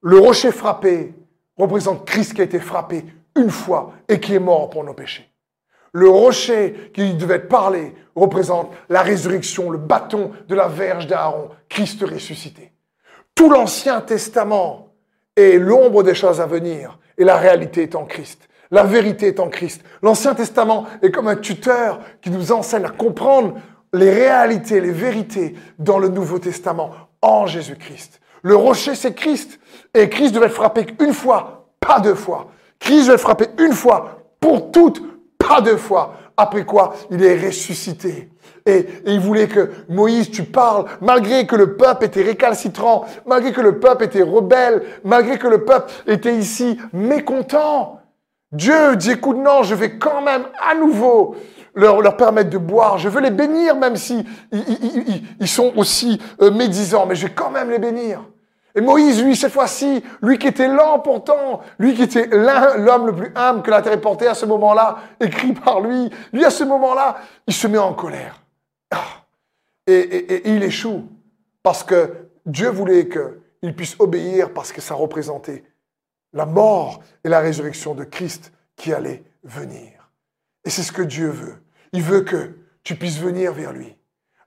le 0.02 0.18
rocher 0.18 0.52
frappé 0.52 1.14
représente 1.56 2.04
Christ 2.04 2.34
qui 2.34 2.42
a 2.42 2.44
été 2.44 2.60
frappé 2.60 3.06
une 3.34 3.48
fois 3.48 3.94
et 4.10 4.20
qui 4.20 4.34
est 4.34 4.38
mort 4.38 4.68
pour 4.68 4.84
nos 4.84 4.92
péchés. 4.92 5.26
Le 5.92 6.10
rocher 6.10 6.90
qui 6.92 7.14
devait 7.14 7.38
parler 7.38 7.94
représente 8.14 8.74
la 8.90 9.00
résurrection, 9.00 9.70
le 9.70 9.78
bâton 9.78 10.32
de 10.46 10.54
la 10.54 10.68
verge 10.68 11.06
d'Aaron, 11.06 11.48
Christ 11.70 12.02
ressuscité. 12.02 12.72
Tout 13.34 13.48
l'Ancien 13.48 14.02
Testament 14.02 14.90
et 15.34 15.58
l'ombre 15.58 16.02
des 16.02 16.14
choses 16.14 16.42
à 16.42 16.46
venir. 16.46 16.98
Et 17.16 17.24
la 17.24 17.38
réalité 17.38 17.84
est 17.84 17.94
en 17.94 18.04
Christ. 18.04 18.46
La 18.70 18.82
vérité 18.82 19.28
est 19.28 19.40
en 19.40 19.48
Christ. 19.48 19.82
L'Ancien 20.02 20.34
Testament 20.34 20.84
est 21.00 21.10
comme 21.10 21.28
un 21.28 21.36
tuteur 21.36 22.00
qui 22.20 22.28
nous 22.28 22.52
enseigne 22.52 22.84
à 22.84 22.90
comprendre 22.90 23.54
les 23.96 24.10
réalités, 24.10 24.80
les 24.80 24.92
vérités 24.92 25.54
dans 25.78 25.98
le 25.98 26.08
Nouveau 26.08 26.38
Testament 26.38 26.90
en 27.22 27.46
Jésus-Christ. 27.46 28.20
Le 28.42 28.54
rocher, 28.54 28.94
c'est 28.94 29.14
Christ. 29.14 29.58
Et 29.94 30.08
Christ 30.08 30.32
devait 30.32 30.46
être 30.46 30.52
frappé 30.52 30.86
une 31.00 31.12
fois, 31.12 31.68
pas 31.80 32.00
deux 32.00 32.14
fois. 32.14 32.48
Christ 32.78 33.04
devait 33.04 33.14
être 33.14 33.20
frappé 33.20 33.46
une 33.58 33.72
fois, 33.72 34.22
pour 34.38 34.70
toutes, 34.70 35.02
pas 35.38 35.60
deux 35.60 35.76
fois. 35.76 36.14
Après 36.36 36.64
quoi, 36.64 36.94
il 37.10 37.24
est 37.24 37.46
ressuscité. 37.46 38.28
Et, 38.66 38.86
il 39.06 39.20
voulait 39.20 39.48
que 39.48 39.70
Moïse, 39.88 40.30
tu 40.30 40.42
parles, 40.42 40.84
malgré 41.00 41.46
que 41.46 41.56
le 41.56 41.76
peuple 41.76 42.04
était 42.04 42.22
récalcitrant, 42.22 43.06
malgré 43.24 43.52
que 43.52 43.60
le 43.60 43.78
peuple 43.78 44.04
était 44.04 44.22
rebelle, 44.22 44.82
malgré 45.04 45.38
que 45.38 45.46
le 45.46 45.64
peuple 45.64 45.90
était 46.06 46.34
ici 46.34 46.78
mécontent. 46.92 48.00
Dieu 48.52 48.96
dit, 48.96 49.12
écoute, 49.12 49.38
non, 49.38 49.62
je 49.62 49.74
vais 49.74 49.98
quand 49.98 50.20
même 50.20 50.44
à 50.60 50.74
nouveau 50.74 51.36
leur, 51.76 52.00
leur 52.00 52.16
permettre 52.16 52.50
de 52.50 52.58
boire. 52.58 52.98
Je 52.98 53.08
veux 53.08 53.20
les 53.20 53.30
bénir, 53.30 53.76
même 53.76 53.96
si 53.96 54.26
ils, 54.50 55.48
sont 55.48 55.72
aussi 55.76 56.20
euh, 56.40 56.50
médisants, 56.50 57.06
mais 57.06 57.14
je 57.14 57.26
vais 57.26 57.34
quand 57.34 57.50
même 57.50 57.70
les 57.70 57.78
bénir. 57.78 58.24
Et 58.74 58.80
Moïse, 58.80 59.22
lui, 59.22 59.36
cette 59.36 59.52
fois-ci, 59.52 60.02
lui 60.20 60.38
qui 60.38 60.48
était 60.48 60.68
lent 60.68 60.98
pourtant, 60.98 61.60
lui 61.78 61.94
qui 61.94 62.02
était 62.02 62.26
l'homme 62.26 63.06
le 63.06 63.14
plus 63.14 63.32
humble 63.34 63.62
que 63.62 63.70
la 63.70 63.80
terre 63.80 63.92
ait 63.92 64.00
porté 64.00 64.26
à 64.26 64.34
ce 64.34 64.44
moment-là, 64.44 64.98
écrit 65.20 65.52
par 65.52 65.80
lui, 65.80 66.10
lui 66.32 66.44
à 66.44 66.50
ce 66.50 66.64
moment-là, 66.64 67.16
il 67.46 67.54
se 67.54 67.66
met 67.66 67.78
en 67.78 67.94
colère. 67.94 68.42
Ah. 68.90 69.04
Et, 69.86 70.50
il 70.50 70.62
échoue 70.62 71.08
parce 71.62 71.84
que 71.84 72.28
Dieu 72.44 72.68
voulait 72.68 73.08
qu'il 73.08 73.74
puisse 73.74 73.96
obéir 73.98 74.52
parce 74.52 74.72
que 74.72 74.80
ça 74.80 74.94
représentait 74.94 75.64
la 76.32 76.44
mort 76.44 77.00
et 77.24 77.28
la 77.28 77.40
résurrection 77.40 77.94
de 77.94 78.04
Christ 78.04 78.52
qui 78.76 78.92
allait 78.92 79.24
venir. 79.42 80.10
Et 80.64 80.70
c'est 80.70 80.82
ce 80.82 80.92
que 80.92 81.02
Dieu 81.02 81.28
veut. 81.28 81.62
Il 81.92 82.02
veut 82.02 82.22
que 82.22 82.56
tu 82.82 82.96
puisses 82.96 83.18
venir 83.18 83.52
vers 83.52 83.72
lui 83.72 83.96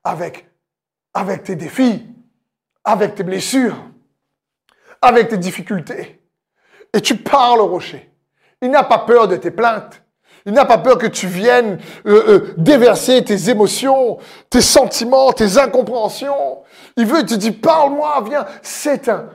avec, 0.03 0.47
tes 1.43 1.55
défis, 1.55 2.05
avec 2.83 3.15
tes 3.15 3.23
blessures, 3.23 3.77
avec 5.01 5.29
tes 5.29 5.37
difficultés. 5.37 6.21
Et 6.93 7.01
tu 7.01 7.15
parles 7.15 7.61
au 7.61 7.67
rocher. 7.67 8.09
Il 8.61 8.71
n'a 8.71 8.83
pas 8.83 8.99
peur 8.99 9.27
de 9.27 9.35
tes 9.35 9.51
plaintes. 9.51 10.01
Il 10.45 10.53
n'a 10.53 10.65
pas 10.65 10.77
peur 10.77 10.97
que 10.97 11.07
tu 11.07 11.27
viennes 11.27 11.79
euh, 12.05 12.23
euh, 12.27 12.53
déverser 12.57 13.23
tes 13.23 13.49
émotions, 13.49 14.17
tes 14.49 14.61
sentiments, 14.61 15.31
tes 15.33 15.57
incompréhensions. 15.57 16.63
Il 16.97 17.05
veut 17.05 17.25
te 17.25 17.35
dire, 17.35 17.53
parle-moi, 17.61 18.23
viens. 18.27 18.45
C'est 18.61 19.09
un 19.09 19.29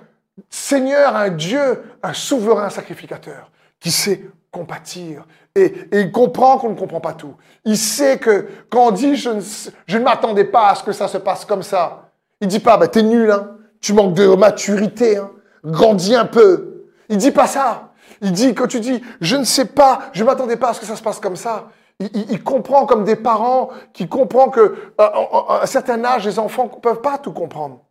Seigneur, 0.51 1.15
un 1.15 1.31
Dieu, 1.31 1.83
un 2.03 2.13
souverain 2.13 2.71
sacrificateur 2.71 3.51
qui 3.81 3.91
sait 3.91 4.25
compatir. 4.55 5.27
Et, 5.55 5.75
il 5.93 6.13
comprend 6.13 6.59
qu'on 6.59 6.71
ne 6.71 6.79
comprend 6.79 7.01
pas 7.01 7.13
tout. 7.13 7.35
Il 7.65 7.77
sait 7.77 8.19
que 8.19 8.47
quand 8.71 8.89
on 8.89 8.91
dit, 8.93 9.17
je 9.17 9.31
ne, 9.31 9.99
m'attendais 9.99 10.45
pas 10.45 10.71
à 10.71 10.75
ce 10.75 10.83
que 10.83 10.93
ça 10.93 11.09
se 11.09 11.19
passe 11.19 11.45
comme 11.45 11.63
ça, 11.63 12.11
il 12.41 12.49
dit 12.49 12.61
pas, 12.61 12.77
bah, 12.77 12.89
t'es 12.89 13.03
nul, 13.03 13.31
hein. 13.31 13.57
tu 13.81 13.93
manques 13.93 14.15
de 14.15 14.27
maturité. 14.35 15.19
Hein 15.19 15.31
grandis 15.65 16.15
un 16.15 16.27
peu. 16.27 16.87
Il 17.09 17.17
dit 17.17 17.31
pas 17.31 17.47
ça. 17.47 17.93
Il 18.21 18.33
dit, 18.33 18.55
quand 18.55 18.67
tu 18.67 18.81
dis, 18.81 19.03
je 19.21 19.37
ne 19.37 19.45
sais 19.45 19.65
pas, 19.65 20.11
je 20.13 20.23
ne 20.23 20.27
m'attendais 20.29 20.57
pas 20.57 20.71
à 20.71 20.75
ce 20.75 20.81
que 20.81 20.87
ça 20.87 20.97
se 20.97 21.03
passe 21.03 21.21
comme 21.21 21.37
ça, 21.37 21.71
il, 22.01 22.43
comprend 22.43 22.87
comme 22.87 23.05
des 23.05 23.17
parents 23.17 23.71
qui 23.93 24.09
comprend 24.09 24.49
que 24.51 24.61
euh, 24.61 24.75
à 24.99 25.61
un 25.63 25.67
certain 25.67 26.05
âge, 26.05 26.27
les 26.27 26.39
enfants 26.39 26.65
ne 26.65 26.81
peuvent 26.81 27.01
pas 27.01 27.19
tout 27.19 27.33
comprendre. 27.33 27.85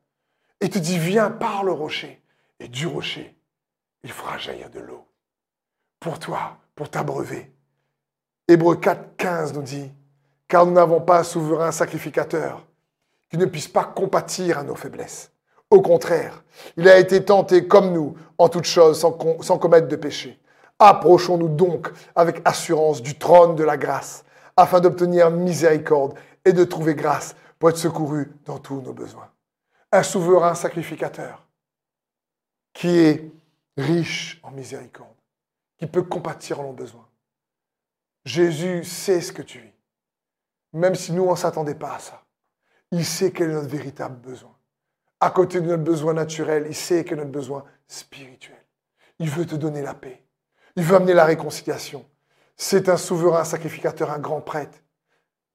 Et 0.59 0.70
te 0.70 0.78
dit, 0.78 0.97
viens, 0.97 1.30
parle 1.30 1.70
au 1.70 1.76
rocher. 1.76 2.22
Et 2.59 2.68
du 2.68 2.86
rocher, 2.86 3.36
il 4.03 4.11
fera 4.11 4.38
jaillir 4.38 4.70
de 4.70 4.80
l'eau. 4.80 5.05
Pour 6.04 6.20
toi, 6.20 6.58
pour 6.76 6.89
t'abreuver. 6.89 7.51
Hébreu 8.47 8.76
4, 8.76 9.16
15 9.16 9.54
nous 9.54 9.62
dit, 9.62 9.91
car 10.47 10.66
nous 10.66 10.74
n'avons 10.74 11.01
pas 11.01 11.22
un 11.22 11.24
souverain 11.24 11.72
sacrificateur 11.72 12.68
qui 13.30 13.38
ne 13.38 13.45
puisse 13.45 13.70
pas 13.70 13.86
compatir 13.86 14.60
à 14.60 14.64
nos 14.64 14.76
faiblesses 14.76 15.34
au 15.74 15.82
contraire, 15.82 16.43
il 16.78 16.88
a 16.88 16.99
été 16.99 17.26
tenté 17.26 17.68
comme 17.68 17.93
nous 17.93 18.16
en 18.38 18.47
toutes 18.47 18.66
choses 18.66 18.99
sans, 18.99 19.12
commettre 19.12 19.88
de 19.88 19.95
péché. 19.95 20.39
Approchons-nous 20.78 21.49
donc 21.49 21.91
avec 22.16 22.41
assurance 22.45 23.01
du 23.01 23.18
trône 23.18 23.56
de 23.56 23.64
la 23.64 23.76
grâce, 23.76 24.24
afin 24.56 24.80
d'obtenir 24.80 25.32
miséricorde 25.32 26.14
et 26.45 26.54
de 26.54 26.64
trouver 26.64 26.93
grâce 26.93 27.36
pour 27.58 27.70
être 27.70 27.78
secouru 27.78 28.32
dans 28.45 28.60
tous 28.60 28.82
nos 28.82 28.93
besoins. 28.93 29.30
Un 29.91 30.04
souverain 30.04 30.54
sacrificateur 30.54 31.43
qui 32.72 32.99
est 32.99 33.32
riche 33.76 34.39
en 34.43 34.51
miséricorde, 34.51 35.12
qui 35.84 35.88
peut 35.88 36.04
compatir 36.04 36.62
en 36.62 36.64
nos 36.64 36.72
besoins. 36.72 37.10
Jésus 38.24 38.86
sait 38.86 39.20
ce 39.20 39.34
que 39.34 39.42
tu 39.42 39.60
vis, 39.60 39.74
même 40.72 40.96
si 40.96 41.12
nous, 41.12 41.26
on 41.26 41.32
ne 41.32 41.38
s'attendait 41.38 41.76
pas 41.76 41.96
à 41.96 42.00
ça. 42.00 42.24
Il 42.92 43.04
sait 43.04 43.34
quel 43.34 43.50
est 43.50 43.54
notre 43.54 43.68
véritable 43.68 44.16
besoin. 44.16 44.56
À 45.20 45.30
côté 45.30 45.60
de 45.60 45.66
notre 45.66 45.84
besoin 45.84 46.14
naturel, 46.14 46.68
il 46.70 46.74
sait 46.74 47.04
quel 47.04 47.18
est 47.18 47.22
notre 47.24 47.34
besoin 47.34 47.66
spirituel. 47.90 48.64
Il 49.20 49.30
veut 49.30 49.46
te 49.46 49.56
donner 49.56 49.82
la 49.82 49.94
paix. 49.94 50.24
Il 50.78 50.84
veut 50.86 50.96
amener 50.96 51.14
la 51.14 51.26
réconciliation. 51.26 52.06
C'est 52.56 52.88
un 52.88 52.96
souverain 52.96 53.44
sacrificateur, 53.44 54.10
un 54.10 54.20
grand 54.20 54.40
prêtre. 54.40 54.80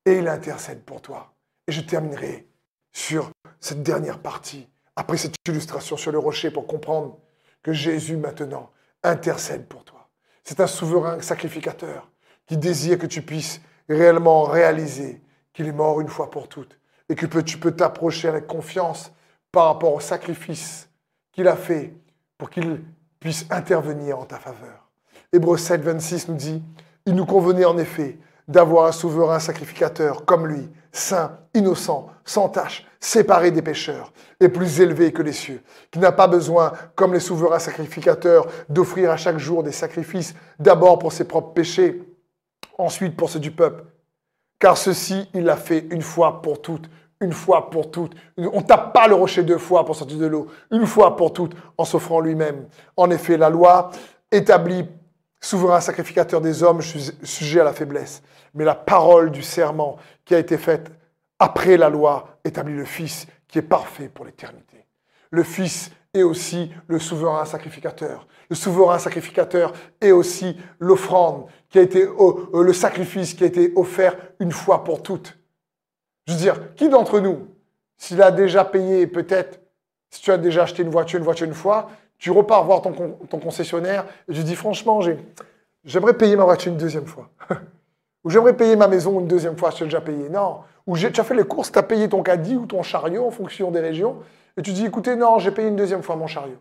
Et 0.05 0.19
il 0.19 0.29
intercède 0.29 0.85
pour 0.85 1.01
toi. 1.01 1.33
Et 1.67 1.73
je 1.73 1.81
terminerai 1.81 2.47
sur 2.93 3.31
cette 3.61 3.83
dernière 3.83 4.21
partie, 4.21 4.69
après 4.95 5.17
cette 5.17 5.37
illustration 5.49 5.97
sur 5.97 6.13
le 6.13 6.19
rocher, 6.19 6.51
pour 6.51 6.67
comprendre 6.67 7.19
que 7.63 7.73
Jésus 7.73 8.19
maintenant 8.19 8.71
intercède 9.03 9.67
pour 9.69 9.85
toi. 9.85 9.98
C'est 10.45 10.61
un 10.61 10.67
souverain 10.67 11.21
sacrificateur 11.21 12.11
qui 12.47 12.57
désire 12.57 12.99
que 12.99 13.07
tu 13.07 13.23
puisses 13.23 13.61
réellement 13.89 14.45
réaliser 14.45 15.23
qu'il 15.53 15.67
est 15.67 15.73
mort 15.73 16.01
une 16.01 16.09
fois 16.09 16.31
pour 16.31 16.49
toutes 16.49 16.79
et 17.09 17.15
que 17.15 17.27
tu 17.41 17.59
peux 17.59 17.73
t'approcher 17.73 18.29
avec 18.29 18.47
confiance 18.47 19.13
par 19.53 19.67
rapport 19.67 19.95
au 19.95 20.01
sacrifice 20.01 20.89
qu'il 21.33 21.49
a 21.49 21.57
fait 21.57 21.95
pour 22.37 22.51
qu'il 22.51 22.83
puisse 23.21 23.47
intervenir 23.51 24.19
en 24.19 24.25
ta 24.25 24.39
faveur. 24.39 24.89
Hébreu 25.33 25.57
7, 25.57 25.83
26 25.83 26.29
nous 26.29 26.37
dit, 26.37 26.63
il 27.07 27.15
nous 27.15 27.27
convenait 27.27 27.65
en 27.65 27.79
effet 27.79 28.19
d'avoir 28.47 28.87
un 28.87 28.93
souverain 28.93 29.39
sacrificateur 29.39 30.25
comme 30.25 30.47
lui, 30.47 30.69
saint, 30.93 31.39
innocent, 31.55 32.09
sans 32.25 32.49
tache, 32.49 32.87
séparé 33.01 33.51
des 33.51 33.63
pécheurs, 33.63 34.13
et 34.41 34.49
plus 34.49 34.81
élevé 34.81 35.13
que 35.13 35.23
les 35.23 35.33
cieux, 35.33 35.63
qui 35.91 35.99
n'a 35.99 36.13
pas 36.13 36.27
besoin, 36.27 36.73
comme 36.95 37.13
les 37.13 37.21
souverains 37.21 37.59
sacrificateurs, 37.59 38.47
d'offrir 38.69 39.11
à 39.11 39.17
chaque 39.17 39.39
jour 39.39 39.63
des 39.63 39.73
sacrifices, 39.73 40.35
d'abord 40.59 40.99
pour 40.99 41.13
ses 41.13 41.25
propres 41.25 41.53
péchés, 41.53 42.03
ensuite 42.77 43.17
pour 43.17 43.31
ceux 43.31 43.41
du 43.41 43.51
peuple. 43.51 43.85
Car 44.59 44.77
ceci, 44.77 45.29
il 45.35 45.45
l'a 45.45 45.57
fait 45.57 45.87
une 45.91 46.03
fois 46.03 46.43
pour 46.43 46.61
toutes, 46.61 46.89
une 47.21 47.33
fois 47.33 47.71
pour 47.71 47.91
toutes. 47.91 48.15
On 48.37 48.63
tape 48.63 48.93
pas 48.93 49.09
le 49.09 49.15
rocher 49.15 49.43
deux 49.43 49.59
fois 49.59 49.85
pour 49.85 49.97
sortir 49.97 50.19
de 50.19 50.27
l'eau, 50.27 50.47
une 50.71 50.87
fois 50.87 51.17
pour 51.17 51.33
toutes, 51.33 51.55
en 51.77 51.85
s'offrant 51.85 52.21
lui-même. 52.21 52.67
En 52.97 53.11
effet, 53.11 53.37
la 53.37 53.51
loi 53.51 53.91
établit 54.31 54.87
souverain 55.41 55.81
sacrificateur 55.81 56.41
des 56.41 56.63
hommes 56.63 56.81
sujet 56.83 57.61
à 57.61 57.65
la 57.65 57.73
faiblesse. 57.73 58.23
Mais 58.55 58.65
la 58.65 58.75
parole 58.75 59.31
du 59.31 59.43
serment 59.43 59.97
qui 60.25 60.35
a 60.35 60.39
été 60.39 60.59
faite 60.59 60.91
après 61.39 61.77
la 61.77 61.89
loi 61.89 62.39
établit 62.45 62.75
le 62.75 62.85
Fils 62.85 63.27
qui 63.47 63.59
est 63.59 63.63
parfait 63.63 64.09
pour 64.09 64.25
l'éternité. 64.25 64.85
Le 65.31 65.43
Fils 65.43 65.91
est 66.15 66.23
aussi 66.23 66.73
le 66.87 66.99
souverain 66.99 67.45
sacrificateur. 67.45 68.27
Le 68.51 68.57
souverain 68.57 68.99
sacrificateur 68.99 69.73
est 70.01 70.11
aussi 70.11 70.57
l'offrande 70.79 71.47
qui 71.69 71.79
a 71.79 71.83
été 71.83 72.05
euh, 72.05 72.63
le 72.63 72.73
sacrifice 72.73 73.35
qui 73.35 73.45
a 73.45 73.47
été 73.47 73.73
offert 73.77 74.17
une 74.41 74.53
fois 74.53 74.85
pour 74.85 75.03
toutes. 75.03 75.39
Je 76.27 76.33
veux 76.33 76.39
dire, 76.39 76.75
qui 76.75 76.89
d'entre 76.89 77.21
nous, 77.21 77.49
s'il 77.97 78.23
a 78.23 78.31
déjà 78.31 78.65
payé 78.65 79.07
peut-être, 79.07 79.61
si 80.11 80.23
tu 80.23 80.31
as 80.33 80.39
déjà 80.39 80.63
acheté 80.63 80.83
une 80.83 80.91
voiture 80.91 81.19
une 81.19 81.25
voiture 81.25 81.47
une 81.47 81.55
fois, 81.55 81.91
tu 82.19 82.31
repars 82.31 82.65
voir 82.65 82.83
ton, 82.83 82.93
concessionnaire 83.39 84.05
et 84.29 84.35
tu 84.35 84.43
dis 84.43 84.57
franchement, 84.57 85.01
j'aimerais 85.85 86.15
payer 86.15 86.37
ma 86.37 86.45
voiture 86.45 86.73
une 86.73 86.79
deuxième 86.79 87.07
fois. 87.07 87.31
ou 88.25 88.31
j'aimerais 88.31 88.57
payer 88.57 88.77
ma 88.77 88.89
maison 88.89 89.21
une 89.21 89.29
deuxième 89.29 89.57
fois, 89.57 89.71
je 89.71 89.81
l'ai 89.81 89.85
déjà 89.85 90.01
payé. 90.01 90.29
Non. 90.29 90.59
Ou 90.87 90.97
tu 90.97 91.07
as 91.07 91.25
fait 91.25 91.35
les 91.35 91.45
courses, 91.45 91.71
tu 91.71 91.79
as 91.79 91.83
payé 91.83 92.09
ton 92.09 92.23
caddie 92.23 92.57
ou 92.57 92.67
ton 92.67 92.83
chariot 92.83 93.27
en 93.27 93.31
fonction 93.31 93.71
des 93.71 93.81
régions. 93.81 94.17
Et 94.57 94.63
tu 94.63 94.73
dis, 94.73 94.85
écoutez, 94.85 95.15
non, 95.15 95.39
j'ai 95.39 95.53
payé 95.53 95.69
une 95.69 95.77
deuxième 95.77 96.03
fois 96.03 96.17
mon 96.17 96.27
chariot. 96.27 96.59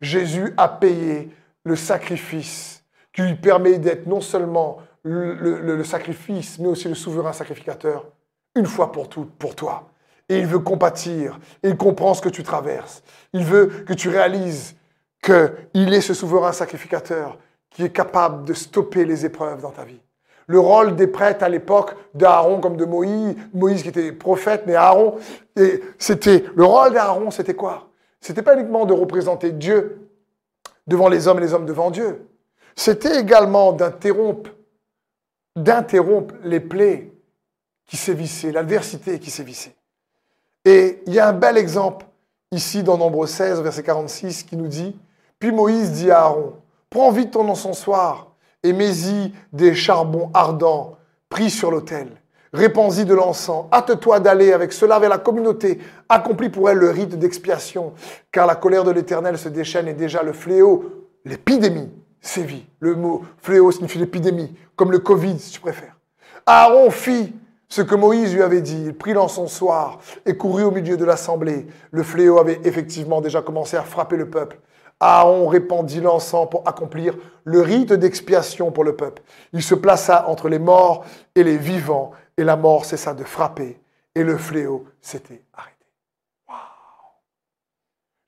Jésus 0.00 0.54
a 0.56 0.68
payé 0.68 1.30
le 1.64 1.76
sacrifice 1.76 2.84
qui 3.12 3.22
lui 3.22 3.34
permet 3.34 3.78
d'être 3.78 4.06
non 4.06 4.20
seulement 4.20 4.78
le, 5.04 5.82
sacrifice, 5.84 6.58
mais 6.58 6.68
aussi 6.68 6.88
le 6.88 6.94
souverain 6.94 7.32
sacrificateur, 7.32 8.06
une 8.54 8.66
fois 8.66 8.92
pour 8.92 9.08
toutes, 9.08 9.32
pour 9.32 9.54
toi. 9.54 9.90
Et 10.28 10.38
il 10.38 10.46
veut 10.46 10.60
compatir, 10.60 11.38
il 11.62 11.76
comprend 11.76 12.14
ce 12.14 12.22
que 12.22 12.28
tu 12.28 12.42
traverses. 12.42 13.02
Il 13.32 13.44
veut 13.44 13.66
que 13.66 13.92
tu 13.92 14.08
réalises 14.08 14.76
qu'il 15.22 15.94
est 15.94 16.00
ce 16.00 16.14
souverain 16.14 16.52
sacrificateur 16.52 17.38
qui 17.70 17.84
est 17.84 17.90
capable 17.90 18.44
de 18.44 18.52
stopper 18.52 19.04
les 19.04 19.24
épreuves 19.24 19.62
dans 19.62 19.70
ta 19.70 19.84
vie. 19.84 20.00
Le 20.46 20.58
rôle 20.58 20.96
des 20.96 21.06
prêtres 21.06 21.44
à 21.44 21.48
l'époque 21.48 21.94
d'Aaron 22.12 22.60
comme 22.60 22.76
de 22.76 22.84
Moïse, 22.84 23.36
Moïse 23.54 23.82
qui 23.82 23.88
était 23.88 24.12
prophète, 24.12 24.64
mais 24.66 24.74
Aaron, 24.74 25.18
c'était 25.98 26.44
le 26.54 26.64
rôle 26.64 26.92
d'Aaron, 26.92 27.30
c'était 27.30 27.54
quoi? 27.54 27.88
C'était 28.20 28.42
pas 28.42 28.54
uniquement 28.54 28.84
de 28.84 28.92
représenter 28.92 29.52
Dieu 29.52 30.10
devant 30.86 31.08
les 31.08 31.28
hommes 31.28 31.38
et 31.38 31.42
les 31.42 31.54
hommes 31.54 31.64
devant 31.64 31.90
Dieu. 31.90 32.26
C'était 32.74 33.20
également 33.20 33.72
d'interrompre, 33.72 34.50
d'interrompre 35.56 36.34
les 36.42 36.60
plaies 36.60 37.12
qui 37.86 37.96
sévissaient, 37.96 38.52
l'adversité 38.52 39.18
qui 39.18 39.30
sévissait. 39.30 39.76
Et 40.64 41.02
il 41.06 41.14
y 41.14 41.20
a 41.20 41.28
un 41.28 41.32
bel 41.32 41.56
exemple 41.56 42.06
ici 42.50 42.82
dans 42.82 42.98
Nombre 42.98 43.26
16, 43.26 43.60
verset 43.60 43.82
46, 43.82 44.42
qui 44.42 44.56
nous 44.56 44.68
dit 44.68 44.98
puis 45.42 45.50
Moïse 45.50 45.90
dit 45.90 46.08
à 46.12 46.20
Aaron, 46.20 46.52
prends 46.88 47.10
vite 47.10 47.32
ton 47.32 47.48
encensoir 47.48 48.36
et 48.62 48.72
mets-y 48.72 49.32
des 49.52 49.74
charbons 49.74 50.30
ardents 50.34 50.98
pris 51.28 51.50
sur 51.50 51.72
l'autel. 51.72 52.12
Répands-y 52.52 53.04
de 53.04 53.12
l'encens. 53.12 53.66
Hâte-toi 53.72 54.20
d'aller 54.20 54.52
avec 54.52 54.72
cela 54.72 55.00
vers 55.00 55.10
la 55.10 55.18
communauté. 55.18 55.80
Accomplis 56.08 56.48
pour 56.48 56.70
elle 56.70 56.78
le 56.78 56.90
rite 56.90 57.18
d'expiation, 57.18 57.92
car 58.30 58.46
la 58.46 58.54
colère 58.54 58.84
de 58.84 58.92
l'Éternel 58.92 59.36
se 59.36 59.48
déchaîne 59.48 59.88
et 59.88 59.94
déjà 59.94 60.22
le 60.22 60.32
fléau, 60.32 61.08
l'épidémie, 61.24 61.90
sévit. 62.20 62.64
Le 62.78 62.94
mot 62.94 63.24
fléau 63.38 63.72
signifie 63.72 63.98
l'épidémie, 63.98 64.54
comme 64.76 64.92
le 64.92 65.00
Covid 65.00 65.40
si 65.40 65.50
tu 65.50 65.60
préfères. 65.60 65.96
Aaron 66.46 66.88
fit 66.92 67.34
ce 67.68 67.82
que 67.82 67.96
Moïse 67.96 68.32
lui 68.32 68.42
avait 68.42 68.62
dit. 68.62 68.80
Il 68.84 68.94
prit 68.94 69.12
l'encensoir 69.12 69.98
et 70.24 70.36
courut 70.36 70.62
au 70.62 70.70
milieu 70.70 70.96
de 70.96 71.04
l'assemblée. 71.04 71.66
Le 71.90 72.04
fléau 72.04 72.38
avait 72.38 72.60
effectivement 72.62 73.20
déjà 73.20 73.42
commencé 73.42 73.76
à 73.76 73.82
frapper 73.82 74.16
le 74.16 74.30
peuple. 74.30 74.60
Aaron 75.02 75.48
répandit 75.48 76.00
l'encens 76.00 76.48
pour 76.48 76.66
accomplir 76.66 77.14
le 77.44 77.60
rite 77.60 77.92
d'expiation 77.92 78.70
pour 78.70 78.84
le 78.84 78.94
peuple. 78.94 79.22
Il 79.52 79.62
se 79.62 79.74
plaça 79.74 80.28
entre 80.28 80.48
les 80.48 80.60
morts 80.60 81.04
et 81.34 81.42
les 81.42 81.56
vivants, 81.56 82.12
et 82.36 82.44
la 82.44 82.56
mort 82.56 82.84
cessa 82.84 83.12
de 83.12 83.24
frapper, 83.24 83.80
et 84.14 84.22
le 84.22 84.36
fléau 84.36 84.84
s'était 85.00 85.42
arrêté. 85.52 85.72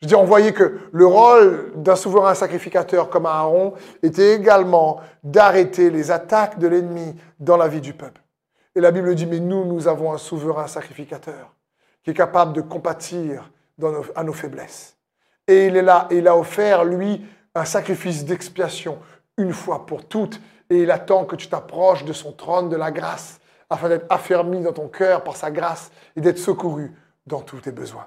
Je 0.02 0.08
dis, 0.08 0.14
on 0.16 0.24
voyait 0.24 0.52
que 0.52 0.80
le 0.92 1.06
rôle 1.06 1.72
d'un 1.76 1.96
souverain 1.96 2.34
sacrificateur 2.34 3.08
comme 3.08 3.24
Aaron 3.24 3.74
était 4.02 4.34
également 4.34 5.00
d'arrêter 5.22 5.88
les 5.90 6.10
attaques 6.10 6.58
de 6.58 6.66
l'ennemi 6.66 7.14
dans 7.38 7.56
la 7.56 7.68
vie 7.68 7.80
du 7.80 7.94
peuple. 7.94 8.20
Et 8.74 8.80
la 8.80 8.90
Bible 8.90 9.14
dit, 9.14 9.26
mais 9.26 9.40
nous, 9.40 9.64
nous 9.64 9.86
avons 9.86 10.12
un 10.12 10.18
souverain 10.18 10.66
sacrificateur 10.66 11.54
qui 12.02 12.10
est 12.10 12.14
capable 12.14 12.52
de 12.52 12.60
compatir 12.60 13.50
à 14.14 14.24
nos 14.24 14.32
faiblesses. 14.32 14.93
Et 15.46 15.66
il 15.66 15.76
est 15.76 15.82
là, 15.82 16.06
et 16.10 16.18
il 16.18 16.28
a 16.28 16.36
offert, 16.36 16.84
lui, 16.84 17.24
un 17.54 17.64
sacrifice 17.64 18.24
d'expiation, 18.24 18.98
une 19.36 19.52
fois 19.52 19.86
pour 19.86 20.06
toutes. 20.06 20.40
Et 20.70 20.82
il 20.82 20.90
attend 20.90 21.24
que 21.24 21.36
tu 21.36 21.48
t'approches 21.48 22.04
de 22.04 22.12
son 22.12 22.32
trône 22.32 22.68
de 22.68 22.76
la 22.76 22.90
grâce, 22.90 23.40
afin 23.68 23.88
d'être 23.88 24.06
affermi 24.08 24.62
dans 24.62 24.72
ton 24.72 24.88
cœur 24.88 25.22
par 25.22 25.36
sa 25.36 25.50
grâce 25.50 25.90
et 26.16 26.20
d'être 26.20 26.38
secouru 26.38 26.92
dans 27.26 27.40
tous 27.40 27.60
tes 27.60 27.72
besoins. 27.72 28.06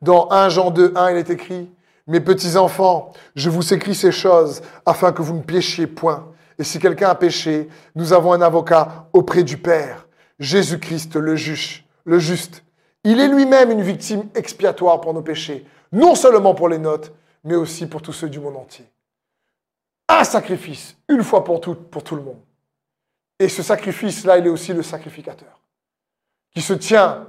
Dans 0.00 0.30
1 0.30 0.48
Jean 0.48 0.70
2, 0.70 0.92
1, 0.96 1.10
il 1.10 1.16
est 1.18 1.30
écrit, 1.30 1.70
Mes 2.06 2.20
petits 2.20 2.56
enfants, 2.56 3.12
je 3.34 3.50
vous 3.50 3.74
écris 3.74 3.94
ces 3.94 4.12
choses 4.12 4.62
afin 4.86 5.12
que 5.12 5.22
vous 5.22 5.34
ne 5.34 5.42
péchiez 5.42 5.86
point. 5.86 6.26
Et 6.58 6.64
si 6.64 6.78
quelqu'un 6.78 7.10
a 7.10 7.14
péché, 7.14 7.68
nous 7.94 8.12
avons 8.12 8.32
un 8.32 8.40
avocat 8.40 9.08
auprès 9.12 9.42
du 9.42 9.58
Père, 9.58 10.06
Jésus-Christ 10.38 11.16
le 11.16 11.36
juge, 11.36 11.86
le 12.04 12.18
juste. 12.18 12.64
Il 13.04 13.20
est 13.20 13.28
lui-même 13.28 13.70
une 13.70 13.82
victime 13.82 14.24
expiatoire 14.34 15.00
pour 15.00 15.14
nos 15.14 15.22
péchés 15.22 15.66
non 15.92 16.14
seulement 16.14 16.54
pour 16.54 16.68
les 16.68 16.78
notes, 16.78 17.12
mais 17.44 17.54
aussi 17.54 17.86
pour 17.86 18.02
tous 18.02 18.12
ceux 18.12 18.28
du 18.28 18.38
monde 18.38 18.56
entier. 18.56 18.86
Un 20.08 20.24
sacrifice, 20.24 20.96
une 21.08 21.22
fois 21.22 21.44
pour 21.44 21.60
toutes, 21.60 21.90
pour 21.90 22.04
tout 22.04 22.16
le 22.16 22.22
monde. 22.22 22.40
Et 23.38 23.48
ce 23.48 23.62
sacrifice-là, 23.62 24.38
il 24.38 24.46
est 24.46 24.50
aussi 24.50 24.72
le 24.72 24.82
sacrificateur, 24.82 25.60
qui 26.50 26.60
se 26.60 26.74
tient 26.74 27.28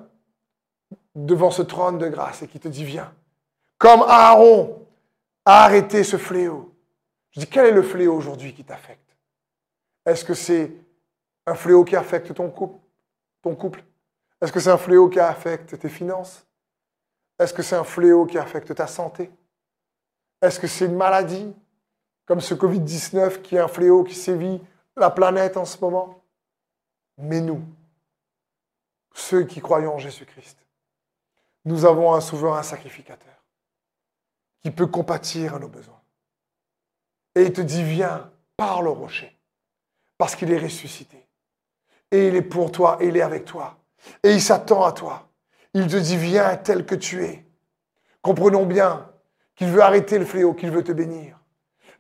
devant 1.16 1.52
ce 1.52 1.62
trône 1.62 1.98
de 1.98 2.08
grâce 2.10 2.42
et 2.42 2.48
qui 2.48 2.60
te 2.60 2.68
dit, 2.68 2.84
viens. 2.84 3.14
Comme 3.78 4.02
Aaron 4.02 4.86
a 5.46 5.64
arrêté 5.64 6.04
ce 6.04 6.18
fléau. 6.18 6.74
Je 7.32 7.40
dis, 7.40 7.48
quel 7.48 7.68
est 7.68 7.72
le 7.72 7.84
fléau 7.84 8.16
aujourd'hui 8.16 8.54
qui 8.54 8.64
t'affecte? 8.64 9.16
Est-ce 10.06 10.26
que 10.26 10.34
c'est 10.34 10.72
un 11.46 11.56
fléau 11.56 11.84
qui 11.84 11.96
affecte 11.96 12.34
ton 12.34 12.50
couple, 12.50 12.80
ton 13.42 13.56
couple? 13.56 13.84
Est-ce 14.42 14.52
que 14.52 14.60
c'est 14.60 14.70
un 14.70 14.78
fléau 14.78 15.10
qui 15.10 15.20
affecte 15.20 15.80
tes 15.80 15.90
finances? 15.90 16.46
Est-ce 17.42 17.54
que 17.56 17.64
c'est 17.64 17.76
un 17.76 17.84
fléau 17.84 18.28
qui 18.28 18.38
affecte 18.38 18.76
ta 18.76 18.86
santé? 18.86 19.32
Est-ce 20.44 20.60
que 20.60 20.68
c'est 20.68 20.86
une 20.86 20.96
maladie 20.96 21.52
comme 22.26 22.40
ce 22.40 22.54
Covid-19 22.54 23.42
qui 23.42 23.56
est 23.56 23.60
un 23.60 23.68
fléau 23.68 24.04
qui 24.04 24.14
sévit 24.14 24.62
la 24.96 25.10
planète 25.10 25.58
en 25.58 25.66
ce 25.66 25.80
moment? 25.80 26.24
Mais 27.18 27.42
nous, 27.42 27.64
ceux 29.14 29.44
qui 29.44 29.60
croyons 29.60 29.96
en 29.96 29.98
Jésus-Christ, 29.98 30.58
nous 31.66 31.86
avons 31.86 32.14
un 32.14 32.22
souverain 32.22 32.62
sacrificateur 32.62 33.44
qui 34.62 34.70
peut 34.70 34.88
compatir 34.88 35.56
à 35.56 35.60
nos 35.60 35.68
besoins. 35.68 36.02
Et 37.34 37.44
il 37.44 37.54
te 37.54 37.62
dit, 37.62 37.84
viens, 37.84 38.32
parle 38.56 38.88
au 38.88 38.94
rocher, 38.94 39.36
parce 40.20 40.36
qu'il 40.36 40.52
est 40.52 40.60
ressuscité. 40.60 41.26
Et 42.12 42.28
il 42.28 42.36
est 42.36 42.42
pour 42.44 42.72
toi, 42.72 42.98
et 43.00 43.08
il 43.08 43.18
est 43.18 43.22
avec 43.22 43.46
toi. 43.46 43.80
Et 44.22 44.34
il 44.34 44.42
s'attend 44.42 44.84
à 44.84 44.92
toi. 44.92 45.31
Il 45.74 45.88
te 45.88 45.98
dit, 45.98 46.18
viens 46.18 46.58
tel 46.58 46.86
que 46.86 46.96
tu 46.96 47.24
es. 47.24 47.46
Comprenons 48.22 48.66
bien 48.66 49.10
qu'il 49.56 49.68
veut 49.68 49.82
arrêter 49.82 50.20
le 50.20 50.26
fléau, 50.26 50.54
qu'il 50.54 50.72
veut 50.72 50.84
te 50.84 50.92
bénir. 50.92 51.40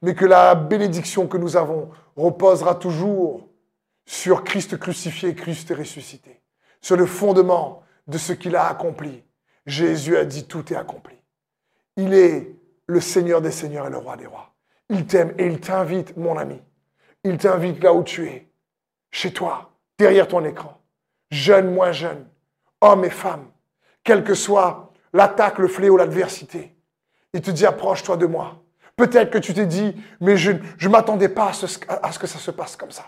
Mais 0.02 0.16
que 0.16 0.26
la 0.26 0.56
bénédiction 0.56 1.28
que 1.28 1.38
nous 1.38 1.56
avons 1.58 1.90
reposera 2.16 2.76
toujours 2.76 3.48
sur 4.06 4.44
Christ 4.44 4.78
crucifié, 4.78 5.36
Christ 5.36 5.74
ressuscité. 5.76 6.42
Sur 6.82 6.98
le 6.98 7.06
fondement 7.06 7.84
de 8.08 8.18
ce 8.18 8.34
qu'il 8.34 8.56
a 8.56 8.68
accompli. 8.68 9.24
Jésus 9.66 10.18
a 10.18 10.26
dit, 10.26 10.48
tout 10.48 10.74
est 10.74 10.76
accompli. 10.76 11.16
Il 11.98 12.14
est 12.14 12.56
le 12.88 13.00
Seigneur 13.00 13.42
des 13.42 13.52
Seigneurs 13.52 13.88
et 13.88 13.92
le 13.92 13.98
Roi 13.98 14.18
des 14.18 14.26
Rois. 14.26 14.54
Il 14.90 15.06
t'aime 15.06 15.34
et 15.38 15.46
il 15.46 15.60
t'invite, 15.60 16.18
mon 16.18 16.38
ami. 16.38 16.60
Il 17.24 17.38
t'invite 17.38 17.82
là 17.84 17.94
où 17.94 18.04
tu 18.04 18.28
es, 18.28 18.52
chez 19.12 19.32
toi, 19.32 19.72
derrière 19.98 20.28
ton 20.28 20.44
écran, 20.44 20.82
jeune, 21.30 21.74
moins 21.74 21.92
jeune, 21.92 22.28
homme 22.82 23.06
et 23.06 23.12
femme, 23.12 23.46
quelle 24.04 24.24
que 24.24 24.34
soit 24.34 24.92
l'attaque, 25.14 25.58
le 25.58 25.68
fléau, 25.68 25.98
l'adversité. 25.98 26.76
Il 27.34 27.42
te 27.42 27.52
dit, 27.52 27.66
approche-toi 27.66 28.18
de 28.18 28.26
moi. 28.26 28.62
Peut-être 28.96 29.32
que 29.32 29.38
tu 29.38 29.54
t'es 29.54 29.66
dit, 29.66 29.96
mais 30.20 30.38
je 30.38 30.52
ne 30.52 30.88
m'attendais 30.90 31.30
pas 31.30 31.50
à 31.50 31.54
ce, 31.54 32.20
que 32.20 32.28
ça 32.28 32.40
se 32.40 32.52
passe 32.52 32.76
comme 32.76 32.92
ça. 32.92 33.06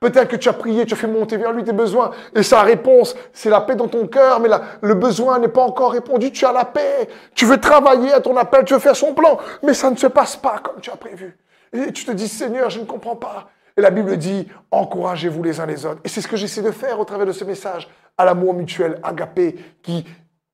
Peut-être 0.00 0.28
que 0.28 0.36
tu 0.36 0.48
as 0.48 0.52
prié, 0.52 0.86
tu 0.86 0.94
as 0.94 0.96
fait 0.96 1.06
monter 1.06 1.36
vers 1.36 1.52
lui 1.52 1.64
tes 1.64 1.72
besoins, 1.72 2.10
et 2.34 2.42
sa 2.42 2.62
réponse, 2.62 3.16
c'est 3.32 3.50
la 3.50 3.60
paix 3.60 3.74
dans 3.74 3.88
ton 3.88 4.06
cœur, 4.06 4.40
mais 4.40 4.48
le 4.80 4.94
besoin 4.94 5.38
n'est 5.38 5.48
pas 5.48 5.62
encore 5.62 5.92
répondu, 5.92 6.30
tu 6.30 6.44
as 6.44 6.52
la 6.52 6.64
paix, 6.64 7.08
tu 7.34 7.46
veux 7.46 7.58
travailler 7.58 8.12
à 8.12 8.20
ton 8.20 8.36
appel, 8.36 8.64
tu 8.64 8.74
veux 8.74 8.80
faire 8.80 8.96
son 8.96 9.14
plan, 9.14 9.38
mais 9.62 9.74
ça 9.74 9.90
ne 9.90 9.96
se 9.96 10.06
passe 10.06 10.36
pas 10.36 10.58
comme 10.58 10.80
tu 10.80 10.90
as 10.90 10.96
prévu. 10.96 11.38
Et 11.72 11.92
tu 11.92 12.04
te 12.04 12.12
dis, 12.12 12.28
Seigneur, 12.28 12.70
je 12.70 12.80
ne 12.80 12.84
comprends 12.84 13.16
pas. 13.16 13.48
Et 13.76 13.80
la 13.80 13.90
Bible 13.90 14.16
dit, 14.16 14.48
encouragez-vous 14.70 15.42
les 15.42 15.58
uns 15.58 15.66
les 15.66 15.84
autres. 15.84 16.00
Et 16.04 16.08
c'est 16.08 16.20
ce 16.20 16.28
que 16.28 16.36
j'essaie 16.36 16.62
de 16.62 16.70
faire 16.70 17.00
au 17.00 17.04
travers 17.04 17.26
de 17.26 17.32
ce 17.32 17.44
message 17.44 17.88
à 18.16 18.24
l'amour 18.24 18.54
mutuel 18.54 19.00
agapé 19.02 19.56
qui 19.82 20.04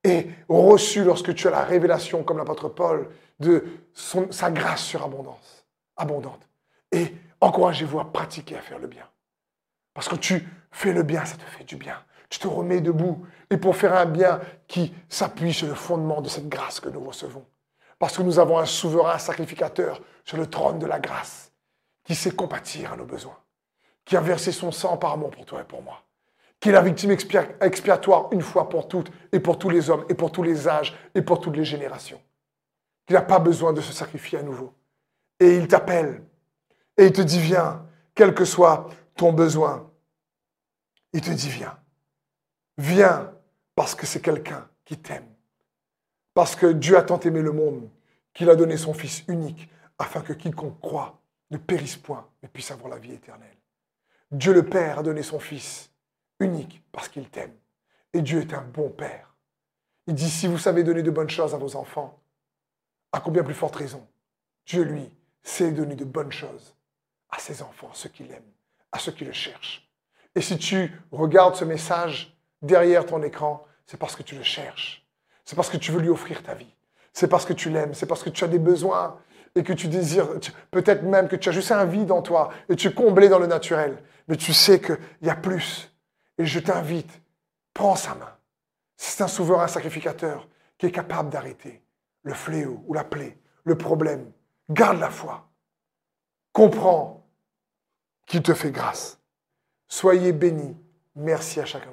est 0.04 0.28
reçu 0.48 1.04
lorsque 1.04 1.34
tu 1.34 1.48
as 1.48 1.50
la 1.50 1.64
révélation, 1.64 2.22
comme 2.22 2.38
l'apôtre 2.38 2.68
Paul, 2.68 3.10
de 3.38 3.64
sa 3.94 4.50
grâce 4.50 4.82
sur 4.82 5.04
abondance, 5.04 5.66
abondante. 5.96 6.48
Et 6.92 7.14
encouragez-vous 7.40 8.00
à 8.00 8.12
pratiquer, 8.12 8.56
à 8.56 8.60
faire 8.60 8.78
le 8.78 8.86
bien. 8.86 9.08
Parce 9.94 10.08
que 10.08 10.16
tu 10.16 10.48
fais 10.70 10.92
le 10.92 11.02
bien, 11.02 11.24
ça 11.24 11.36
te 11.36 11.42
fait 11.42 11.64
du 11.64 11.76
bien. 11.76 12.02
Tu 12.28 12.38
te 12.38 12.46
remets 12.46 12.80
debout. 12.80 13.26
Et 13.50 13.56
pour 13.56 13.76
faire 13.76 13.94
un 13.94 14.06
bien 14.06 14.40
qui 14.68 14.94
s'appuie 15.08 15.52
sur 15.52 15.66
le 15.66 15.74
fondement 15.74 16.20
de 16.20 16.28
cette 16.28 16.48
grâce 16.48 16.80
que 16.80 16.88
nous 16.88 17.02
recevons. 17.02 17.44
Parce 17.98 18.16
que 18.16 18.22
nous 18.22 18.38
avons 18.38 18.58
un 18.58 18.66
souverain 18.66 19.18
sacrificateur 19.18 20.00
sur 20.24 20.36
le 20.36 20.46
trône 20.46 20.78
de 20.78 20.86
la 20.86 21.00
grâce 21.00 21.52
qui 22.04 22.14
sait 22.14 22.30
compatir 22.30 22.92
à 22.92 22.96
nos 22.96 23.04
besoins, 23.04 23.38
qui 24.04 24.16
a 24.16 24.20
versé 24.20 24.52
son 24.52 24.72
sang 24.72 24.96
par 24.96 25.12
amour 25.12 25.30
pour 25.30 25.44
toi 25.44 25.60
et 25.60 25.64
pour 25.64 25.82
moi, 25.82 26.02
qui 26.60 26.68
est 26.68 26.72
la 26.72 26.82
victime 26.82 27.10
expiatoire 27.10 28.28
une 28.32 28.42
fois 28.42 28.68
pour 28.68 28.86
toutes 28.86 29.10
et 29.32 29.40
pour 29.40 29.58
tous 29.58 29.70
les 29.70 29.88
hommes 29.88 30.04
et 30.10 30.14
pour 30.14 30.30
tous 30.30 30.42
les 30.42 30.68
âges 30.68 30.94
et 31.14 31.22
pour 31.22 31.40
toutes 31.40 31.56
les 31.56 31.64
générations, 31.64 32.20
qui 33.06 33.14
n'a 33.14 33.22
pas 33.22 33.38
besoin 33.38 33.72
de 33.72 33.80
se 33.80 33.92
sacrifier 33.92 34.38
à 34.38 34.42
nouveau. 34.42 34.74
Et 35.40 35.56
il 35.56 35.66
t'appelle 35.66 36.22
et 36.98 37.06
il 37.06 37.12
te 37.12 37.22
dit 37.22 37.40
viens, 37.40 37.86
quel 38.14 38.34
que 38.34 38.44
soit 38.44 38.90
ton 39.16 39.32
besoin. 39.32 39.90
Il 41.14 41.22
te 41.22 41.30
dit 41.30 41.48
viens. 41.48 41.78
Viens 42.76 43.32
parce 43.74 43.94
que 43.94 44.04
c'est 44.04 44.20
quelqu'un 44.20 44.68
qui 44.84 44.98
t'aime. 44.98 45.28
Parce 46.34 46.54
que 46.54 46.66
Dieu 46.66 46.96
a 46.96 47.02
tant 47.02 47.18
aimé 47.20 47.40
le 47.40 47.52
monde 47.52 47.88
qu'il 48.34 48.50
a 48.50 48.54
donné 48.54 48.76
son 48.76 48.92
Fils 48.92 49.24
unique 49.28 49.70
afin 49.98 50.20
que 50.20 50.34
quiconque 50.34 50.78
croit 50.80 51.20
ne 51.50 51.56
périsse 51.56 51.96
point, 51.96 52.28
mais 52.42 52.48
puisse 52.48 52.70
avoir 52.70 52.90
la 52.90 52.98
vie 52.98 53.12
éternelle. 53.12 53.56
Dieu 54.30 54.52
le 54.52 54.64
Père 54.64 54.98
a 54.98 55.02
donné 55.02 55.22
son 55.22 55.40
Fils 55.40 55.89
unique 56.40 56.82
parce 56.92 57.08
qu'il 57.08 57.28
t'aime. 57.28 57.54
Et 58.12 58.22
Dieu 58.22 58.40
est 58.40 58.54
un 58.54 58.62
bon 58.62 58.88
Père. 58.88 59.34
Il 60.06 60.14
dit, 60.14 60.28
si 60.28 60.46
vous 60.46 60.58
savez 60.58 60.82
donner 60.82 61.02
de 61.02 61.10
bonnes 61.10 61.30
choses 61.30 61.54
à 61.54 61.58
vos 61.58 61.76
enfants, 61.76 62.20
à 63.12 63.20
combien 63.20 63.42
plus 63.42 63.54
forte 63.54 63.76
raison 63.76 64.06
Dieu, 64.66 64.82
lui, 64.82 65.10
sait 65.42 65.70
donner 65.72 65.94
de 65.94 66.04
bonnes 66.04 66.32
choses 66.32 66.74
à 67.30 67.38
ses 67.38 67.62
enfants, 67.62 67.90
ceux 67.92 68.08
qui 68.08 68.24
l'aiment, 68.24 68.42
à 68.92 68.98
ceux 68.98 69.12
qui 69.12 69.24
le 69.24 69.32
cherchent. 69.32 69.88
Et 70.34 70.40
si 70.40 70.58
tu 70.58 70.92
regardes 71.12 71.56
ce 71.56 71.64
message 71.64 72.36
derrière 72.62 73.06
ton 73.06 73.22
écran, 73.22 73.64
c'est 73.86 73.96
parce 73.96 74.16
que 74.16 74.22
tu 74.22 74.36
le 74.36 74.42
cherches. 74.42 75.06
C'est 75.44 75.56
parce 75.56 75.70
que 75.70 75.76
tu 75.76 75.92
veux 75.92 76.00
lui 76.00 76.08
offrir 76.08 76.42
ta 76.42 76.54
vie. 76.54 76.74
C'est 77.12 77.28
parce 77.28 77.44
que 77.44 77.52
tu 77.52 77.70
l'aimes. 77.70 77.94
C'est 77.94 78.06
parce 78.06 78.22
que 78.22 78.30
tu 78.30 78.44
as 78.44 78.48
des 78.48 78.58
besoins 78.58 79.18
et 79.56 79.64
que 79.64 79.72
tu 79.72 79.88
désires, 79.88 80.28
peut-être 80.70 81.02
même 81.02 81.28
que 81.28 81.36
tu 81.36 81.48
as 81.48 81.52
juste 81.52 81.72
un 81.72 81.84
vide 81.84 82.12
en 82.12 82.22
toi 82.22 82.50
et 82.68 82.76
tu 82.76 82.88
es 82.88 82.92
comblé 82.92 83.28
dans 83.28 83.40
le 83.40 83.48
naturel, 83.48 84.00
mais 84.28 84.36
tu 84.36 84.52
sais 84.52 84.80
qu'il 84.80 84.98
y 85.22 85.30
a 85.30 85.34
plus. 85.34 85.89
Et 86.40 86.46
je 86.46 86.58
t'invite, 86.58 87.20
prends 87.74 87.96
sa 87.96 88.14
main. 88.14 88.34
C'est 88.96 89.22
un 89.22 89.28
souverain 89.28 89.68
sacrificateur 89.68 90.48
qui 90.78 90.86
est 90.86 90.90
capable 90.90 91.28
d'arrêter 91.28 91.82
le 92.22 92.32
fléau 92.32 92.82
ou 92.86 92.94
la 92.94 93.04
plaie, 93.04 93.36
le 93.64 93.76
problème. 93.76 94.32
Garde 94.70 94.98
la 95.00 95.10
foi. 95.10 95.50
Comprends 96.54 97.26
qu'il 98.26 98.42
te 98.42 98.54
fait 98.54 98.70
grâce. 98.70 99.20
Soyez 99.86 100.32
bénis. 100.32 100.78
Merci 101.14 101.60
à 101.60 101.66
chacun. 101.66 101.90